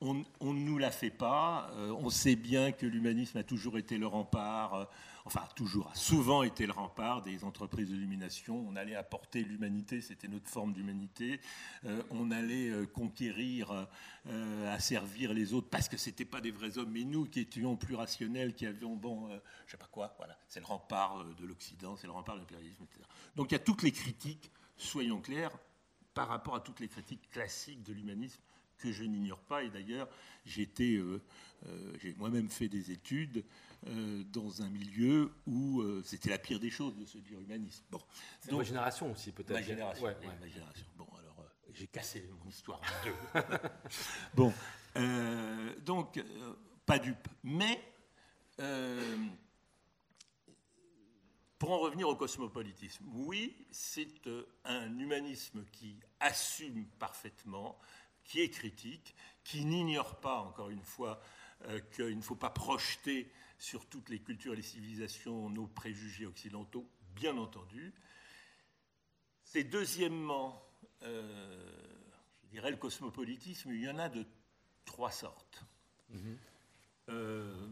on 0.00 0.14
ne 0.14 0.60
nous 0.60 0.78
la 0.78 0.90
fait 0.90 1.10
pas. 1.10 1.70
Euh, 1.74 1.94
on 1.98 2.10
sait 2.10 2.36
bien 2.36 2.72
que 2.72 2.86
l'humanisme 2.86 3.36
a 3.38 3.42
toujours 3.42 3.76
été 3.76 3.98
le 3.98 4.06
rempart, 4.06 4.74
euh, 4.74 4.84
enfin 5.26 5.42
toujours, 5.54 5.88
a 5.88 5.94
souvent 5.94 6.42
été 6.42 6.66
le 6.66 6.72
rempart 6.72 7.20
des 7.20 7.44
entreprises 7.44 7.88
d'illumination. 7.88 8.64
On 8.66 8.76
allait 8.76 8.94
apporter 8.94 9.42
l'humanité, 9.42 10.00
c'était 10.00 10.28
notre 10.28 10.48
forme 10.48 10.72
d'humanité. 10.72 11.40
Euh, 11.84 12.02
on 12.10 12.30
allait 12.30 12.70
conquérir, 12.94 13.88
asservir 14.68 15.34
les 15.34 15.52
autres 15.52 15.68
parce 15.68 15.88
que 15.88 15.96
ce 15.96 16.08
n'étaient 16.08 16.24
pas 16.24 16.40
des 16.40 16.50
vrais 16.50 16.78
hommes, 16.78 16.90
mais 16.92 17.04
nous 17.04 17.26
qui 17.26 17.40
étions 17.40 17.76
plus 17.76 17.94
rationnels, 17.94 18.54
qui 18.54 18.66
avions, 18.66 18.96
bon, 18.96 19.28
je 19.66 19.72
sais 19.72 19.76
pas 19.76 19.88
quoi, 19.90 20.14
voilà, 20.18 20.36
c'est 20.48 20.60
le 20.60 20.66
rempart 20.66 21.24
de 21.24 21.46
l'Occident, 21.46 21.96
c'est 21.96 22.06
le 22.06 22.12
rempart 22.12 22.36
de 22.36 22.40
l'impérialisme, 22.40 22.84
etc. 22.84 23.00
Donc 23.36 23.50
il 23.50 23.54
y 23.54 23.56
a 23.56 23.60
toutes 23.60 23.82
les 23.82 23.92
critiques, 23.92 24.50
soyons 24.76 25.20
clairs, 25.20 25.52
par 26.14 26.28
rapport 26.28 26.54
à 26.54 26.60
toutes 26.60 26.80
les 26.80 26.88
critiques 26.88 27.30
classiques 27.30 27.82
de 27.82 27.92
l'humanisme 27.92 28.40
que 28.80 28.92
je 28.92 29.04
n'ignore 29.04 29.40
pas. 29.40 29.62
Et 29.62 29.70
d'ailleurs, 29.70 30.08
euh, 30.58 31.18
euh, 31.66 31.92
j'ai 32.00 32.14
moi-même 32.14 32.48
fait 32.48 32.68
des 32.68 32.90
études 32.90 33.44
euh, 33.86 34.22
dans 34.32 34.62
un 34.62 34.68
milieu 34.68 35.32
où 35.46 35.82
c'était 36.02 36.30
la 36.30 36.38
pire 36.38 36.58
des 36.60 36.70
choses 36.70 36.96
de 36.96 37.04
se 37.04 37.18
dire 37.18 37.38
humaniste. 37.40 37.84
Bon, 37.90 38.00
c'est 38.40 38.52
ma 38.52 38.62
génération 38.62 39.12
aussi, 39.12 39.32
peut-être. 39.32 39.52
Ma 39.52 39.62
génération. 39.62 40.04
Ma 40.04 40.48
génération. 40.48 40.86
Bon, 40.96 41.06
alors 41.18 41.44
j'ai 41.72 41.86
cassé 41.86 42.28
mon 42.42 42.48
histoire 42.48 42.80
en 42.80 43.04
deux. 43.04 43.44
bon, 44.34 44.52
donc 45.84 46.22
pas 46.84 46.98
dupe, 46.98 47.28
mais 47.44 47.80
pour 51.58 51.72
en 51.72 51.78
revenir 51.78 52.08
au 52.08 52.16
cosmopolitisme, 52.16 53.04
oui, 53.12 53.54
c'est 53.70 54.08
un 54.64 54.98
humanisme 54.98 55.62
qui 55.70 56.00
assume 56.18 56.86
parfaitement 56.98 57.78
qui 58.30 58.40
est 58.40 58.50
critique, 58.50 59.16
qui 59.42 59.64
n'ignore 59.64 60.20
pas, 60.20 60.38
encore 60.38 60.70
une 60.70 60.84
fois, 60.84 61.20
euh, 61.64 61.80
qu'il 61.96 62.16
ne 62.16 62.22
faut 62.22 62.36
pas 62.36 62.50
projeter 62.50 63.28
sur 63.58 63.86
toutes 63.86 64.08
les 64.08 64.20
cultures 64.20 64.52
et 64.52 64.56
les 64.56 64.62
civilisations 64.62 65.50
nos 65.50 65.66
préjugés 65.66 66.26
occidentaux, 66.26 66.88
bien 67.16 67.36
entendu. 67.36 67.92
C'est 69.42 69.64
deuxièmement, 69.64 70.62
euh, 71.02 71.72
je 72.44 72.50
dirais, 72.50 72.70
le 72.70 72.76
cosmopolitisme, 72.76 73.72
il 73.72 73.82
y 73.82 73.90
en 73.90 73.98
a 73.98 74.08
de 74.08 74.24
trois 74.84 75.10
sortes. 75.10 75.64
Mhm. 76.10 76.38
Euh, 77.08 77.68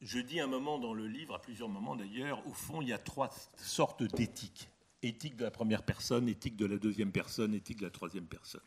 je 0.00 0.18
dis 0.18 0.40
un 0.40 0.48
moment 0.48 0.80
dans 0.80 0.94
le 0.94 1.06
livre, 1.06 1.36
à 1.36 1.40
plusieurs 1.40 1.68
moments 1.68 1.94
d'ailleurs, 1.94 2.44
au 2.48 2.52
fond, 2.52 2.82
il 2.82 2.88
y 2.88 2.92
a 2.92 2.98
trois 2.98 3.30
sortes 3.56 4.02
d'éthique. 4.02 4.68
Éthique 5.00 5.36
de 5.36 5.44
la 5.44 5.52
première 5.52 5.84
personne, 5.84 6.28
éthique 6.28 6.56
de 6.56 6.66
la 6.66 6.76
deuxième 6.76 7.12
personne, 7.12 7.54
éthique 7.54 7.78
de 7.78 7.84
la 7.84 7.90
troisième 7.90 8.26
personne. 8.26 8.62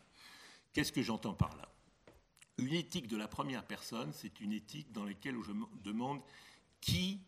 Qu'est-ce 0.76 0.92
que 0.92 1.02
j'entends 1.02 1.34
par 1.34 1.56
là? 1.56 1.70
Une 2.58 2.74
éthique 2.74 3.08
de 3.08 3.16
la 3.16 3.30
première 3.30 3.66
personne, 3.66 4.12
c'est 4.12 4.42
une 4.42 4.52
éthique 4.52 4.92
dans 4.92 5.06
laquelle 5.06 5.38
je 5.42 5.54
me 5.54 5.66
demande 5.86 6.22
qui 6.82 7.22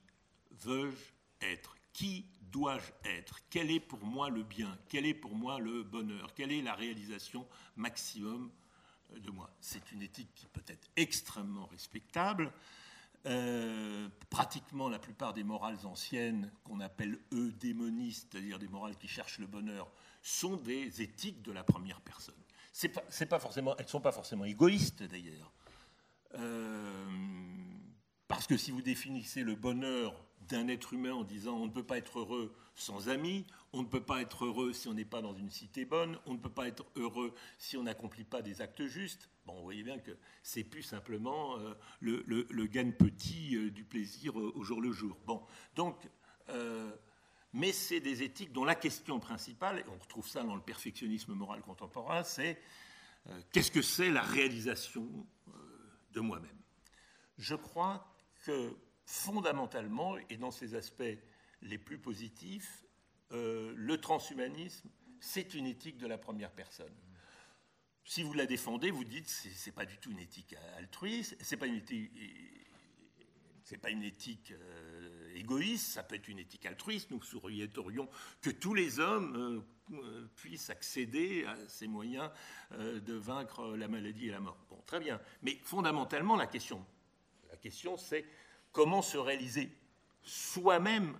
veux-je 0.66 1.46
être? 1.46 1.78
Qui 1.94 2.26
dois-je 2.42 2.92
être? 3.10 3.40
Quel 3.50 3.72
est 3.72 3.80
pour 3.80 4.06
moi 4.06 4.30
le 4.30 4.44
bien? 4.44 4.78
Quel 4.90 5.06
est 5.06 5.14
pour 5.14 5.34
moi 5.34 5.60
le 5.60 5.84
bonheur? 5.84 6.34
Quelle 6.34 6.52
est 6.52 6.62
la 6.62 6.74
réalisation 6.74 7.48
maximum 7.78 8.52
de 9.16 9.32
moi? 9.32 9.50
C'est 9.62 9.94
une 9.94 10.02
éthique 10.02 10.34
qui 10.36 10.48
peut 10.48 10.66
être 10.68 10.90
extrêmement 10.98 11.68
respectable. 11.68 12.52
Euh, 13.28 14.10
pratiquement 14.30 14.90
la 14.90 15.00
plupart 15.00 15.34
des 15.34 15.46
morales 15.46 15.86
anciennes, 15.86 16.52
qu'on 16.66 16.82
appelle 16.82 17.18
eux 17.32 17.54
démonistes, 17.54 18.28
c'est-à-dire 18.30 18.60
des 18.60 18.68
morales 18.68 18.98
qui 18.98 19.08
cherchent 19.08 19.40
le 19.40 19.48
bonheur, 19.48 19.90
sont 20.22 20.58
des 20.58 21.02
éthiques 21.02 21.42
de 21.44 21.54
la 21.54 21.64
première 21.64 22.02
personne 22.02 22.36
c'est 22.78 23.26
pas, 23.26 23.40
forcément, 23.40 23.76
elles 23.78 23.86
ne 23.86 23.90
sont 23.90 24.02
pas 24.02 24.12
forcément 24.12 24.46
égoïstes 24.46 25.02
d'ailleurs. 25.02 25.52
Euh, 26.36 27.06
parce 28.28 28.46
que 28.46 28.56
si 28.56 28.70
vous 28.70 28.84
définissez 28.84 29.42
le 29.42 29.56
bonheur 29.56 30.24
d'un 30.42 30.68
être 30.68 30.94
humain 30.94 31.14
en 31.14 31.24
disant 31.24 31.56
on 31.56 31.66
ne 31.66 31.72
peut 31.72 31.86
pas 31.86 31.98
être 31.98 32.20
heureux 32.20 32.54
sans 32.76 33.10
amis, 33.10 33.48
on 33.74 33.82
ne 33.82 33.88
peut 33.88 34.04
pas 34.04 34.22
être 34.22 34.46
heureux 34.46 34.74
si 34.74 34.88
on 34.88 34.94
n'est 34.94 35.06
pas 35.06 35.24
dans 35.24 35.34
une 35.34 35.50
cité 35.50 35.86
bonne, 35.86 36.20
on 36.28 36.34
ne 36.34 36.38
peut 36.38 36.52
pas 36.52 36.68
être 36.68 36.86
heureux 36.96 37.34
si 37.58 37.78
on 37.78 37.84
n'accomplit 37.84 38.26
pas 38.26 38.44
des 38.44 38.62
actes 38.62 38.86
justes, 38.86 39.32
bon, 39.48 39.56
vous 39.56 39.64
voyez 39.64 39.82
bien 39.82 39.98
que 39.98 40.16
c'est 40.44 40.64
plus 40.64 40.84
simplement 40.84 41.58
euh, 41.58 41.74
le, 42.00 42.66
gain 42.68 42.92
petit 42.92 43.56
euh, 43.56 43.72
du 43.72 43.86
plaisir 43.86 44.36
au 44.36 44.64
jour 44.64 44.82
le 44.82 44.92
jour. 44.92 45.18
Bon, 45.26 45.42
donc 45.76 46.08
mais 47.58 47.74
c'est 47.74 48.00
des 48.00 48.22
éthiques 48.22 48.54
dont 48.54 48.66
la 48.66 48.76
question 48.76 49.20
principale, 49.20 49.80
et 49.80 49.84
on 49.90 49.98
retrouve 49.98 50.28
ça 50.28 50.44
dans 50.44 50.56
le 50.56 50.62
perfectionnisme 50.62 51.34
moral 51.34 51.62
contemporain, 51.62 52.24
c'est 52.24 52.62
euh, 53.28 53.42
qu'est-ce 53.52 53.72
que 53.72 53.82
c'est 53.82 54.12
la 54.12 54.22
réalisation 54.22 55.26
euh, 55.48 55.52
de 56.12 56.20
moi-même? 56.20 56.62
Je 57.40 57.56
crois 57.56 58.16
que 58.46 58.78
fondamentalement, 59.06 60.18
et 60.30 60.38
dans 60.38 60.52
ses 60.52 60.76
aspects 60.76 61.18
les 61.64 61.78
plus 61.80 61.98
positifs, 61.98 62.86
euh, 63.32 63.74
le 63.76 64.00
transhumanisme, 64.00 64.88
c'est 65.20 65.56
une 65.56 65.66
éthique 65.66 65.98
de 65.98 66.06
la 66.06 66.20
première 66.20 66.52
personne. 66.52 66.94
Si 68.06 68.22
vous 68.22 68.34
la 68.34 68.46
défendez, 68.46 68.92
vous 68.92 69.04
dites 69.04 69.28
c'est, 69.28 69.72
pas 69.72 69.86
du 69.86 69.98
tout 69.98 70.12
une 70.12 70.20
éthique 70.20 70.56
altruiste, 70.78 71.36
c'est 71.42 71.58
pas 71.58 71.66
pas 73.82 73.90
une 73.90 74.04
éthique 74.04 74.54
égoïste, 75.38 75.94
ça 75.94 76.04
peut 76.04 76.16
être 76.16 76.28
une 76.28 76.40
éthique 76.40 76.66
altruiste. 76.66 77.12
Nous 77.12 77.22
souhaiterions 77.22 78.10
que 78.42 78.50
tous 78.50 78.74
les 78.74 79.00
hommes 79.00 79.64
euh, 79.92 79.96
euh, 79.96 80.28
puissent 80.36 80.70
accéder 80.70 81.46
à 81.46 81.56
ces 81.68 81.88
moyens 81.88 82.30
euh, 82.74 83.00
de 83.00 83.14
vaincre 83.14 83.76
la 83.76 83.88
maladie 83.88 84.28
et 84.28 84.32
la 84.32 84.40
mort. 84.40 84.58
Bon, 84.70 84.82
très 84.86 85.00
bien. 85.00 85.20
Mais 85.44 85.58
fondamentalement, 85.64 86.36
la 86.36 86.48
question, 86.48 86.86
la 87.50 87.58
question 87.58 87.98
c'est 87.98 88.26
comment 88.72 89.02
se 89.02 89.18
réaliser 89.18 89.72
soi-même 90.24 91.18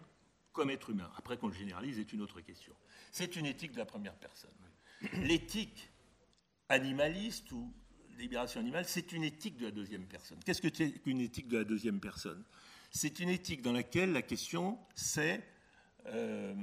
comme 0.52 0.70
être 0.70 0.90
humain. 0.90 1.10
Après 1.18 1.38
qu'on 1.38 1.48
le 1.48 1.54
généralise, 1.54 2.00
est 2.00 2.12
une 2.12 2.22
autre 2.22 2.42
question. 2.42 2.74
C'est 3.12 3.36
une 3.36 3.46
éthique 3.46 3.72
de 3.72 3.78
la 3.78 3.86
première 3.86 4.16
personne. 4.16 4.52
L'éthique 5.22 5.90
animaliste 6.70 7.52
ou 7.52 7.72
libération 8.18 8.60
animale, 8.60 8.86
c'est 8.86 9.12
une 9.12 9.24
éthique 9.24 9.58
de 9.58 9.66
la 9.66 9.72
deuxième 9.72 10.06
personne. 10.08 10.40
Qu'est-ce 10.44 10.62
que 10.62 10.74
c'est 10.74 10.92
qu'une 10.92 11.22
éthique 11.22 11.48
de 11.48 11.60
la 11.60 11.64
deuxième 11.64 12.00
personne? 12.00 12.44
C'est 12.92 13.20
une 13.20 13.30
éthique 13.30 13.62
dans 13.62 13.74
laquelle 13.74 14.12
la 14.12 14.22
question 14.22 14.80
c'est 14.96 15.44
euh, 16.08 16.54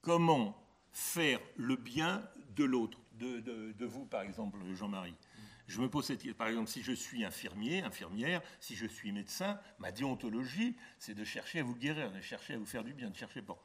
comment 0.00 0.56
faire 0.92 1.40
le 1.56 1.76
bien 1.76 2.22
de 2.56 2.64
l'autre, 2.64 2.98
de, 3.18 3.84
vous 3.84 4.04
par 4.04 4.22
exemple, 4.22 4.58
Jean-Marie. 4.74 5.14
Je 5.68 5.80
me 5.80 5.88
pose 5.88 6.06
cette 6.06 6.18
question, 6.18 6.36
par 6.36 6.48
exemple, 6.48 6.68
si 6.68 6.82
je 6.82 6.92
suis 6.92 7.24
infirmier, 7.24 7.82
infirmière, 7.82 8.42
si 8.60 8.74
je 8.74 8.84
suis 8.84 9.12
médecin, 9.12 9.58
ma 9.78 9.92
déontologie, 9.92 10.76
c'est 10.98 11.14
de 11.14 11.24
chercher 11.24 11.60
à 11.60 11.62
vous 11.62 11.76
guérir, 11.76 12.12
de 12.12 12.20
chercher 12.20 12.54
à 12.54 12.58
vous 12.58 12.66
faire 12.66 12.84
du 12.84 12.92
bien, 12.92 13.08
de 13.08 13.16
chercher 13.16 13.40
bon. 13.40 13.56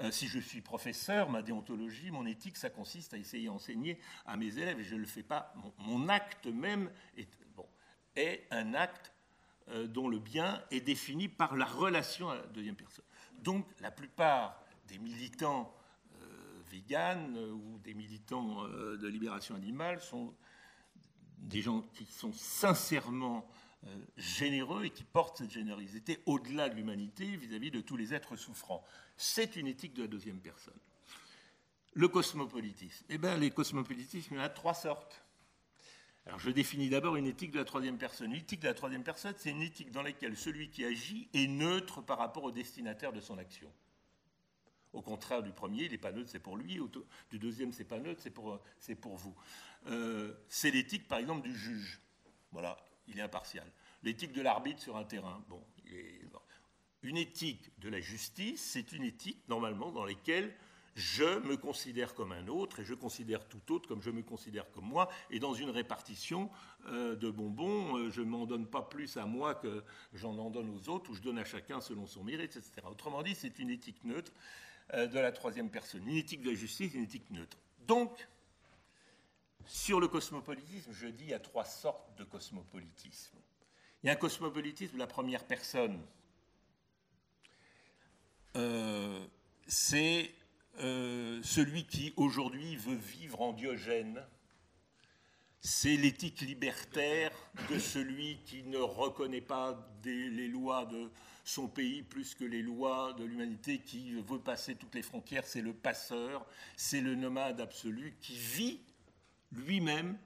Euh, 0.00 0.10
si 0.10 0.28
je 0.28 0.38
suis 0.38 0.60
professeur, 0.60 1.30
ma 1.30 1.42
déontologie, 1.42 2.10
mon 2.10 2.26
éthique, 2.26 2.56
ça 2.56 2.70
consiste 2.70 3.14
à 3.14 3.18
essayer 3.18 3.46
d'enseigner 3.46 3.98
à 4.26 4.36
mes 4.36 4.58
élèves, 4.58 4.78
et 4.78 4.84
je 4.84 4.94
ne 4.94 5.00
le 5.00 5.06
fais 5.06 5.22
pas. 5.22 5.52
Mon, 5.78 6.08
acte 6.08 6.46
même 6.46 6.90
est, 7.16 8.46
un 8.50 8.74
acte 8.74 9.12
euh, 9.70 9.86
dont 9.86 10.08
le 10.08 10.18
bien 10.18 10.62
est 10.70 10.80
défini 10.80 11.28
par 11.28 11.54
la 11.54 11.66
relation 11.66 12.30
à 12.30 12.36
la 12.36 12.46
deuxième 12.46 12.76
personne. 12.76 13.04
Donc 13.42 13.66
la 13.80 13.90
plupart 13.90 14.62
des 14.86 14.98
militants 14.98 15.74
euh, 16.22 16.26
véganes 16.70 17.36
euh, 17.36 17.52
ou 17.52 17.78
des 17.84 17.92
militants 17.92 18.64
de 18.64 19.06
libération 19.08 19.54
animale 19.54 20.00
sont 20.00 20.34
des 21.38 21.60
gens 21.60 21.82
qui 21.92 22.06
sont 22.06 22.32
sincèrement 22.32 23.46
généreux 24.16 24.86
et 24.86 24.90
qui 24.90 25.04
portent 25.04 25.38
cette 25.38 25.52
générosité 25.52 26.20
au-delà 26.26 26.68
de 26.68 26.74
l'humanité 26.74 27.36
vis-à-vis 27.36 27.70
de 27.70 27.80
tous 27.80 27.96
les 27.96 28.12
êtres 28.12 28.34
souffrants. 28.34 28.82
C'est 29.16 29.54
une 29.54 29.68
éthique 29.68 29.94
de 29.94 30.02
la 30.02 30.08
deuxième 30.08 30.40
personne. 30.40 30.78
Le 31.94 32.08
cosmopolitisme. 32.08 33.04
Eh 33.08 33.18
bien, 33.18 33.36
les 33.36 33.50
cosmopolitismes, 33.50 34.34
il 34.34 34.36
y 34.38 34.40
en 34.40 34.44
a 34.44 34.48
trois 34.48 34.74
sortes. 34.74 35.22
Je 36.36 36.50
définis 36.50 36.90
d'abord 36.90 37.16
une 37.16 37.26
éthique 37.26 37.52
de 37.52 37.58
la 37.58 37.64
troisième 37.64 37.96
personne. 37.96 38.30
Une 38.32 38.36
éthique 38.36 38.60
de 38.60 38.66
la 38.66 38.74
troisième 38.74 39.02
personne, 39.02 39.34
c'est 39.38 39.50
une 39.50 39.62
éthique 39.62 39.90
dans 39.90 40.02
laquelle 40.02 40.36
celui 40.36 40.68
qui 40.68 40.84
agit 40.84 41.28
est 41.32 41.46
neutre 41.46 42.02
par 42.02 42.18
rapport 42.18 42.44
au 42.44 42.52
destinataire 42.52 43.12
de 43.12 43.20
son 43.20 43.38
action. 43.38 43.72
Au 44.92 45.02
contraire 45.02 45.42
du 45.42 45.52
premier, 45.52 45.84
il 45.84 45.92
n'est 45.92 45.98
pas 45.98 46.12
neutre, 46.12 46.30
c'est 46.30 46.38
pour 46.38 46.56
lui. 46.56 46.80
Du 47.30 47.38
deuxième, 47.38 47.72
c'est 47.72 47.84
pas 47.84 47.98
neutre, 47.98 48.20
c'est 48.22 48.30
pour, 48.30 49.16
vous. 49.16 49.34
Euh, 49.86 50.34
c'est 50.48 50.70
l'éthique, 50.70 51.08
par 51.08 51.18
exemple, 51.18 51.42
du 51.42 51.56
juge. 51.56 52.00
Voilà, 52.52 52.76
il 53.06 53.18
est 53.18 53.22
impartial. 53.22 53.66
L'éthique 54.02 54.32
de 54.32 54.42
l'arbitre 54.42 54.80
sur 54.80 54.96
un 54.96 55.04
terrain. 55.04 55.42
Bon, 55.48 55.62
Une 57.02 57.16
éthique 57.16 57.70
de 57.78 57.88
la 57.88 58.00
justice, 58.00 58.62
c'est 58.62 58.92
une 58.92 59.04
éthique, 59.04 59.42
normalement, 59.48 59.92
dans 59.92 60.04
laquelle 60.04 60.54
je 60.98 61.38
me 61.46 61.56
considère 61.56 62.12
comme 62.12 62.32
un 62.32 62.48
autre 62.48 62.80
et 62.80 62.84
je 62.84 62.92
considère 62.92 63.46
tout 63.46 63.72
autre 63.72 63.88
comme 63.88 64.02
je 64.02 64.10
me 64.10 64.24
considère 64.24 64.68
comme 64.72 64.86
moi. 64.86 65.08
Et 65.30 65.38
dans 65.38 65.54
une 65.54 65.70
répartition 65.70 66.50
euh, 66.86 67.14
de 67.14 67.30
bonbons, 67.30 67.96
euh, 67.96 68.10
je 68.10 68.20
ne 68.20 68.26
m'en 68.26 68.46
donne 68.46 68.66
pas 68.66 68.82
plus 68.82 69.16
à 69.16 69.24
moi 69.24 69.54
que 69.54 69.84
j'en 70.12 70.36
en 70.38 70.50
donne 70.50 70.68
aux 70.70 70.88
autres, 70.88 71.10
ou 71.10 71.14
je 71.14 71.22
donne 71.22 71.38
à 71.38 71.44
chacun 71.44 71.80
selon 71.80 72.04
son 72.06 72.24
mérite, 72.24 72.56
etc. 72.56 72.72
Autrement 72.90 73.22
dit, 73.22 73.36
c'est 73.36 73.60
une 73.60 73.70
éthique 73.70 74.02
neutre 74.02 74.32
euh, 74.92 75.06
de 75.06 75.20
la 75.20 75.30
troisième 75.30 75.70
personne. 75.70 76.02
Une 76.08 76.16
éthique 76.16 76.42
de 76.42 76.50
la 76.50 76.56
justice, 76.56 76.92
une 76.94 77.04
éthique 77.04 77.30
neutre. 77.30 77.58
Donc, 77.86 78.26
sur 79.66 80.00
le 80.00 80.08
cosmopolitisme, 80.08 80.90
je 80.92 81.06
dis 81.06 81.24
il 81.24 81.30
y 81.30 81.34
a 81.34 81.38
trois 81.38 81.64
sortes 81.64 82.18
de 82.18 82.24
cosmopolitisme. 82.24 83.38
Il 84.02 84.08
y 84.08 84.10
a 84.10 84.14
un 84.14 84.16
cosmopolitisme 84.16 84.94
de 84.94 84.98
la 84.98 85.06
première 85.06 85.46
personne. 85.46 86.00
C'est 89.68 90.34
euh, 90.80 91.40
celui 91.42 91.84
qui 91.84 92.12
aujourd'hui 92.16 92.76
veut 92.76 92.96
vivre 92.96 93.40
en 93.40 93.52
Diogène. 93.52 94.22
C'est 95.60 95.96
l'éthique 95.96 96.40
libertaire 96.40 97.32
de 97.68 97.78
celui 97.78 98.38
qui 98.46 98.62
ne 98.62 98.78
reconnaît 98.78 99.40
pas 99.40 99.76
les 100.04 100.48
lois 100.48 100.86
de 100.86 101.10
son 101.44 101.66
pays 101.66 102.02
plus 102.02 102.34
que 102.34 102.44
les 102.44 102.62
lois 102.62 103.14
de 103.14 103.24
l'humanité, 103.24 103.78
qui 103.78 104.12
veut 104.12 104.38
passer 104.38 104.74
toutes 104.74 104.94
les 104.94 105.02
frontières. 105.02 105.46
C'est 105.46 105.62
le 105.62 105.72
passeur, 105.72 106.46
c'est 106.76 107.00
le 107.00 107.14
nomade 107.14 107.60
absolu 107.60 108.16
qui 108.20 108.36
vit 108.36 108.80
lui-même 109.52 110.16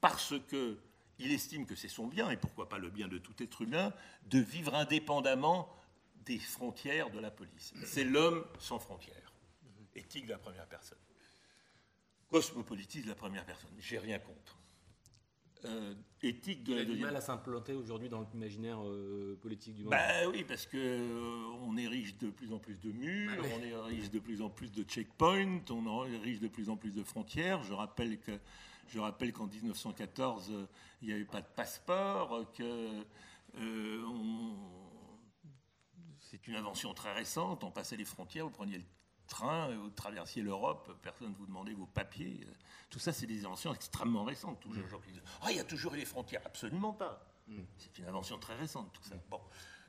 parce 0.00 0.34
que 0.48 0.78
il 1.18 1.32
estime 1.32 1.66
que 1.66 1.74
c'est 1.74 1.88
son 1.88 2.06
bien, 2.06 2.30
et 2.30 2.36
pourquoi 2.36 2.68
pas 2.68 2.78
le 2.78 2.90
bien 2.90 3.08
de 3.08 3.18
tout 3.18 3.34
être 3.42 3.62
humain, 3.62 3.92
de 4.26 4.38
vivre 4.38 4.74
indépendamment 4.74 5.68
des 6.24 6.38
frontières 6.38 7.10
de 7.10 7.18
la 7.18 7.30
police. 7.30 7.74
C'est 7.84 8.04
l'homme 8.04 8.44
sans 8.60 8.78
frontières. 8.78 9.27
Éthique 9.98 10.26
de 10.26 10.32
la 10.32 10.38
première 10.38 10.66
personne. 10.66 10.98
Cosmopolitisme 12.30 13.04
de 13.04 13.10
la 13.10 13.16
première 13.16 13.44
personne. 13.44 13.70
J'ai 13.78 13.98
rien 13.98 14.18
contre. 14.18 14.58
Euh, 15.64 15.94
éthique 16.22 16.62
de 16.62 16.74
la 16.74 16.84
deuxième. 16.84 17.06
mal 17.06 17.16
à 17.16 17.20
s'implanter 17.20 17.72
aujourd'hui 17.72 18.08
dans 18.08 18.20
l'imaginaire 18.20 18.78
euh, 18.84 19.36
politique 19.40 19.74
du 19.74 19.82
monde. 19.82 19.90
Bah 19.90 20.28
oui, 20.30 20.44
parce 20.44 20.66
que 20.66 20.76
euh, 20.76 21.58
on 21.62 21.76
érige 21.76 22.16
de 22.18 22.30
plus 22.30 22.52
en 22.52 22.60
plus 22.60 22.80
de 22.80 22.92
murs, 22.92 23.42
bah 23.42 23.48
on 23.58 23.62
érige 23.62 24.10
de 24.10 24.20
plus 24.20 24.40
en 24.40 24.50
plus 24.50 24.70
de 24.70 24.84
checkpoints, 24.84 25.62
on 25.70 26.06
érige 26.06 26.38
de 26.38 26.46
plus 26.46 26.70
en 26.70 26.76
plus 26.76 26.92
de 26.92 27.02
frontières. 27.02 27.64
Je 27.64 27.72
rappelle 27.72 28.20
que 28.20 28.38
je 28.86 29.00
rappelle 29.00 29.32
qu'en 29.32 29.48
1914, 29.48 30.50
euh, 30.50 30.66
il 31.02 31.08
n'y 31.08 31.14
avait 31.14 31.24
pas 31.24 31.40
de 31.40 31.48
passeport, 31.56 32.52
que 32.52 33.04
c'est 36.20 36.46
une 36.46 36.54
invention 36.54 36.94
très 36.94 37.12
récente. 37.12 37.64
On 37.64 37.72
passait 37.72 37.96
les 37.96 38.04
frontières, 38.04 38.44
vous 38.44 38.52
preniez 38.52 38.78
le 38.78 38.84
train, 39.28 39.74
vous 39.76 39.90
traversiez 39.90 40.42
l'Europe, 40.42 40.90
personne 41.02 41.30
ne 41.30 41.34
vous 41.36 41.46
demandait 41.46 41.74
vos 41.74 41.86
papiers. 41.86 42.40
Tout 42.90 42.98
ça, 42.98 43.12
c'est 43.12 43.26
des 43.26 43.44
inventions 43.44 43.72
extrêmement 43.72 44.24
récentes. 44.24 44.60
Toujours, 44.60 44.82
mm. 44.82 45.20
ah, 45.42 45.50
il 45.50 45.56
y 45.56 45.60
a 45.60 45.64
toujours 45.64 45.94
eu 45.94 45.98
les 45.98 46.04
frontières. 46.04 46.42
Absolument 46.44 46.92
pas. 46.92 47.24
Mm. 47.46 47.60
C'est 47.76 47.98
une 47.98 48.06
invention 48.06 48.38
très 48.38 48.56
récente, 48.56 48.92
tout 48.92 49.02
ça. 49.02 49.14
Bon. 49.30 49.40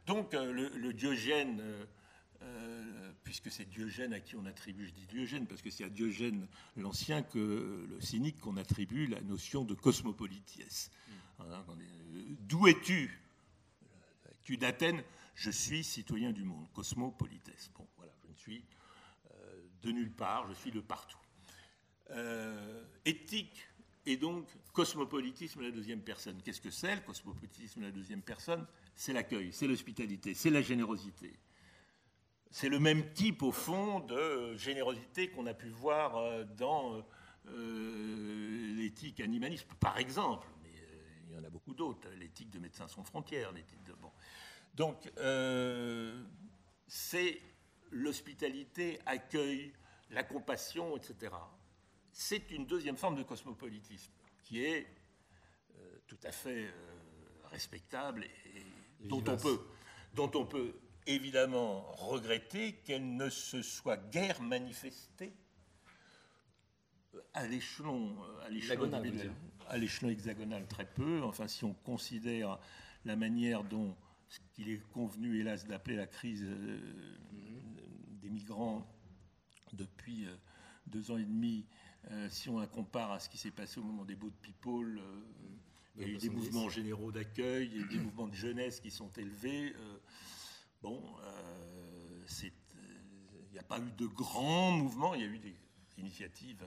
Donc, 0.05 0.33
euh, 0.33 0.51
le, 0.51 0.93
Diogène. 0.93 1.61
Euh, 2.41 3.11
puisque 3.25 3.51
c'est 3.51 3.65
Diogène 3.65 4.13
à 4.13 4.21
qui 4.21 4.37
on 4.37 4.45
attribue, 4.45 4.87
je 4.87 4.93
dis 4.93 5.05
Diogène 5.07 5.45
parce 5.45 5.61
que 5.61 5.69
c'est 5.69 5.83
à 5.83 5.89
Diogène 5.89 6.47
l'Ancien 6.77 7.21
que 7.21 7.85
le 7.89 7.99
cynique 7.99 8.39
qu'on 8.39 8.55
attribue 8.55 9.07
la 9.07 9.19
notion 9.21 9.65
de 9.65 9.73
cosmopolitiès. 9.73 10.89
Mm. 11.39 11.43
D'où 12.39 12.67
es-tu? 12.67 13.19
Tu 14.43 14.57
d'Athènes? 14.57 15.03
Je 15.35 15.51
suis 15.51 15.85
citoyen 15.85 16.31
du 16.31 16.43
monde, 16.43 16.67
cosmopolitès. 16.73 17.71
Bon, 17.77 17.87
voilà, 17.95 18.11
je 18.23 18.29
ne 18.29 18.35
suis 18.35 18.57
euh, 18.57 18.78
de 19.81 19.91
nulle 19.91 20.11
part, 20.11 20.47
je 20.49 20.53
suis 20.53 20.71
de 20.71 20.81
partout. 20.81 21.17
Euh, 22.11 22.83
éthique 23.05 23.67
et 24.05 24.17
donc 24.17 24.47
cosmopolitisme 24.73 25.61
la 25.61 25.71
deuxième 25.71 26.01
personne. 26.01 26.41
Qu'est-ce 26.41 26.61
que 26.61 26.71
c'est 26.71 26.95
le 26.95 27.01
cosmopolitisme 27.01 27.81
la 27.81 27.91
deuxième 27.91 28.23
personne? 28.23 28.65
C'est 28.95 29.13
l'accueil, 29.13 29.53
c'est 29.53 29.67
l'hospitalité, 29.67 30.33
c'est 30.33 30.49
la 30.49 30.61
générosité. 30.61 31.39
C'est 32.49 32.69
le 32.69 32.79
même 32.79 33.13
type, 33.13 33.43
au 33.43 33.51
fond, 33.51 33.99
de 33.99 34.55
générosité 34.57 35.29
qu'on 35.29 35.45
a 35.45 35.53
pu 35.53 35.69
voir 35.69 36.17
euh, 36.17 36.43
dans 36.57 37.05
euh, 37.47 38.75
l'éthique 38.75 39.19
animaliste, 39.19 39.67
par 39.79 39.99
exemple. 39.99 40.47
Mais 40.63 40.71
il 41.29 41.35
y 41.35 41.37
en 41.37 41.43
a 41.43 41.49
beaucoup 41.51 41.75
d'autres. 41.75 42.09
L'éthique 42.17 42.49
de 42.49 42.57
Médecins 42.57 42.87
sans 42.87 43.03
frontières. 43.03 43.53
De, 43.53 43.93
bon. 44.01 44.11
Donc, 44.73 45.11
c'est 46.87 47.39
l'hospitalité, 47.91 48.99
accueil, 49.05 49.73
la 50.11 50.23
compassion, 50.23 50.97
etc. 50.97 51.33
C'est 52.11 52.51
une 52.51 52.65
deuxième 52.65 52.97
forme 52.97 53.15
de 53.15 53.23
cosmopolitisme 53.23 54.11
qui 54.43 54.63
est 54.63 54.87
tout 56.07 56.17
à 56.23 56.31
fait 56.31 56.73
respectable 57.51 58.25
et, 58.25 59.07
dont, 59.07 59.23
on 59.27 59.37
peut, 59.37 59.59
dont 60.13 60.31
on 60.35 60.45
peut 60.45 60.73
évidemment 61.05 61.81
regretter 61.93 62.73
qu'elle 62.83 63.15
ne 63.15 63.29
se 63.29 63.61
soit 63.61 63.97
guère 64.11 64.41
manifestée 64.41 65.33
à 67.33 67.47
l'échelon 67.47 68.15
à 69.69 69.77
l'échelon 69.77 70.09
hexagonal 70.09 70.67
très 70.67 70.85
peu. 70.85 71.21
Enfin, 71.23 71.47
si 71.47 71.63
on 71.63 71.73
considère 71.73 72.59
la 73.05 73.15
manière 73.15 73.63
dont 73.63 73.95
ce 74.27 74.39
qu'il 74.53 74.69
est 74.69 74.81
convenu, 74.91 75.39
hélas, 75.39 75.65
d'appeler 75.65 75.95
la 75.95 76.07
crise 76.07 76.43
euh, 76.43 77.17
des 78.29 78.33
migrants 78.35 78.85
depuis 79.73 80.25
euh, 80.25 80.35
deux 80.87 81.11
ans 81.11 81.17
et 81.17 81.25
demi, 81.25 81.65
euh, 82.11 82.29
si 82.29 82.49
on 82.49 82.59
la 82.59 82.67
compare 82.67 83.11
à 83.11 83.19
ce 83.19 83.29
qui 83.29 83.37
s'est 83.37 83.51
passé 83.51 83.79
au 83.79 83.83
moment 83.83 84.05
des 84.05 84.15
Boat 84.15 84.31
People, 84.41 85.01
il 85.95 86.01
y 86.01 86.05
a 86.05 86.07
eu 86.07 86.17
des 86.17 86.29
mouvements 86.29 86.69
généraux 86.69 87.11
d'accueil, 87.11 87.67
il 87.67 87.77
y 87.77 87.81
a 87.81 87.85
eu 87.85 87.89
des 87.89 87.99
mouvements 88.03 88.27
de 88.27 88.35
jeunesse 88.35 88.79
qui 88.79 88.91
sont 88.91 89.09
élevés. 89.17 89.73
Bon, 90.81 91.03
euh, 91.23 92.25
il 92.43 93.51
n'y 93.51 93.59
a 93.59 93.63
pas 93.63 93.79
eu 93.79 93.91
de 93.97 94.05
grands 94.07 94.71
mouvements, 94.71 95.13
il 95.13 95.21
y 95.21 95.25
a 95.25 95.27
eu 95.27 95.39
des 95.39 95.55
initiatives 95.97 96.63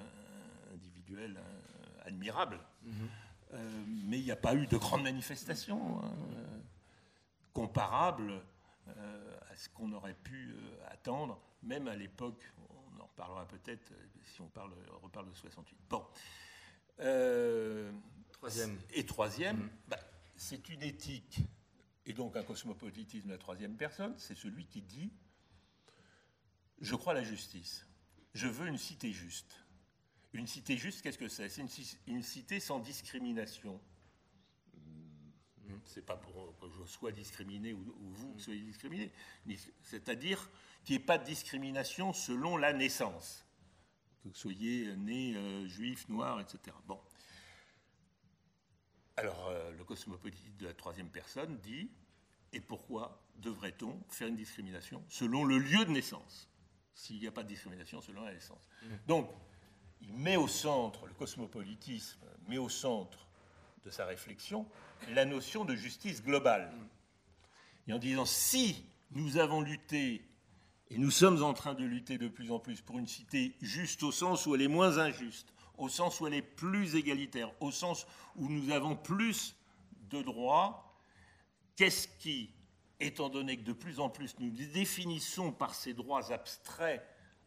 individuelles 0.75 1.41
admirables, 2.05 2.61
mhm. 2.83 2.93
euh, 3.55 3.85
mais 4.07 4.19
il 4.19 4.25
n'y 4.25 4.31
a 4.31 4.37
pas 4.37 4.55
eu 4.55 4.67
de 4.67 4.77
grandes 4.77 5.05
manifestations 5.05 6.03
hein, 6.05 6.13
comparables 7.55 8.43
euh, 8.89 9.39
à 9.51 9.57
ce 9.57 9.69
qu'on 9.69 9.93
aurait 9.93 10.15
pu 10.15 10.55
attendre, 10.89 11.41
même 11.63 11.89
à 11.89 11.97
l'époque, 11.97 12.43
on 12.97 13.01
en 13.01 13.07
reparlera 13.07 13.47
peut-être 13.47 13.93
si 14.25 14.41
on, 14.41 14.49
parle, 14.49 14.73
reparle 15.03 15.29
de 15.29 15.35
68. 15.35 15.79
Bon. 15.89 16.05
troisième. 18.33 18.79
Et 18.93 19.07
troisième, 19.07 19.59
mhm. 19.59 19.71
bah, 19.89 19.99
c'est 20.37 20.69
une 20.69 20.83
éthique 20.83 21.41
et 22.07 22.13
donc 22.13 22.37
un 22.37 22.43
cosmopolitisme 22.43 23.29
de 23.29 23.33
la 23.33 23.39
troisième 23.39 23.77
personne, 23.77 24.15
c'est 24.19 24.35
celui 24.35 24.67
qui 24.67 24.83
dit 24.83 25.13
Je 26.81 26.95
crois 26.95 27.13
à 27.13 27.17
la 27.17 27.23
justice. 27.23 27.87
Je 28.35 28.49
veux 28.49 28.67
une 28.67 28.79
cité 28.79 29.13
juste. 29.13 29.65
Une 30.33 30.47
cité 30.47 30.77
juste, 30.77 31.03
qu'est-ce 31.03 31.19
que 31.19 31.29
c'est? 31.29 31.49
C'est 31.49 31.63
une, 32.07 32.23
cité 32.23 32.59
sans 32.59 32.81
discrimination. 32.81 33.81
C'est 35.85 36.05
pas 36.05 36.17
pour 36.17 36.57
que 36.59 36.67
je 36.69 36.85
sois 36.87 37.13
discriminé 37.13 37.73
ou, 37.73 37.85
vous 38.01 38.39
soyez 38.39 38.63
discriminé. 38.63 39.13
C'est-à-dire 39.83 40.51
qu'il 40.85 40.97
n'y 40.97 41.03
ait 41.03 41.07
pas 41.07 41.19
de 41.19 41.25
discrimination 41.25 42.13
selon 42.13 42.57
la 42.57 42.73
naissance. 42.73 43.47
Que 44.23 44.29
vous 44.29 44.35
soyez 44.35 44.95
né 44.97 45.35
euh, 45.37 45.67
juif, 45.67 46.09
noir, 46.09 46.41
etc. 46.41 46.77
Bon. 46.87 47.01
Alors, 49.17 49.49
euh, 49.49 49.73
le 49.73 49.85
cosmopolite 49.85 50.57
de 50.57 50.67
la 50.67 50.75
troisième 50.75 51.11
personne 51.11 51.59
dit 51.59 51.91
Et 52.53 52.61
pourquoi 52.61 53.23
devrait-on 53.37 54.01
faire 54.09 54.29
une 54.29 54.37
discrimination 54.37 55.05
selon 55.09 55.45
le 55.45 55.59
lieu 55.59 55.85
de 55.85 55.91
naissance? 55.91 56.49
S'il 56.95 57.19
n'y 57.19 57.27
a 57.27 57.33
pas 57.33 57.43
de 57.43 57.49
discrimination 57.49 58.01
selon 58.01 58.23
la 58.25 58.33
naissance. 58.33 58.69
Mmh. 58.83 58.87
Donc, 59.07 59.31
il 60.03 60.15
met 60.15 60.37
au 60.37 60.49
centre, 60.49 61.07
le 61.07 61.15
cosmopolitisme 61.15 62.21
met 62.49 62.59
au 62.59 62.69
centre 62.69 63.27
de 63.85 63.91
sa 63.91 64.07
réflexion 64.07 64.67
la 65.11 65.25
notion 65.25 65.65
de 65.65 65.75
justice 65.75 66.23
globale. 66.23 66.73
Et 67.87 67.93
en 67.93 67.99
disant 67.99 68.25
si 68.25 68.85
nous 69.11 69.37
avons 69.37 69.61
lutté, 69.61 70.23
et 70.91 70.99
nous 70.99 71.11
sommes 71.11 71.43
en 71.43 71.55
train 71.55 71.75
de 71.75 71.85
lutter 71.85 72.19
de 72.19 72.29
plus 72.29 72.53
en 72.53 72.59
plus 72.59 72.81
pour 72.81 72.99
une 72.99 73.07
cité 73.07 73.55
juste 73.61 74.03
au 74.03 74.13
sens 74.13 74.47
où 74.47 74.55
elle 74.55 74.63
est 74.63 74.69
moins 74.69 74.99
injuste, 74.99 75.53
au 75.79 75.89
sens 75.89 76.21
où 76.21 76.27
elle 76.27 76.35
est 76.35 76.43
plus 76.43 76.95
égalitaire, 76.95 77.51
au 77.61 77.71
sens 77.71 78.07
où 78.37 78.49
nous 78.49 78.71
avons 78.71 78.97
plus 78.97 79.57
de 80.11 80.23
droits, 80.23 80.95
qu'est-ce 81.77 82.09
qui, 82.19 82.51
étant 83.01 83.29
donné 83.29 83.57
que 83.57 83.65
de 83.65 83.73
plus 83.73 83.99
en 84.01 84.09
plus 84.09 84.37
nous 84.39 84.51
définissons 84.51 85.51
par 85.51 85.75
ces 85.75 85.95
droits 85.95 86.33
abstraits 86.33 87.03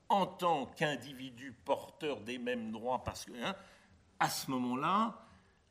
en 0.09 0.25
tant 0.25 0.65
qu'individus 0.65 1.53
porteurs 1.65 2.21
des 2.21 2.38
mêmes 2.38 2.71
droits, 2.71 3.03
parce 3.03 3.25
que 3.25 3.31
hein, 3.43 3.55
à 4.19 4.29
ce 4.29 4.51
moment-là, 4.51 5.24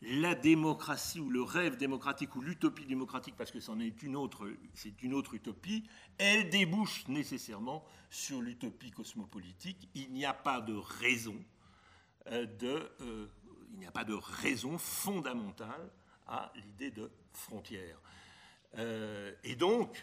la 0.07 0.35
démocratie 0.35 1.21
ou 1.21 1.31
le 1.31 1.43
rêve 1.43 1.77
démocratique 1.77 2.37
ou 2.37 2.43
l'utopie 2.43 2.85
démocratique, 2.85 3.37
parce 3.37 3.51
que 3.51 3.61
c'en 3.61 3.81
est 3.81 3.95
c'est 4.75 5.03
une 5.03 5.15
autre 5.15 5.35
utopie, 5.35 5.85
elle 6.19 6.51
débouche 6.51 7.09
nécessairement 7.09 7.85
sur 8.11 8.43
l'utopie 8.43 8.91
cosmopolitique. 8.91 9.89
Il 9.95 10.13
n'y 10.13 10.27
a 10.27 10.35
pas 10.35 10.61
de 10.61 10.75
raison 10.75 11.43
euh, 12.29 12.47
euh, 12.63 13.29
il 13.73 13.79
n'y 13.79 13.87
a 13.87 13.91
pas 13.91 14.05
de 14.05 14.15
raison 14.15 14.79
fondamentale 14.79 15.91
à 16.27 16.53
l'idée 16.55 16.91
de 16.91 17.11
frontière. 17.33 18.01
Euh, 18.79 19.35
et 19.43 19.57
donc, 19.57 20.03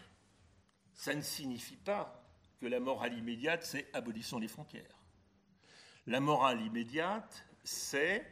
ça 0.94 1.16
ne 1.16 1.22
signifie 1.22 1.78
pas 1.78 2.24
que 2.60 2.68
la 2.68 2.80
morale 2.80 3.18
immédiate, 3.18 3.64
c'est 3.64 3.90
abolissons 3.94 4.40
les 4.40 4.48
frontières. 4.48 5.00
La 6.06 6.20
morale 6.20 6.62
immédiate, 6.62 7.46
c'est 7.64 8.26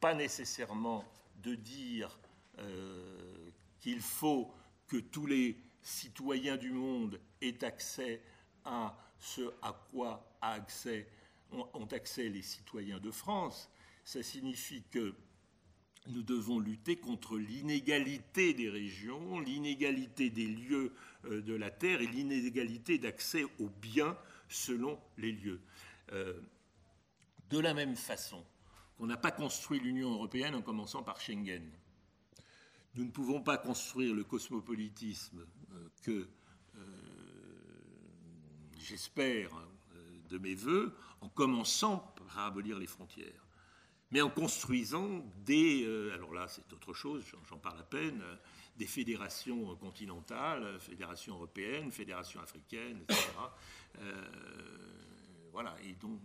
pas 0.00 0.14
nécessairement 0.14 1.04
de 1.42 1.54
dire 1.54 2.18
euh, 2.58 3.50
qu'il 3.80 4.00
faut 4.00 4.50
que 4.86 4.96
tous 4.96 5.26
les 5.26 5.56
citoyens 5.82 6.56
du 6.56 6.72
monde 6.72 7.20
aient 7.40 7.62
accès 7.64 8.22
à 8.64 8.96
ce 9.18 9.42
à 9.62 9.72
quoi 9.90 10.36
accès, 10.40 11.08
ont 11.52 11.86
accès 11.92 12.28
les 12.28 12.42
citoyens 12.42 12.98
de 12.98 13.10
France. 13.10 13.70
Ça 14.04 14.22
signifie 14.22 14.82
que 14.90 15.14
nous 16.08 16.22
devons 16.22 16.58
lutter 16.58 16.96
contre 16.96 17.36
l'inégalité 17.36 18.54
des 18.54 18.70
régions, 18.70 19.40
l'inégalité 19.40 20.30
des 20.30 20.46
lieux 20.46 20.92
euh, 21.24 21.42
de 21.42 21.54
la 21.54 21.70
Terre 21.70 22.00
et 22.00 22.06
l'inégalité 22.06 22.98
d'accès 22.98 23.44
aux 23.58 23.68
biens 23.68 24.16
selon 24.48 24.98
les 25.18 25.32
lieux. 25.32 25.60
Euh, 26.12 26.40
de 27.50 27.58
la 27.58 27.74
même 27.74 27.96
façon 27.96 28.44
qu'on 28.96 29.06
n'a 29.06 29.16
pas 29.16 29.30
construit 29.30 29.80
l'Union 29.80 30.12
européenne 30.12 30.54
en 30.54 30.62
commençant 30.62 31.02
par 31.02 31.20
Schengen, 31.20 31.70
nous 32.94 33.04
ne 33.04 33.10
pouvons 33.10 33.42
pas 33.42 33.58
construire 33.58 34.14
le 34.14 34.24
cosmopolitisme 34.24 35.46
euh, 35.72 35.88
que 36.02 36.28
j'espère 38.78 39.50
de 40.28 40.38
mes 40.38 40.54
voeux 40.54 40.94
en 41.20 41.28
commençant 41.28 42.14
par 42.16 42.38
abolir 42.46 42.78
les 42.78 42.86
frontières 42.86 43.46
mais 44.10 44.20
en 44.20 44.30
construisant 44.30 45.24
des, 45.44 45.84
euh, 45.84 46.14
alors 46.14 46.32
là 46.32 46.46
c'est 46.48 46.72
autre 46.72 46.94
chose, 46.94 47.24
j'en 47.48 47.58
parle 47.58 47.80
à 47.80 47.82
peine, 47.82 48.20
euh, 48.22 48.36
des 48.76 48.86
fédérations 48.86 49.74
continentales, 49.76 50.78
fédérations 50.78 51.34
européennes, 51.34 51.90
fédérations 51.90 52.40
africaines, 52.40 53.00
etc. 53.02 53.22
Euh, 54.00 54.28
voilà, 55.50 55.74
et 55.82 55.94
donc 55.94 56.20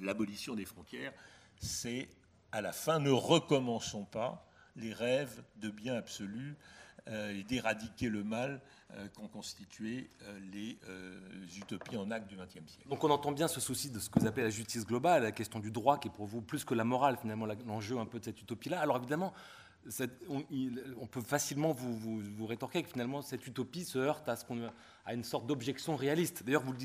l'abolition 0.00 0.54
des 0.54 0.64
frontières, 0.64 1.12
c'est 1.60 2.08
à 2.52 2.60
la 2.60 2.72
fin, 2.72 2.98
ne 2.98 3.10
recommençons 3.10 4.04
pas 4.04 4.48
les 4.76 4.92
rêves 4.92 5.42
de 5.56 5.70
bien 5.70 5.94
absolu 5.94 6.56
et 7.08 7.44
d'éradiquer 7.44 8.08
le 8.08 8.24
mal 8.24 8.60
euh, 8.94 9.08
qu'ont 9.08 9.26
constitué 9.26 10.08
euh, 10.22 10.38
les 10.52 10.78
euh, 10.88 11.18
utopies 11.58 11.96
en 11.96 12.08
acte 12.12 12.28
du 12.28 12.36
XXe 12.36 12.70
siècle. 12.70 12.88
Donc 12.88 13.02
on 13.02 13.10
entend 13.10 13.32
bien 13.32 13.48
ce 13.48 13.60
souci 13.60 13.90
de 13.90 13.98
ce 13.98 14.08
que 14.08 14.20
vous 14.20 14.28
appelez 14.28 14.44
la 14.44 14.50
justice 14.50 14.86
globale, 14.86 15.24
la 15.24 15.32
question 15.32 15.58
du 15.58 15.72
droit 15.72 15.98
qui 15.98 16.06
est 16.06 16.10
pour 16.12 16.26
vous 16.26 16.40
plus 16.40 16.64
que 16.64 16.72
la 16.72 16.84
morale 16.84 17.16
finalement 17.20 17.46
l'enjeu 17.66 17.98
un 17.98 18.06
peu 18.06 18.20
de 18.20 18.24
cette 18.24 18.40
utopie-là. 18.40 18.80
Alors 18.80 18.96
évidemment, 18.98 19.34
on, 20.28 21.06
peut 21.08 21.20
facilement 21.20 21.72
vous, 21.72 22.20
vous, 22.20 22.46
rétorquer 22.46 22.84
que 22.84 22.88
finalement 22.88 23.22
cette 23.22 23.44
utopie 23.44 23.84
se 23.84 23.98
heurte 23.98 24.28
à, 24.28 24.36
ce 24.36 24.44
qu'on, 24.44 24.70
à 25.06 25.14
une 25.14 25.24
sorte 25.24 25.46
d'objection 25.46 25.96
réaliste. 25.96 26.42
D'ailleurs, 26.44 26.62
vous 26.62 26.72
le 26.72 26.78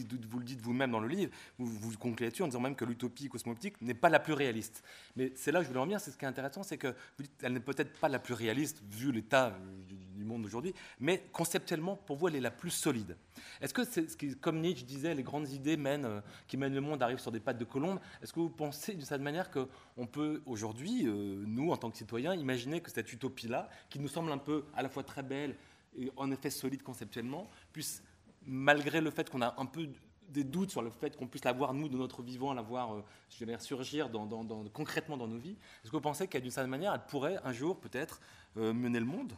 dites, 0.43 0.61
vous-même 0.61 0.91
dans 0.91 0.99
le 0.99 1.07
livre, 1.07 1.32
vous, 1.57 1.65
vous 1.65 1.97
concluez 1.97 2.28
là-dessus 2.28 2.43
en 2.43 2.47
disant 2.47 2.59
même 2.59 2.76
que 2.76 2.86
l'utopie 2.86 3.28
cosmopolitique 3.28 3.82
n'est 3.82 3.95
pas 3.95 4.09
la 4.09 4.19
plus 4.19 4.34
réaliste. 4.34 4.84
Mais 5.15 5.34
c'est 5.36 5.51
là 5.51 5.59
que 5.59 5.63
je 5.63 5.69
voulais 5.69 5.82
en 5.82 5.86
venir, 5.86 5.99
c'est 5.99 6.11
ce 6.11 6.17
qui 6.17 6.26
est 6.26 6.28
intéressant, 6.28 6.63
c'est 6.63 6.78
que 6.78 6.95
qu'elle 7.39 7.53
n'est 7.53 7.59
peut-être 7.59 7.99
pas 7.99 8.09
la 8.09 8.19
plus 8.19 8.34
réaliste 8.34 8.82
vu 8.89 9.11
l'état 9.11 9.57
du 9.88 10.24
monde 10.24 10.45
aujourd'hui, 10.45 10.74
mais 10.99 11.24
conceptuellement, 11.32 11.95
pour 11.95 12.17
vous, 12.17 12.28
elle 12.28 12.36
est 12.36 12.41
la 12.41 12.51
plus 12.51 12.69
solide. 12.69 13.17
Est-ce 13.59 13.74
que, 13.74 13.84
c'est, 13.84 14.09
ce 14.09 14.15
qui, 14.15 14.36
comme 14.36 14.61
Nietzsche 14.61 14.86
disait, 14.86 15.15
les 15.15 15.24
grandes 15.24 15.49
idées 15.49 15.78
mènent, 15.78 16.05
euh, 16.05 16.22
qui 16.47 16.57
mènent 16.57 16.76
le 16.76 16.82
monde 16.82 17.01
arrivent 17.01 17.19
sur 17.19 17.32
des 17.32 17.39
pattes 17.39 17.57
de 17.57 17.65
colombe, 17.65 17.99
est-ce 18.22 18.34
que 18.34 18.39
vous 18.39 18.49
pensez 18.49 18.93
d'une 18.93 19.01
certaine 19.01 19.24
manière 19.24 19.49
qu'on 19.49 20.05
peut 20.05 20.41
aujourd'hui, 20.45 21.07
euh, 21.07 21.43
nous, 21.47 21.72
en 21.72 21.78
tant 21.78 21.89
que 21.89 21.97
citoyens, 21.97 22.36
imaginer 22.36 22.82
que 22.82 22.91
cette 22.91 23.11
utopie-là, 23.11 23.69
qui 23.89 23.99
nous 23.99 24.07
semble 24.07 24.32
un 24.32 24.38
peu 24.38 24.65
à 24.76 24.84
la 24.84 24.89
fois 24.89 25.03
très 25.03 25.24
belle 25.24 25.55
et 25.97 26.11
en 26.15 26.32
effet 26.32 26.49
solide 26.49 26.84
conceptuellement, 26.84 27.49
puisse, 27.74 28.01
malgré 28.46 29.02
le 29.02 29.12
fait 29.12 29.30
qu'on 29.30 29.42
a 29.42 29.56
un 29.58 29.66
peu 29.66 29.88
des 30.30 30.44
doutes 30.44 30.72
sur 30.72 30.82
le 30.82 30.89
fait 30.89 31.18
qu'on 31.18 31.28
puisse 31.28 31.44
la 31.44 31.52
voir, 31.52 31.74
nous, 31.74 31.89
de 31.89 31.98
notre 31.98 32.22
vivant, 32.22 32.54
la 32.54 32.62
voir 32.62 32.96
euh, 32.96 33.58
surgir 33.60 34.10
dans, 34.10 34.46
concrètement 34.72 35.18
dans 35.18 35.28
nos 35.28 35.38
vies, 35.38 35.58
est-ce 35.84 35.92
que 35.92 35.98
vous 35.98 36.02
pensez 36.02 36.28
qu'à 36.28 36.39
d'une 36.39 36.52
certaine 36.52 36.72
manière, 36.72 36.94
elle 36.94 37.06
pourrait 37.08 37.38
un 37.44 37.52
jour 37.52 37.80
peut-être 37.80 38.22
mener 38.56 39.00
le 39.00 39.06
monde? 39.06 39.34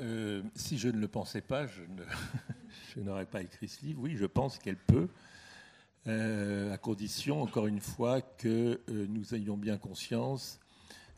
Euh, 0.00 0.42
si 0.54 0.78
je 0.78 0.88
ne 0.88 0.98
le 0.98 1.08
pensais 1.08 1.40
pas, 1.40 1.66
je, 2.94 3.00
n'aurais 3.00 3.26
pas 3.26 3.42
écrit 3.42 3.68
ce 3.68 3.84
livre. 3.84 4.00
Oui, 4.02 4.16
je 4.16 4.26
pense 4.26 4.58
qu'elle 4.58 4.76
peut, 4.76 5.08
euh, 6.06 6.72
à 6.72 6.78
condition, 6.78 7.42
encore 7.42 7.66
une 7.66 7.80
fois, 7.80 8.20
que 8.20 8.80
euh, 8.88 9.06
nous 9.08 9.34
ayons 9.34 9.56
bien 9.56 9.76
conscience 9.76 10.58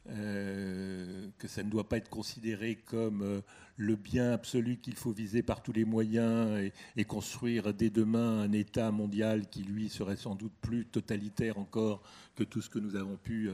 que 0.04 1.46
ça 1.46 1.62
ne 1.62 1.70
doit 1.70 1.88
pas 1.88 1.96
être 1.96 2.10
considéré 2.10 2.74
comme 2.74 3.40
le 3.82 3.96
bien 3.96 4.32
absolu 4.32 4.76
qu'il 4.76 4.94
faut 4.94 5.12
viser 5.12 5.42
par 5.42 5.62
tous 5.62 5.72
les 5.72 5.84
moyens 5.84 6.70
et, 6.96 7.04
construire 7.04 7.74
dès 7.74 7.90
demain 7.90 8.40
un 8.40 8.52
État 8.52 8.90
mondial 8.90 9.48
qui, 9.48 9.64
lui, 9.64 9.88
serait 9.88 10.16
sans 10.16 10.34
doute 10.34 10.52
plus 10.60 10.86
totalitaire 10.86 11.58
encore 11.58 12.02
que 12.36 12.44
tout 12.44 12.62
ce 12.62 12.70
que 12.70 12.78
nous 12.78 12.96
avons 12.96 13.16
pu 13.16 13.50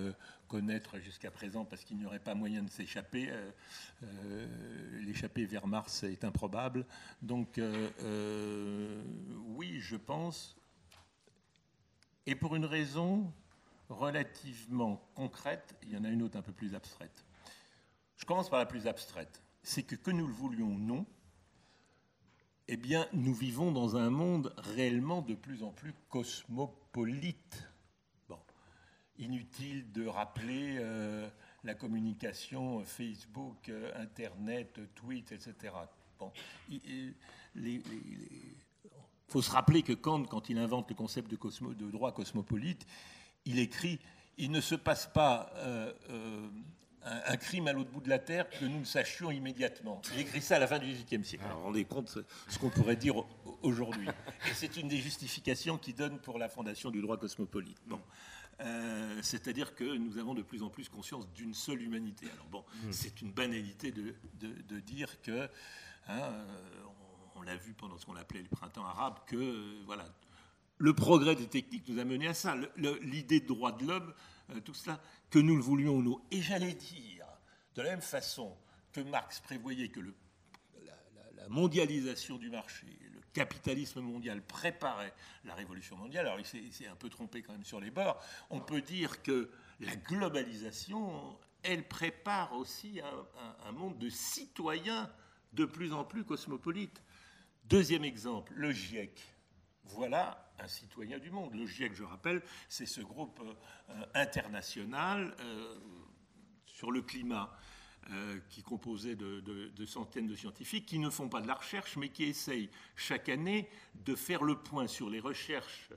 connaître 0.48 0.98
jusqu'à 0.98 1.30
présent 1.30 1.64
parce 1.64 1.84
qu'il 1.84 1.98
n'y 1.98 2.06
aurait 2.06 2.18
pas 2.18 2.34
moyen 2.34 2.62
de 2.62 2.70
s'échapper. 2.70 3.28
Euh, 3.30 3.50
euh, 4.02 5.00
l'échapper 5.02 5.44
vers 5.44 5.66
Mars 5.66 6.02
est 6.02 6.24
improbable. 6.24 6.84
Donc 7.22 7.58
euh, 7.58 9.02
oui, 9.46 9.78
je 9.80 9.96
pense, 9.96 10.56
et 12.26 12.34
pour 12.34 12.56
une 12.56 12.64
raison 12.64 13.32
relativement 13.88 15.08
concrète, 15.14 15.76
il 15.82 15.90
y 15.92 15.96
en 15.96 16.04
a 16.04 16.08
une 16.08 16.22
autre 16.22 16.36
un 16.36 16.42
peu 16.42 16.52
plus 16.52 16.74
abstraite. 16.74 17.24
Je 18.16 18.24
commence 18.24 18.50
par 18.50 18.58
la 18.58 18.66
plus 18.66 18.86
abstraite. 18.86 19.42
C'est 19.68 19.82
que 19.82 19.96
que 19.96 20.10
nous 20.10 20.26
le 20.26 20.32
voulions 20.32 20.68
ou 20.68 20.78
non, 20.78 21.04
eh 22.68 22.78
bien, 22.78 23.06
nous 23.12 23.34
vivons 23.34 23.70
dans 23.70 23.96
un 23.96 24.08
monde 24.08 24.54
réellement 24.56 25.20
de 25.20 25.34
plus 25.34 25.62
en 25.62 25.72
plus 25.72 25.92
cosmopolite. 26.08 27.68
Inutile 29.18 29.92
de 29.92 30.06
rappeler 30.06 30.78
euh, 30.78 31.28
la 31.64 31.74
communication 31.74 32.82
Facebook, 32.82 33.68
euh, 33.68 33.92
Internet, 33.96 34.80
tweet, 34.94 35.32
etc. 35.32 35.74
Bon, 36.18 36.32
il 36.70 37.14
faut 39.26 39.42
se 39.42 39.50
rappeler 39.50 39.82
que 39.82 39.92
Kant, 39.92 40.24
quand 40.24 40.48
il 40.48 40.56
invente 40.56 40.88
le 40.88 40.94
concept 40.94 41.30
de, 41.30 41.90
droit 41.90 42.12
cosmopolite, 42.12 42.86
il 43.44 43.58
écrit 43.58 43.98
il 44.38 44.50
ne 44.50 44.62
se 44.62 44.76
passe 44.76 45.12
pas 45.12 45.52
euh, 45.56 45.92
un, 47.08 47.36
crime 47.36 47.68
à 47.68 47.72
l'autre 47.72 47.90
bout 47.90 48.00
de 48.00 48.08
la 48.08 48.18
Terre 48.18 48.48
que 48.48 48.64
nous 48.64 48.80
ne 48.80 48.84
sachions 48.84 49.30
immédiatement. 49.30 50.00
Il 50.14 50.20
écrit 50.20 50.40
ça 50.40 50.56
à 50.56 50.58
la 50.58 50.66
fin 50.66 50.78
du 50.78 50.86
XVIIIe 50.86 51.24
siècle. 51.24 51.44
Alors, 51.44 51.62
rendez 51.62 51.84
compte 51.84 52.18
ce 52.48 52.58
qu'on 52.58 52.70
pourrait 52.70 52.96
dire 52.96 53.24
aujourd'hui. 53.62 54.08
Et 54.50 54.54
c'est 54.54 54.76
une 54.76 54.88
des 54.88 54.98
justifications 54.98 55.78
qu'il 55.78 55.94
donne 55.94 56.18
pour 56.18 56.38
la 56.38 56.48
fondation 56.48 56.90
du 56.90 57.00
droit 57.00 57.16
cosmopolite. 57.16 57.78
Bon. 57.86 58.00
Euh, 58.60 59.20
c'est-à-dire 59.22 59.74
que 59.74 59.84
nous 59.84 60.18
avons 60.18 60.34
de 60.34 60.42
plus 60.42 60.62
en 60.62 60.68
plus 60.68 60.88
conscience 60.88 61.32
d'une 61.32 61.54
seule 61.54 61.80
humanité. 61.80 62.26
Alors 62.32 62.46
bon, 62.46 62.64
hmm. 62.82 62.92
c'est 62.92 63.22
une 63.22 63.30
banalité 63.30 63.92
de, 63.92 64.80
dire 64.80 65.20
que, 65.22 65.44
hein, 66.08 66.20
euh, 66.20 66.44
on, 67.36 67.42
l'a 67.42 67.56
vu 67.56 67.72
pendant 67.72 67.96
ce 67.98 68.06
qu'on 68.06 68.16
appelait 68.16 68.42
le 68.42 68.48
printemps 68.48 68.84
arabe, 68.84 69.18
que 69.26 69.36
euh, 69.36 69.82
voilà, 69.86 70.06
le 70.78 70.92
progrès 70.92 71.36
des 71.36 71.46
techniques 71.46 71.88
nous 71.88 72.00
a 72.00 72.04
mené 72.04 72.26
à 72.26 72.34
ça. 72.34 72.56
L'idée 73.02 73.40
de 73.40 73.46
droit 73.46 73.70
de 73.70 73.86
l'homme, 73.86 74.12
tout 74.64 74.74
cela, 74.74 75.00
que 75.30 75.38
nous 75.38 75.56
le 75.56 75.62
voulions 75.62 75.96
ou 75.96 76.02
non. 76.02 76.20
Et 76.30 76.42
j'allais 76.42 76.74
dire, 76.74 77.26
de 77.74 77.82
la 77.82 77.90
même 77.90 78.02
façon 78.02 78.56
que 78.92 79.00
Marx 79.00 79.40
prévoyait 79.40 79.88
que 79.88 80.00
le, 80.00 80.14
la 81.36 81.48
mondialisation 81.48 82.36
du 82.36 82.50
marché, 82.50 82.86
capitalisme 83.38 84.00
mondial 84.00 84.42
préparait 84.42 85.12
la 85.44 85.54
révolution 85.54 85.96
mondiale, 85.96 86.26
alors 86.26 86.40
il 86.40 86.72
s'est 86.72 86.88
un 86.88 86.96
peu 86.96 87.08
trompé 87.08 87.42
quand 87.42 87.52
même 87.52 87.64
sur 87.64 87.80
les 87.80 87.90
bords, 87.90 88.20
on 88.50 88.60
peut 88.60 88.80
dire 88.80 89.22
que 89.22 89.50
la 89.80 89.94
globalisation, 89.94 91.38
elle 91.62 91.86
prépare 91.86 92.52
aussi 92.54 93.00
un, 93.64 93.72
monde 93.72 93.96
de 93.98 94.08
citoyens 94.08 95.08
de 95.52 95.64
plus 95.64 95.92
en 95.92 96.04
plus 96.04 96.24
cosmopolites. 96.24 97.00
Deuxième 97.66 98.04
exemple, 98.04 98.52
le 98.56 98.72
GIEC. 98.72 99.20
Voilà 99.84 100.47
un 100.58 100.68
citoyen 100.68 101.18
du 101.18 101.30
monde. 101.30 101.54
Le 101.54 101.66
GIEC, 101.66 101.94
je 101.94 102.04
rappelle, 102.04 102.42
c'est 102.68 102.86
ce 102.86 103.00
groupe 103.00 103.40
euh, 103.90 104.04
international 104.14 105.34
euh, 105.40 105.78
sur 106.66 106.90
le 106.90 107.02
climat. 107.02 107.52
Euh, 108.10 108.38
qui 108.48 108.60
est 108.60 108.62
composé 108.62 109.16
de, 109.16 109.84
centaines 109.84 110.28
de 110.28 110.34
scientifiques 110.34 110.86
qui 110.86 110.98
ne 110.98 111.10
font 111.10 111.28
pas 111.28 111.42
de 111.42 111.46
la 111.46 111.56
recherche, 111.56 111.98
mais 111.98 112.08
qui 112.08 112.24
essayent 112.24 112.70
chaque 112.96 113.28
année 113.28 113.68
de 113.96 114.14
faire 114.14 114.44
le 114.44 114.56
point 114.56 114.86
sur 114.86 115.10
les 115.10 115.20
recherches 115.20 115.90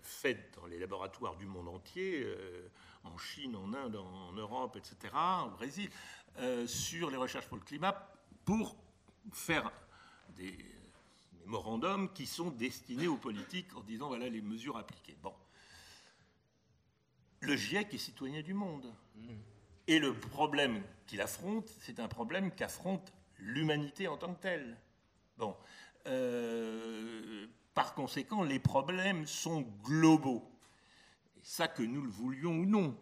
faites 0.00 0.54
dans 0.56 0.66
les 0.66 0.78
laboratoires 0.78 1.36
du 1.36 1.44
monde 1.44 1.68
entier, 1.68 2.26
en 3.02 3.18
Chine, 3.18 3.54
en 3.54 3.74
Inde, 3.74 3.96
en, 3.96 4.32
Europe, 4.32 4.76
etc., 4.76 5.12
au 5.44 5.50
Brésil, 5.50 5.90
sur 6.66 7.10
les 7.10 7.18
recherches 7.18 7.48
pour 7.48 7.58
le 7.58 7.64
climat, 7.64 8.10
pour 8.46 8.74
faire 9.32 9.70
des 10.36 10.73
mémorandums 11.44 12.12
qui 12.12 12.26
sont 12.26 12.50
destinés 12.50 13.06
aux 13.06 13.16
politiques 13.16 13.74
en 13.76 13.80
disant 13.82 14.08
voilà 14.08 14.28
les 14.28 14.42
mesures 14.42 14.76
appliquées. 14.76 15.16
Bon. 15.22 15.34
Le 17.40 17.56
GIEC 17.56 17.92
est 17.94 17.98
citoyen 17.98 18.42
du 18.42 18.54
monde. 18.54 18.92
Mmh. 19.16 19.28
Et 19.86 19.98
le 19.98 20.14
problème 20.14 20.82
qu'il 21.06 21.20
affronte, 21.20 21.68
c'est 21.80 22.00
un 22.00 22.08
problème 22.08 22.50
qu'affronte 22.50 23.12
l'humanité 23.38 24.08
en 24.08 24.16
tant 24.16 24.34
que 24.34 24.40
telle. 24.40 24.78
Bon. 25.36 25.54
Euh, 26.06 27.46
par 27.74 27.94
conséquent, 27.94 28.42
les 28.42 28.58
problèmes 28.58 29.26
sont 29.26 29.62
globaux. 29.82 30.50
Et 31.36 31.40
ça, 31.42 31.68
que 31.68 31.82
nous 31.82 32.02
le 32.02 32.10
voulions 32.10 32.52
ou 32.52 32.66
non. 32.66 32.96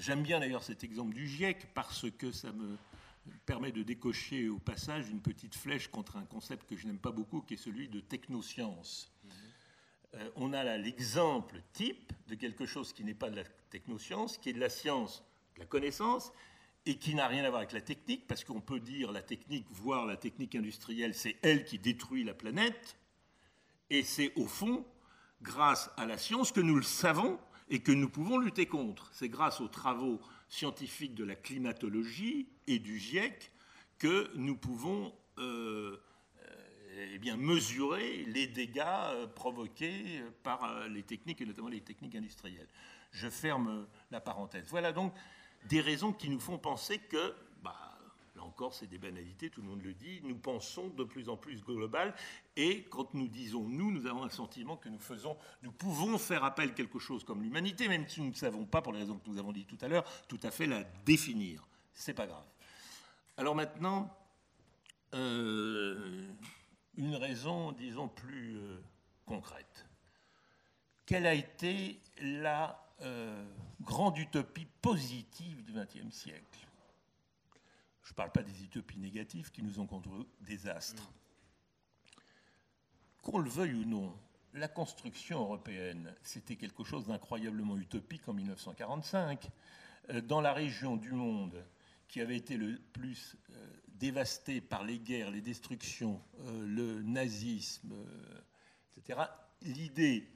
J'aime 0.00 0.22
bien 0.22 0.40
d'ailleurs 0.40 0.62
cet 0.62 0.82
exemple 0.82 1.14
du 1.14 1.28
GIEC 1.28 1.74
parce 1.74 2.10
que 2.10 2.32
ça 2.32 2.52
me 2.52 2.78
permet 3.46 3.72
de 3.72 3.82
décocher 3.82 4.48
au 4.48 4.58
passage 4.58 5.08
une 5.08 5.20
petite 5.20 5.54
flèche 5.54 5.88
contre 5.88 6.16
un 6.16 6.24
concept 6.24 6.68
que 6.68 6.76
je 6.76 6.86
n'aime 6.86 6.98
pas 6.98 7.12
beaucoup, 7.12 7.40
qui 7.40 7.54
est 7.54 7.58
celui 7.58 7.88
de 7.88 8.00
technoscience. 8.00 9.12
Euh, 10.14 10.30
on 10.36 10.52
a 10.52 10.64
là 10.64 10.78
l'exemple 10.78 11.62
type 11.72 12.12
de 12.28 12.34
quelque 12.34 12.66
chose 12.66 12.92
qui 12.92 13.04
n'est 13.04 13.14
pas 13.14 13.30
de 13.30 13.36
la 13.36 13.44
technoscience, 13.70 14.38
qui 14.38 14.50
est 14.50 14.54
de 14.54 14.60
la 14.60 14.70
science, 14.70 15.22
de 15.54 15.60
la 15.60 15.66
connaissance, 15.66 16.32
et 16.86 16.96
qui 16.96 17.14
n'a 17.14 17.28
rien 17.28 17.44
à 17.44 17.50
voir 17.50 17.60
avec 17.60 17.72
la 17.72 17.82
technique, 17.82 18.26
parce 18.26 18.44
qu'on 18.44 18.60
peut 18.60 18.80
dire 18.80 19.12
la 19.12 19.22
technique, 19.22 19.66
voire 19.70 20.06
la 20.06 20.16
technique 20.16 20.54
industrielle, 20.54 21.14
c'est 21.14 21.36
elle 21.42 21.64
qui 21.64 21.78
détruit 21.78 22.24
la 22.24 22.34
planète, 22.34 22.96
et 23.90 24.02
c'est 24.02 24.32
au 24.36 24.46
fond 24.46 24.86
grâce 25.42 25.90
à 25.96 26.06
la 26.06 26.18
science 26.18 26.52
que 26.52 26.60
nous 26.60 26.76
le 26.76 26.82
savons 26.82 27.38
et 27.68 27.80
que 27.80 27.92
nous 27.92 28.08
pouvons 28.08 28.38
lutter 28.38 28.66
contre. 28.66 29.10
C'est 29.12 29.28
grâce 29.28 29.60
aux 29.60 29.68
travaux 29.68 30.20
scientifiques 30.48 31.14
de 31.14 31.24
la 31.24 31.36
climatologie 31.36 32.48
et 32.66 32.78
du 32.78 32.98
GIEC 32.98 33.52
que 33.98 34.30
nous 34.36 34.56
pouvons 34.56 35.12
euh, 35.38 36.00
euh, 36.96 37.18
eh 37.22 37.36
mesurer 37.36 38.24
les 38.26 38.46
dégâts 38.46 38.82
euh, 38.86 39.26
provoqués 39.26 40.22
par 40.42 40.88
les 40.88 41.02
techniques, 41.02 41.40
et 41.40 41.46
notamment 41.46 41.68
les 41.68 41.80
techniques 41.80 42.14
industrielles. 42.14 42.68
Je 43.10 43.28
ferme 43.28 43.86
la 44.10 44.20
parenthèse. 44.20 44.66
Voilà 44.68 44.92
donc 44.92 45.12
des 45.68 45.80
raisons 45.80 46.12
qui 46.12 46.28
nous 46.28 46.40
font 46.40 46.58
penser 46.58 46.98
que 46.98 47.34
Là 47.64 47.97
encore, 48.58 48.74
c'est 48.74 48.88
des 48.88 48.98
banalités, 48.98 49.50
tout 49.50 49.62
le 49.62 49.68
monde 49.68 49.84
le 49.84 49.94
dit. 49.94 50.20
Nous 50.24 50.36
pensons 50.36 50.88
de 50.88 51.04
plus 51.04 51.28
en 51.28 51.36
plus 51.36 51.62
global. 51.62 52.12
Et 52.56 52.82
quand 52.90 53.14
nous 53.14 53.28
disons 53.28 53.62
nous, 53.68 53.92
nous 53.92 54.06
avons 54.06 54.24
un 54.24 54.30
sentiment 54.30 54.76
que 54.76 54.88
nous 54.88 54.98
faisons, 54.98 55.36
nous 55.62 55.70
pouvons 55.70 56.18
faire 56.18 56.42
appel 56.42 56.70
à 56.70 56.72
quelque 56.72 56.98
chose 56.98 57.22
comme 57.22 57.40
l'humanité, 57.40 57.86
même 57.86 58.08
si 58.08 58.20
nous 58.20 58.30
ne 58.30 58.34
savons 58.34 58.64
pas, 58.64 58.82
pour 58.82 58.92
les 58.92 58.98
raisons 58.98 59.16
que 59.16 59.30
nous 59.30 59.38
avons 59.38 59.52
dit 59.52 59.64
tout 59.64 59.78
à 59.80 59.86
l'heure, 59.86 60.04
tout 60.26 60.40
à 60.42 60.50
fait 60.50 60.66
la 60.66 60.82
définir. 61.06 61.68
C'est 61.92 62.14
pas 62.14 62.26
grave. 62.26 62.44
Alors 63.36 63.54
maintenant, 63.54 64.12
euh, 65.14 66.26
une 66.96 67.14
raison, 67.14 67.70
disons, 67.70 68.08
plus 68.08 68.56
euh, 68.56 68.82
concrète. 69.24 69.86
Quelle 71.06 71.28
a 71.28 71.34
été 71.34 72.00
la 72.20 72.84
euh, 73.02 73.44
grande 73.82 74.18
utopie 74.18 74.66
positive 74.82 75.62
du 75.62 75.74
XXe 75.74 76.12
siècle? 76.12 76.67
Je 78.08 78.14
ne 78.14 78.16
parle 78.16 78.32
pas 78.32 78.42
des 78.42 78.64
utopies 78.64 78.98
négatives 78.98 79.50
qui 79.50 79.62
nous 79.62 79.80
ont 79.80 79.86
conduit 79.86 80.10
au 80.12 80.26
désastre. 80.40 81.12
Qu'on 83.20 83.36
le 83.36 83.50
veuille 83.50 83.74
ou 83.74 83.84
non, 83.84 84.18
la 84.54 84.66
construction 84.66 85.40
européenne, 85.40 86.14
c'était 86.22 86.56
quelque 86.56 86.84
chose 86.84 87.06
d'incroyablement 87.06 87.76
utopique 87.76 88.26
en 88.26 88.32
1945. 88.32 89.50
Euh, 90.08 90.22
dans 90.22 90.40
la 90.40 90.54
région 90.54 90.96
du 90.96 91.12
monde 91.12 91.62
qui 92.08 92.22
avait 92.22 92.38
été 92.38 92.56
le 92.56 92.78
plus 92.78 93.36
euh, 93.50 93.70
dévastée 93.88 94.62
par 94.62 94.84
les 94.84 94.98
guerres, 94.98 95.30
les 95.30 95.42
destructions, 95.42 96.18
euh, 96.40 96.66
le 96.66 97.02
nazisme, 97.02 97.92
etc., 98.96 99.20
l'idée 99.60 100.26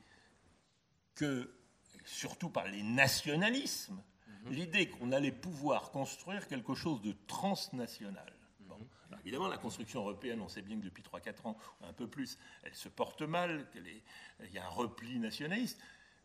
que, 1.15 1.51
surtout 2.05 2.51
par 2.51 2.69
les 2.69 2.83
nationalismes. 2.83 4.03
L'idée 4.51 4.89
qu'on 4.89 5.13
allait 5.13 5.33
pouvoir 5.33 5.91
construire 5.91 6.47
quelque 6.49 6.75
chose 6.75 7.01
de 7.03 7.15
transnational. 7.27 8.33
Mhm. 8.61 9.19
évidemment, 9.21 9.49
la 9.49 9.59
construction 9.59 10.01
européenne, 10.01 10.41
on 10.41 10.49
sait 10.49 10.63
bien 10.63 10.79
que 10.79 10.85
depuis 10.85 11.03
3-4 11.03 11.47
ans, 11.47 11.57
un 11.83 11.93
peu 11.93 12.09
plus, 12.09 12.39
elle 12.63 12.75
se 12.75 12.89
porte 12.89 13.23
mal, 13.23 13.67
il 13.75 14.53
y 14.53 14.59
a 14.59 14.67
un 14.67 14.71
repli 14.71 15.19
nationaliste. 15.19 15.79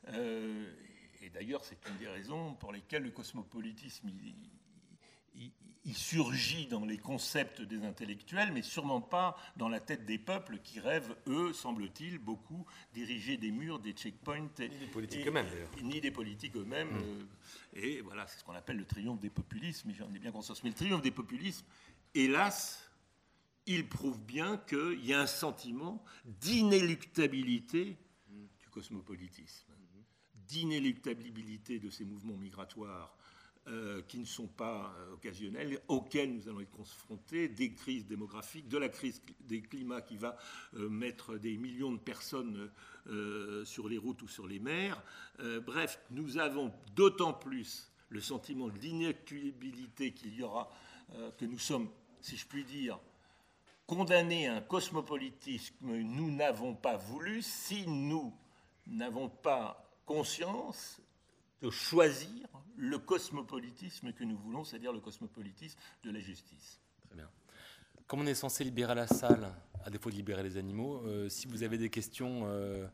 Euh, 0.10 0.74
et 1.22 1.30
d'ailleurs, 1.30 1.66
c'est 1.66 1.78
une 1.88 1.98
des 1.98 2.08
raisons 2.08 2.54
pour 2.56 2.72
lesquelles 2.72 3.04
le 3.04 3.12
cosmopolitisme, 3.12 4.10
il, 4.10 5.52
surgit 5.94 6.68
dans 6.68 6.86
les 6.86 6.98
concepts 6.98 7.62
des 7.62 7.84
intellectuels, 7.84 8.52
mais 8.52 8.62
sûrement 8.62 9.02
pas 9.02 9.38
dans 9.56 9.70
la 9.70 9.80
tête 9.80 10.06
des 10.06 10.18
peuples 10.18 10.60
qui 10.60 10.80
rêvent, 10.80 11.16
eux, 11.28 11.54
semble-t-il, 11.54 12.20
beaucoup 12.20 12.66
diriger 12.94 13.38
des 13.38 13.52
murs, 13.52 13.80
des 13.80 13.94
checkpoints. 13.94 14.50
Ni 14.60 14.78
des 14.80 14.88
politiques 14.88 15.28
eux-mêmes, 15.28 15.48
d'ailleurs. 15.50 15.70
Ni 15.82 16.02
des 16.02 16.12
politiques 16.12 16.56
eux-mêmes. 16.56 16.92
Mmh. 16.92 17.28
Euh, 17.78 17.82
et 17.82 18.02
voilà, 18.02 18.28
c'est 18.28 18.40
ce 18.40 18.44
qu'on 18.44 18.54
appelle 18.54 18.78
le 18.78 18.86
triomphe 18.86 19.20
des 19.20 19.30
populismes, 19.30 19.92
j'en 19.98 20.14
ai 20.14 20.20
bien 20.20 20.32
conscience. 20.32 20.64
Mais 20.64 20.70
le 20.70 20.76
triomphe 20.76 21.02
des 21.02 21.12
populismes, 21.12 21.66
hélas, 22.14 22.90
il 23.66 23.88
prouve 23.88 24.20
bien 24.20 24.58
qu'il 24.58 25.06
y 25.06 25.14
a 25.14 25.22
un 25.22 25.28
sentiment 25.28 26.04
d'inéluctabilité 26.26 27.98
du 28.30 28.70
cosmopolitisme, 28.72 29.74
d'inéluctabilité 30.34 31.80
de 31.80 31.90
ces 31.90 32.06
mouvements 32.06 32.38
migratoires 32.38 33.17
euh, 33.70 34.02
qui 34.08 34.18
ne 34.18 34.26
sont 34.26 34.48
pas 34.48 34.96
euh, 34.98 35.14
occasionnels, 35.16 35.82
auxquels 35.90 36.34
nous 36.34 36.48
allons 36.48 36.62
être 36.62 36.72
confrontés, 36.72 37.50
des 37.50 37.74
crises 37.74 38.08
démographiques, 38.08 38.70
de 38.70 38.78
la 38.78 38.88
crise 38.88 39.22
des 39.42 39.62
climats 39.62 40.02
qui 40.02 40.16
va 40.16 40.38
euh, 40.76 40.88
mettre 40.88 41.38
des 41.38 41.58
millions 41.58 41.92
de 41.92 42.00
personnes 42.00 42.70
sur 43.64 43.88
les 43.88 43.98
routes 43.98 44.22
ou 44.22 44.28
sur 44.28 44.48
les 44.48 44.60
mers. 44.60 45.02
bref, 45.66 45.98
nous 46.12 46.38
avons 46.38 46.74
d'autant 46.94 47.32
plus 47.32 47.90
le 48.10 48.20
sentiment 48.20 48.68
de 48.68 48.78
qu'il 50.12 50.36
y 50.36 50.44
aura, 50.44 50.70
que 51.38 51.46
nous 51.46 51.58
sommes, 51.58 51.88
si 52.20 52.36
je 52.36 52.46
puis 52.46 52.66
dire, 52.66 53.00
condamnés 53.86 54.50
à 54.50 54.56
un 54.56 54.62
cosmopolitisme 54.62 55.76
que 55.80 56.04
nous 56.04 56.32
n'avons 56.32 56.76
pas 56.76 56.98
voulu 56.98 57.42
si 57.42 57.88
nous 57.88 58.34
n'avons 58.88 59.30
pas 59.30 59.90
conscience 60.06 61.00
de 61.62 61.70
choisir 61.70 62.48
le 62.78 63.00
cosmopolitisme 63.00 64.14
que 64.14 64.24
nous 64.24 64.38
voulons, 64.38 64.64
c'est-à-dire 64.64 64.94
le 64.94 65.00
cosmopolitisme 65.00 65.78
de 66.04 66.12
la 66.12 66.20
justice. 66.20 66.80
Très 67.08 67.16
bien. 67.16 67.30
Comme 68.06 68.22
on 68.22 68.28
est 68.28 68.36
censé 68.36 68.64
libérer 68.64 68.96
la 68.96 69.08
salle, 69.08 69.52
à 69.84 69.90
défaut 69.90 70.10
de 70.10 70.16
libérer 70.16 70.44
les 70.44 70.58
animaux, 70.58 71.02
euh, 71.06 71.30
si 71.30 71.48
vous 71.48 71.64
avez 71.64 71.78
des 71.78 71.90
questions, 71.90 72.44
euh, 72.46 72.88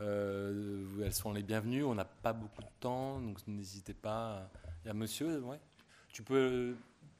euh, 0.00 1.02
elles 1.04 1.14
sont 1.14 1.32
les 1.32 1.42
bienvenues. 1.42 1.84
On 1.84 1.94
n'a 1.94 2.04
pas 2.04 2.32
beaucoup 2.32 2.62
de 2.62 2.70
temps, 2.78 3.20
donc 3.20 3.38
n'hésitez 3.46 3.94
pas. 3.94 4.50
Il 4.84 4.88
y 4.88 4.90
a 4.90 4.94
monsieur, 4.94 5.40
ouais. 5.40 5.60
Tu 6.08 6.22
peux, 6.22 6.76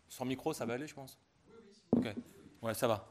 sans 0.08 0.24
micro, 0.24 0.52
ça 0.52 0.66
va 0.66 0.74
aller, 0.74 0.86
je 0.86 0.94
pense? 0.94 1.18
Ok, 1.92 2.14
ouais, 2.62 2.74
ça 2.74 2.86
va. 2.86 3.08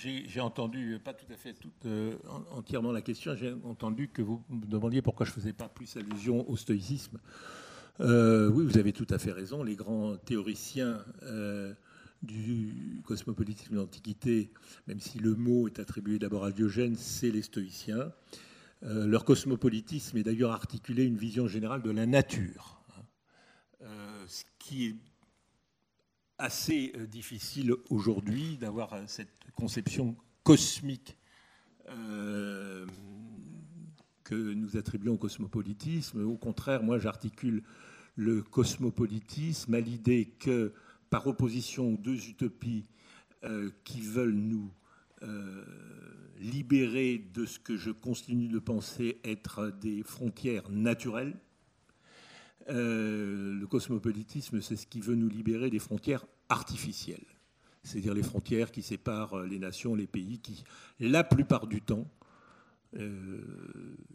J'ai 0.00 0.40
entendu, 0.40 0.98
pas 1.02 1.14
tout 1.14 1.30
à 1.32 1.36
fait 1.36 1.54
euh, 1.86 2.14
entièrement 2.50 2.92
la 2.92 3.02
question, 3.02 3.34
j'ai 3.34 3.52
entendu 3.64 4.08
que 4.08 4.22
vous 4.22 4.42
me 4.48 4.66
demandiez 4.66 5.02
pourquoi 5.02 5.26
je 5.26 5.30
ne 5.30 5.34
faisais 5.34 5.52
pas 5.52 5.68
plus 5.68 5.96
allusion 5.96 6.48
au 6.48 6.56
stoïcisme. 6.56 7.18
Euh, 8.00 8.48
oui, 8.48 8.64
vous 8.64 8.78
avez 8.78 8.92
tout 8.92 9.06
à 9.10 9.18
fait 9.18 9.32
raison. 9.32 9.62
Les 9.62 9.76
grands 9.76 10.16
théoriciens 10.16 11.04
euh, 11.22 11.74
du 12.22 13.02
cosmopolitisme 13.04 13.74
de 13.74 13.80
l'Antiquité, 13.80 14.52
même 14.86 15.00
si 15.00 15.18
le 15.18 15.34
mot 15.34 15.68
est 15.68 15.78
attribué 15.78 16.18
d'abord 16.18 16.44
à 16.44 16.50
Diogène, 16.50 16.96
c'est 16.96 17.30
les 17.30 17.42
stoïciens. 17.42 18.12
leur 18.82 19.24
cosmopolitisme 19.24 20.16
est 20.16 20.22
d'ailleurs 20.22 20.52
articulé 20.52 21.04
une 21.04 21.16
vision 21.16 21.46
générale 21.46 21.82
de 21.82 21.90
la 21.90 22.06
nature, 22.06 22.82
hein. 22.96 23.86
ce 24.26 24.44
qui 24.58 24.86
est 24.86 24.96
assez 26.40 26.92
difficile 27.08 27.74
aujourd'hui 27.90 28.56
d'avoir 28.56 28.96
cette 29.06 29.28
conception 29.54 30.16
cosmique 30.42 31.16
euh, 31.90 32.86
que 34.24 34.34
nous 34.34 34.76
attribuons 34.76 35.14
au 35.14 35.18
cosmopolitisme. 35.18 36.24
Au 36.24 36.36
contraire, 36.36 36.82
moi 36.82 36.98
j'articule 36.98 37.62
le 38.16 38.42
cosmopolitisme 38.42 39.74
à 39.74 39.80
l'idée 39.80 40.34
que, 40.38 40.72
par 41.10 41.26
opposition 41.26 41.94
aux 41.94 41.96
deux 41.96 42.28
utopies 42.28 42.88
euh, 43.44 43.70
qui 43.84 44.00
veulent 44.00 44.32
nous 44.32 44.72
euh, 45.22 45.64
libérer 46.38 47.18
de 47.34 47.44
ce 47.44 47.58
que 47.58 47.76
je 47.76 47.90
continue 47.90 48.48
de 48.48 48.58
penser 48.58 49.20
être 49.24 49.70
des 49.80 50.02
frontières 50.02 50.70
naturelles, 50.70 51.36
le 52.70 53.66
cosmopolitisme, 53.66 54.60
c'est 54.60 54.76
ce 54.76 54.86
qui 54.86 55.00
veut 55.00 55.16
nous 55.16 55.28
libérer 55.28 55.70
des 55.70 55.78
frontières 55.78 56.24
artificielles 56.48 57.26
c'est-à-dire 57.82 58.14
les 58.14 58.22
frontières 58.22 58.72
qui 58.72 58.82
séparent 58.82 59.38
les 59.40 59.58
nations, 59.58 59.94
les 59.94 60.06
pays, 60.06 60.38
qui, 60.38 60.64
la 60.98 61.24
plupart 61.24 61.66
du 61.66 61.80
temps, 61.80 62.06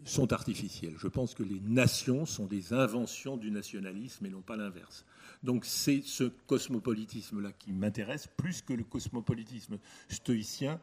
sont 0.03 0.33
artificielles. 0.33 0.95
Je 0.97 1.07
pense 1.07 1.33
que 1.33 1.43
les 1.43 1.61
nations 1.61 2.25
sont 2.25 2.45
des 2.45 2.73
inventions 2.73 3.37
du 3.37 3.49
nationalisme 3.49 4.25
et 4.25 4.29
non 4.29 4.41
pas 4.41 4.57
l'inverse. 4.57 5.05
Donc 5.43 5.63
c'est 5.65 6.01
ce 6.03 6.25
cosmopolitisme-là 6.25 7.53
qui 7.53 7.71
m'intéresse 7.71 8.27
plus 8.35 8.61
que 8.61 8.73
le 8.73 8.83
cosmopolitisme 8.83 9.79
stoïcien 10.09 10.81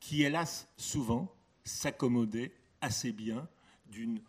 qui, 0.00 0.22
hélas, 0.22 0.66
souvent 0.78 1.34
s'accommodait 1.64 2.54
assez 2.80 3.12
bien 3.12 3.48
d'une 3.90 4.20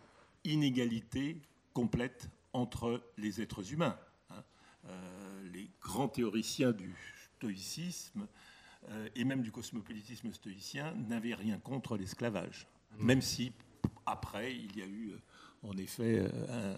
inégalité 0.44 1.42
complète 1.74 2.30
entre 2.58 3.02
les 3.18 3.42
êtres 3.42 3.74
humains. 3.74 3.98
Hein. 4.30 4.44
Euh, 4.86 5.50
les 5.54 5.70
grands 5.82 6.08
théoriciens 6.08 6.72
du 6.72 6.96
stoïcisme 7.38 8.28
euh, 8.90 9.10
et 9.16 9.24
même 9.24 9.42
du 9.42 9.52
cosmopolitisme 9.52 10.32
stoïcien 10.34 10.94
n'avaient 11.08 11.36
rien 11.36 11.60
contre 11.60 11.98
l'esclavage, 11.98 12.68
mmh. 12.92 13.06
même 13.06 13.22
si 13.22 13.52
après 14.06 14.56
il 14.56 14.78
y 14.78 14.82
a 14.82 14.88
eu 14.88 15.12
en 15.64 15.78
effet 15.78 16.30
un 16.50 16.78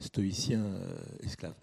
stoïcien 0.00 0.64
esclave. 1.20 1.54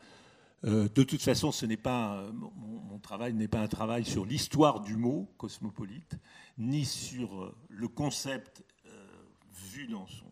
Euh, 0.66 0.88
de 0.94 1.04
toute 1.04 1.22
façon, 1.22 1.52
ce 1.52 1.66
n'est 1.66 1.78
pas 1.78 2.26
mon, 2.34 2.98
travail 3.00 3.34
n'est 3.34 3.48
pas 3.48 3.60
un 3.60 3.68
travail 3.68 4.04
sur 4.04 4.26
l'histoire 4.26 4.82
du 4.82 4.96
mot 4.96 5.30
cosmopolite, 5.38 6.18
ni 6.58 6.86
sur 6.86 7.44
euh, 7.44 7.56
le 7.70 7.88
concept 7.88 8.64
euh, 8.88 8.90
vu 9.72 9.88
dans 9.88 10.08
son 10.08 10.26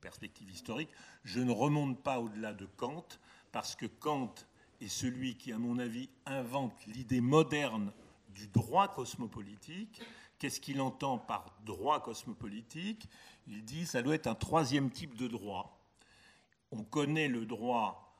perspective 0.00 0.50
historique. 0.50 0.90
Je 1.24 1.40
ne 1.40 1.52
remonte 1.52 2.02
pas 2.02 2.20
au-delà 2.20 2.52
de 2.52 2.66
Kant, 2.66 3.06
parce 3.52 3.74
que 3.76 3.86
Kant 3.86 4.34
est 4.80 4.88
celui 4.88 5.36
qui, 5.36 5.52
à 5.52 5.58
mon 5.58 5.78
avis, 5.78 6.08
invente 6.26 6.86
l'idée 6.86 7.20
moderne 7.20 7.92
du 8.30 8.48
droit 8.48 8.88
cosmopolitique. 8.88 10.00
Qu'est-ce 10.38 10.60
qu'il 10.60 10.80
entend 10.80 11.18
par 11.18 11.54
droit 11.66 12.02
cosmopolitique? 12.02 13.08
Il 13.46 13.64
dit 13.64 13.86
ça 13.86 14.02
doit 14.02 14.14
être 14.14 14.26
un 14.26 14.34
troisième 14.34 14.90
type 14.90 15.16
de 15.16 15.28
droit. 15.28 15.78
On 16.70 16.84
connaît 16.84 17.28
le 17.28 17.44
droit 17.44 18.10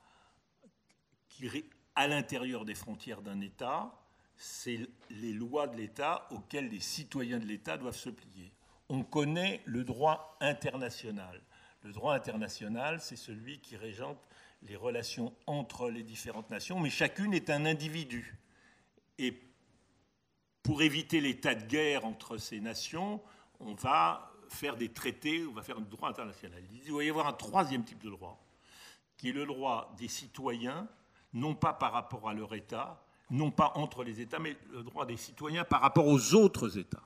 à 1.95 2.09
l'intérieur 2.09 2.65
des 2.65 2.75
frontières 2.75 3.23
d'un 3.23 3.41
État, 3.41 3.95
c'est 4.37 4.89
les 5.11 5.33
lois 5.33 5.67
de 5.67 5.77
l'État 5.77 6.27
auxquelles 6.31 6.69
les 6.69 6.81
citoyens 6.81 7.39
de 7.39 7.45
l'État 7.45 7.77
doivent 7.77 7.97
se 7.97 8.11
plier. 8.11 8.53
On 8.89 9.03
connaît 9.03 9.61
le 9.67 9.85
droit 9.85 10.37
international. 10.41 11.41
Le 11.83 11.93
droit 11.93 12.15
international, 12.15 13.01
c'est 13.01 13.17
celui 13.17 13.59
qui 13.61 13.77
régente 13.77 14.19
les 14.63 14.77
relations 14.77 15.35
entre 15.47 15.91
les 15.91 16.03
différentes 16.03 16.51
nations, 16.51 16.79
mais 16.79 16.91
chacune 16.91 17.33
est 17.33 17.49
un 17.49 17.65
individu. 17.65 18.37
Et 19.19 19.41
pour 20.63 20.83
éviter 20.83 21.21
l'état 21.21 21.55
de 21.55 21.65
guerre 21.65 22.05
entre 22.05 22.37
ces 22.37 22.61
nations, 22.61 23.23
on 23.61 23.75
va 23.75 24.31
faire 24.49 24.77
des 24.77 24.91
traités, 24.91 25.47
on 25.47 25.53
va 25.53 25.63
faire 25.63 25.79
un 25.79 25.83
droit 25.83 26.11
international. 26.11 26.63
Il 26.85 26.93
va 26.93 27.05
y 27.05 27.09
avoir 27.09 27.27
un 27.27 27.33
troisième 27.33 27.85
type 27.85 28.03
de 28.03 28.11
droit, 28.11 28.39
qui 29.17 29.31
est 29.31 29.33
le 29.33 29.47
droit 29.47 29.95
des 29.99 30.09
citoyens 30.09 30.89
non 31.33 31.55
pas 31.55 31.73
par 31.73 31.93
rapport 31.93 32.29
à 32.29 32.35
leur 32.35 32.55
État, 32.55 33.03
non 33.31 33.51
pas 33.51 33.73
entre 33.77 34.03
les 34.03 34.21
États, 34.21 34.39
mais 34.39 34.57
le 34.73 34.83
droit 34.83 35.07
des 35.07 35.17
citoyens 35.17 35.65
par 35.65 35.81
rapport 35.81 36.07
aux 36.07 36.35
autres 36.35 36.77
États. 36.77 37.05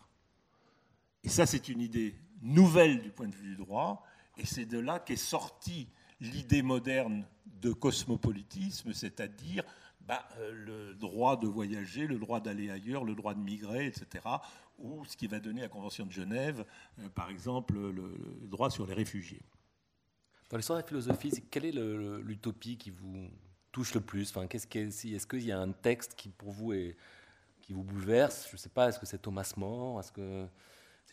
Et 1.23 1.29
ça, 1.29 1.47
c'est 1.47 1.69
une 1.69 1.81
idée 1.81 2.15
nouvelle 2.43 3.03
du 3.03 3.11
point 3.11 3.29
de 3.29 3.35
vue 3.35 3.51
du 3.51 3.57
droit, 3.57 4.03
et 4.37 4.47
c'est 4.47 4.67
de 4.67 4.79
là 4.79 4.99
qu'est 4.99 5.17
sortie 5.17 5.89
l'idée 6.21 6.63
moderne 6.63 7.27
de 7.47 7.73
cosmopolitisme, 7.73 8.93
c'est-à-dire 8.93 9.65
bah, 10.01 10.27
euh, 10.39 10.53
le 10.53 10.95
droit 10.95 11.37
de 11.37 11.47
voyager, 11.47 12.07
le 12.07 12.19
droit 12.19 12.41
d'aller 12.41 12.71
ailleurs, 12.71 13.05
le 13.05 13.15
droit 13.15 13.35
de 13.35 13.41
migrer, 13.41 13.87
etc., 13.87 14.25
ou 14.79 15.05
ce 15.05 15.17
qui 15.17 15.29
va 15.29 15.41
donner 15.41 15.63
la 15.63 15.69
Convention 15.69 16.05
de 16.05 16.13
Genève, 16.13 16.65
euh, 16.99 17.09
par 17.09 17.31
exemple, 17.31 17.75
le, 17.75 18.49
droit 18.49 18.71
sur 18.71 18.87
les 18.87 18.95
réfugiés. 18.95 19.43
Dans 20.51 20.57
l'histoire 20.57 20.79
de 20.79 20.83
la 20.83 20.89
philosophie, 20.89 21.31
quelle 21.51 21.65
est 21.65 21.73
l'utopie 21.73 22.77
qui 22.77 22.91
vous, 22.91 23.29
touche 23.73 23.95
le 23.95 24.01
plus? 24.01 24.31
Enfin, 24.31 24.47
qu'est-ce 24.47 24.67
Est-ce 25.09 25.27
qu'il 25.27 25.45
y 25.45 25.53
a 25.53 25.59
un 25.59 25.73
texte 25.73 26.15
qui, 26.17 26.29
pour 26.29 26.53
vous, 26.53 26.73
est, 26.73 26.97
qui 27.63 27.73
vous 27.73 27.83
bouleverse? 27.83 28.47
Je 28.49 28.55
ne 28.55 28.59
sais 28.59 28.69
pas, 28.69 28.89
est-ce 28.89 28.99
que 28.99 29.07
c'est 29.07 29.19
Thomas 29.19 29.53
More? 29.57 30.01
Est-ce 30.01 30.13
que 30.13 30.47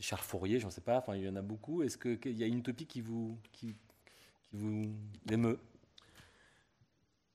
Charles 0.01 0.23
Fourier 0.23 0.59
Je 0.59 0.65
ne 0.65 0.71
sais 0.71 0.81
pas, 0.81 0.97
enfin, 0.97 1.15
il 1.15 1.23
y 1.23 1.29
en 1.29 1.35
a 1.35 1.41
beaucoup. 1.41 1.83
Est-ce 1.83 1.97
qu'il 1.97 2.37
y 2.37 2.43
a 2.43 2.47
une 2.47 2.59
utopie 2.59 2.85
qui 2.85 3.01
vous, 3.01 3.39
qui, 3.51 3.75
qui 4.41 4.55
vous 4.57 4.95
émeut 5.29 5.59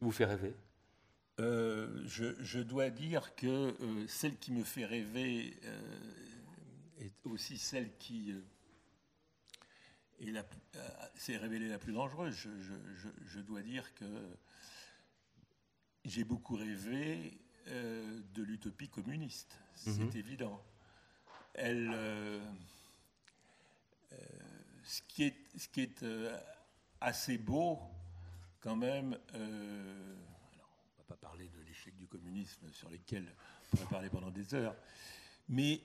vous 0.01 0.13
fait 0.13 0.25
rêver? 0.25 0.55
Euh, 1.39 2.03
je, 2.07 2.61
dois 2.61 2.89
dire 2.89 3.35
que 3.35 3.47
euh, 3.47 4.07
celle 4.09 4.39
qui 4.39 4.53
me 4.53 4.65
fait 4.65 4.87
rêver 4.87 5.55
euh, 5.65 5.81
est 7.01 7.13
aussi 7.25 7.59
celle 7.59 7.95
qui 7.99 8.35
s'est 11.17 11.37
révélée 11.37 11.69
la 11.69 11.79
plus 11.79 11.93
dangereuse. 11.93 12.35
Je, 12.35 12.49
je, 13.27 13.41
dois 13.41 13.61
dire 13.63 13.93
que 13.95 14.07
j'ai 16.05 16.25
beaucoup 16.25 16.57
rêvé 16.57 17.39
de 17.67 18.43
l'utopie 18.43 18.89
communiste, 18.89 19.59
c'est 19.75 19.99
mhm. 19.99 20.17
évident. 20.17 20.65
Elle, 21.59 21.91
euh, 21.95 22.41
euh, 24.13 24.17
ce 24.85 25.01
qui 25.09 25.25
est, 25.25 25.79
est 25.79 26.05
assez 27.01 27.39
beau, 27.39 27.81
quand 28.61 28.77
même, 28.77 29.19
alors, 29.33 29.43
on 29.43 30.93
ne 30.93 30.99
va 30.99 31.05
pas 31.09 31.17
parler 31.17 31.49
de 31.49 31.61
l'échec 31.67 31.97
du 31.97 32.07
communisme 32.07 32.71
sur 32.73 32.91
lequel 32.91 33.25
on 33.73 33.77
pourrait 33.77 33.91
parler 33.91 34.11
pendant 34.11 34.31
des 34.31 34.55
heures, 34.55 34.77
mais 35.49 35.81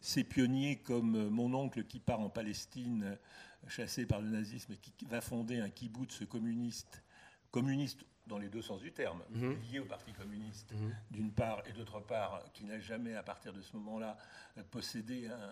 ces 0.00 0.22
pionniers 0.22 0.76
comme 0.82 1.28
mon 1.28 1.52
oncle 1.54 1.84
qui 1.84 1.98
part 1.98 2.20
en 2.20 2.28
Palestine, 2.28 3.18
chassé 3.68 4.06
par 4.06 4.20
le 4.20 4.28
nazisme, 4.28 4.74
et 4.74 4.76
qui 4.76 5.06
va 5.06 5.20
fonder 5.20 5.60
un 5.60 5.70
kibbutz 5.70 6.24
communiste 6.28 7.02
communiste 7.50 8.04
dans 8.26 8.38
les 8.38 8.48
deux 8.48 8.62
sens 8.62 8.80
du 8.80 8.92
terme, 8.92 9.22
mhm. 9.30 9.56
lié 9.70 9.78
au 9.78 9.84
Parti 9.84 10.12
communiste, 10.12 10.72
mhm. 10.72 10.94
d'une 11.10 11.32
part, 11.32 11.62
et 11.66 11.72
d'autre 11.72 12.00
part, 12.00 12.42
qui 12.52 12.64
n'a 12.64 12.78
jamais, 12.78 13.14
à 13.14 13.22
partir 13.22 13.52
de 13.52 13.60
ce 13.60 13.76
moment-là, 13.76 14.16
possédé 14.70 15.28
un, 15.28 15.50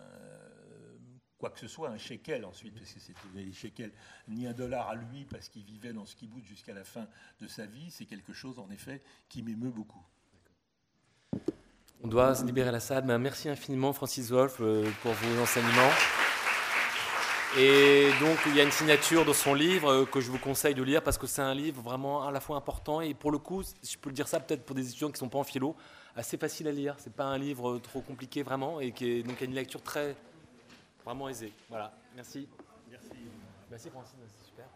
quoi 1.39 1.51
que 1.51 1.61
ce 1.61 1.68
soit, 1.68 1.91
un 1.91 1.99
shekel 1.99 2.45
ensuite, 2.45 2.75
parce 2.75 2.93
que 2.93 3.01
c'était 3.01 3.29
des 3.35 3.53
shekels, 3.53 3.93
ni 4.29 4.47
un 4.47 4.53
dollar 4.53 4.89
à 4.89 4.95
lui, 4.95 5.25
parce 5.25 5.49
qu'il 5.49 5.62
vivait 5.62 5.93
dans 5.93 6.07
ce 6.07 6.16
kibbutz 6.16 6.45
jusqu'à 6.47 6.72
la 6.75 6.85
fin 6.85 7.07
de 7.41 7.47
sa 7.47 7.66
vie, 7.66 7.91
c'est 7.91 8.07
quelque 8.07 8.33
chose, 8.33 8.59
en 8.59 8.70
effet, 8.70 9.03
qui 9.29 9.43
m'émeut 9.43 9.70
beaucoup. 9.70 10.05
On 12.03 12.09
doit 12.09 12.35
se 12.35 12.45
libérer 12.45 12.70
la 12.70 12.81
salle. 12.81 13.05
Mais 13.05 13.18
merci 13.18 13.49
infiniment, 13.49 13.93
Francis 13.93 14.31
Wolff, 14.31 14.59
euh, 14.61 14.91
pour 15.03 15.12
vos 15.12 15.43
enseignements. 15.43 15.91
Et 17.57 18.11
donc, 18.18 18.38
il 18.46 18.57
y 18.57 18.61
a 18.61 18.64
une 18.64 18.72
signature 18.72 19.24
dans 19.24 19.32
son 19.32 19.55
livre 19.55 19.88
euh, 19.88 20.05
que 20.05 20.20
je 20.20 20.28
vous 20.28 20.40
conseille 20.40 20.74
de 20.74 20.82
lire 20.82 21.05
parce 21.05 21.16
que 21.16 21.28
c'est 21.28 21.40
un 21.40 21.55
livre 21.55 21.80
vraiment 21.80 22.26
à 22.26 22.32
la 22.32 22.40
fois 22.40 22.57
important 22.57 23.00
et 23.00 23.14
pour 23.14 23.30
le 23.30 23.38
coup, 23.38 23.62
je 23.62 23.96
peux 23.96 24.11
le 24.11 24.14
dire 24.14 24.26
ça 24.26 24.40
peut-être 24.40 24.64
pour 24.64 24.74
des 24.74 24.88
étudiants 24.88 25.07
qui 25.07 25.14
ne 25.14 25.18
sont 25.18 25.28
pas 25.28 25.38
en 25.38 25.44
philo, 25.44 25.76
assez 26.16 26.36
facile 26.36 26.66
à 26.66 26.72
lire. 26.72 26.96
C'est 26.98 27.12
pas 27.12 27.26
un 27.26 27.38
livre 27.38 27.78
trop 27.78 28.00
compliqué 28.00 28.42
vraiment 28.42 28.80
et 28.80 28.90
qui 28.90 29.09
est 29.09 29.22
donc 29.22 29.40
a 29.40 29.44
une 29.44 29.55
lecture 29.55 29.82
très 29.82 30.16
vraiment 31.05 31.28
aisée. 31.28 31.52
Voilà. 31.68 31.92
Merci. 32.16 32.48
Merci. 32.90 33.11
Merci 33.70 33.88
Francine, 33.88 34.18
c'est 34.26 34.46
super. 34.46 34.66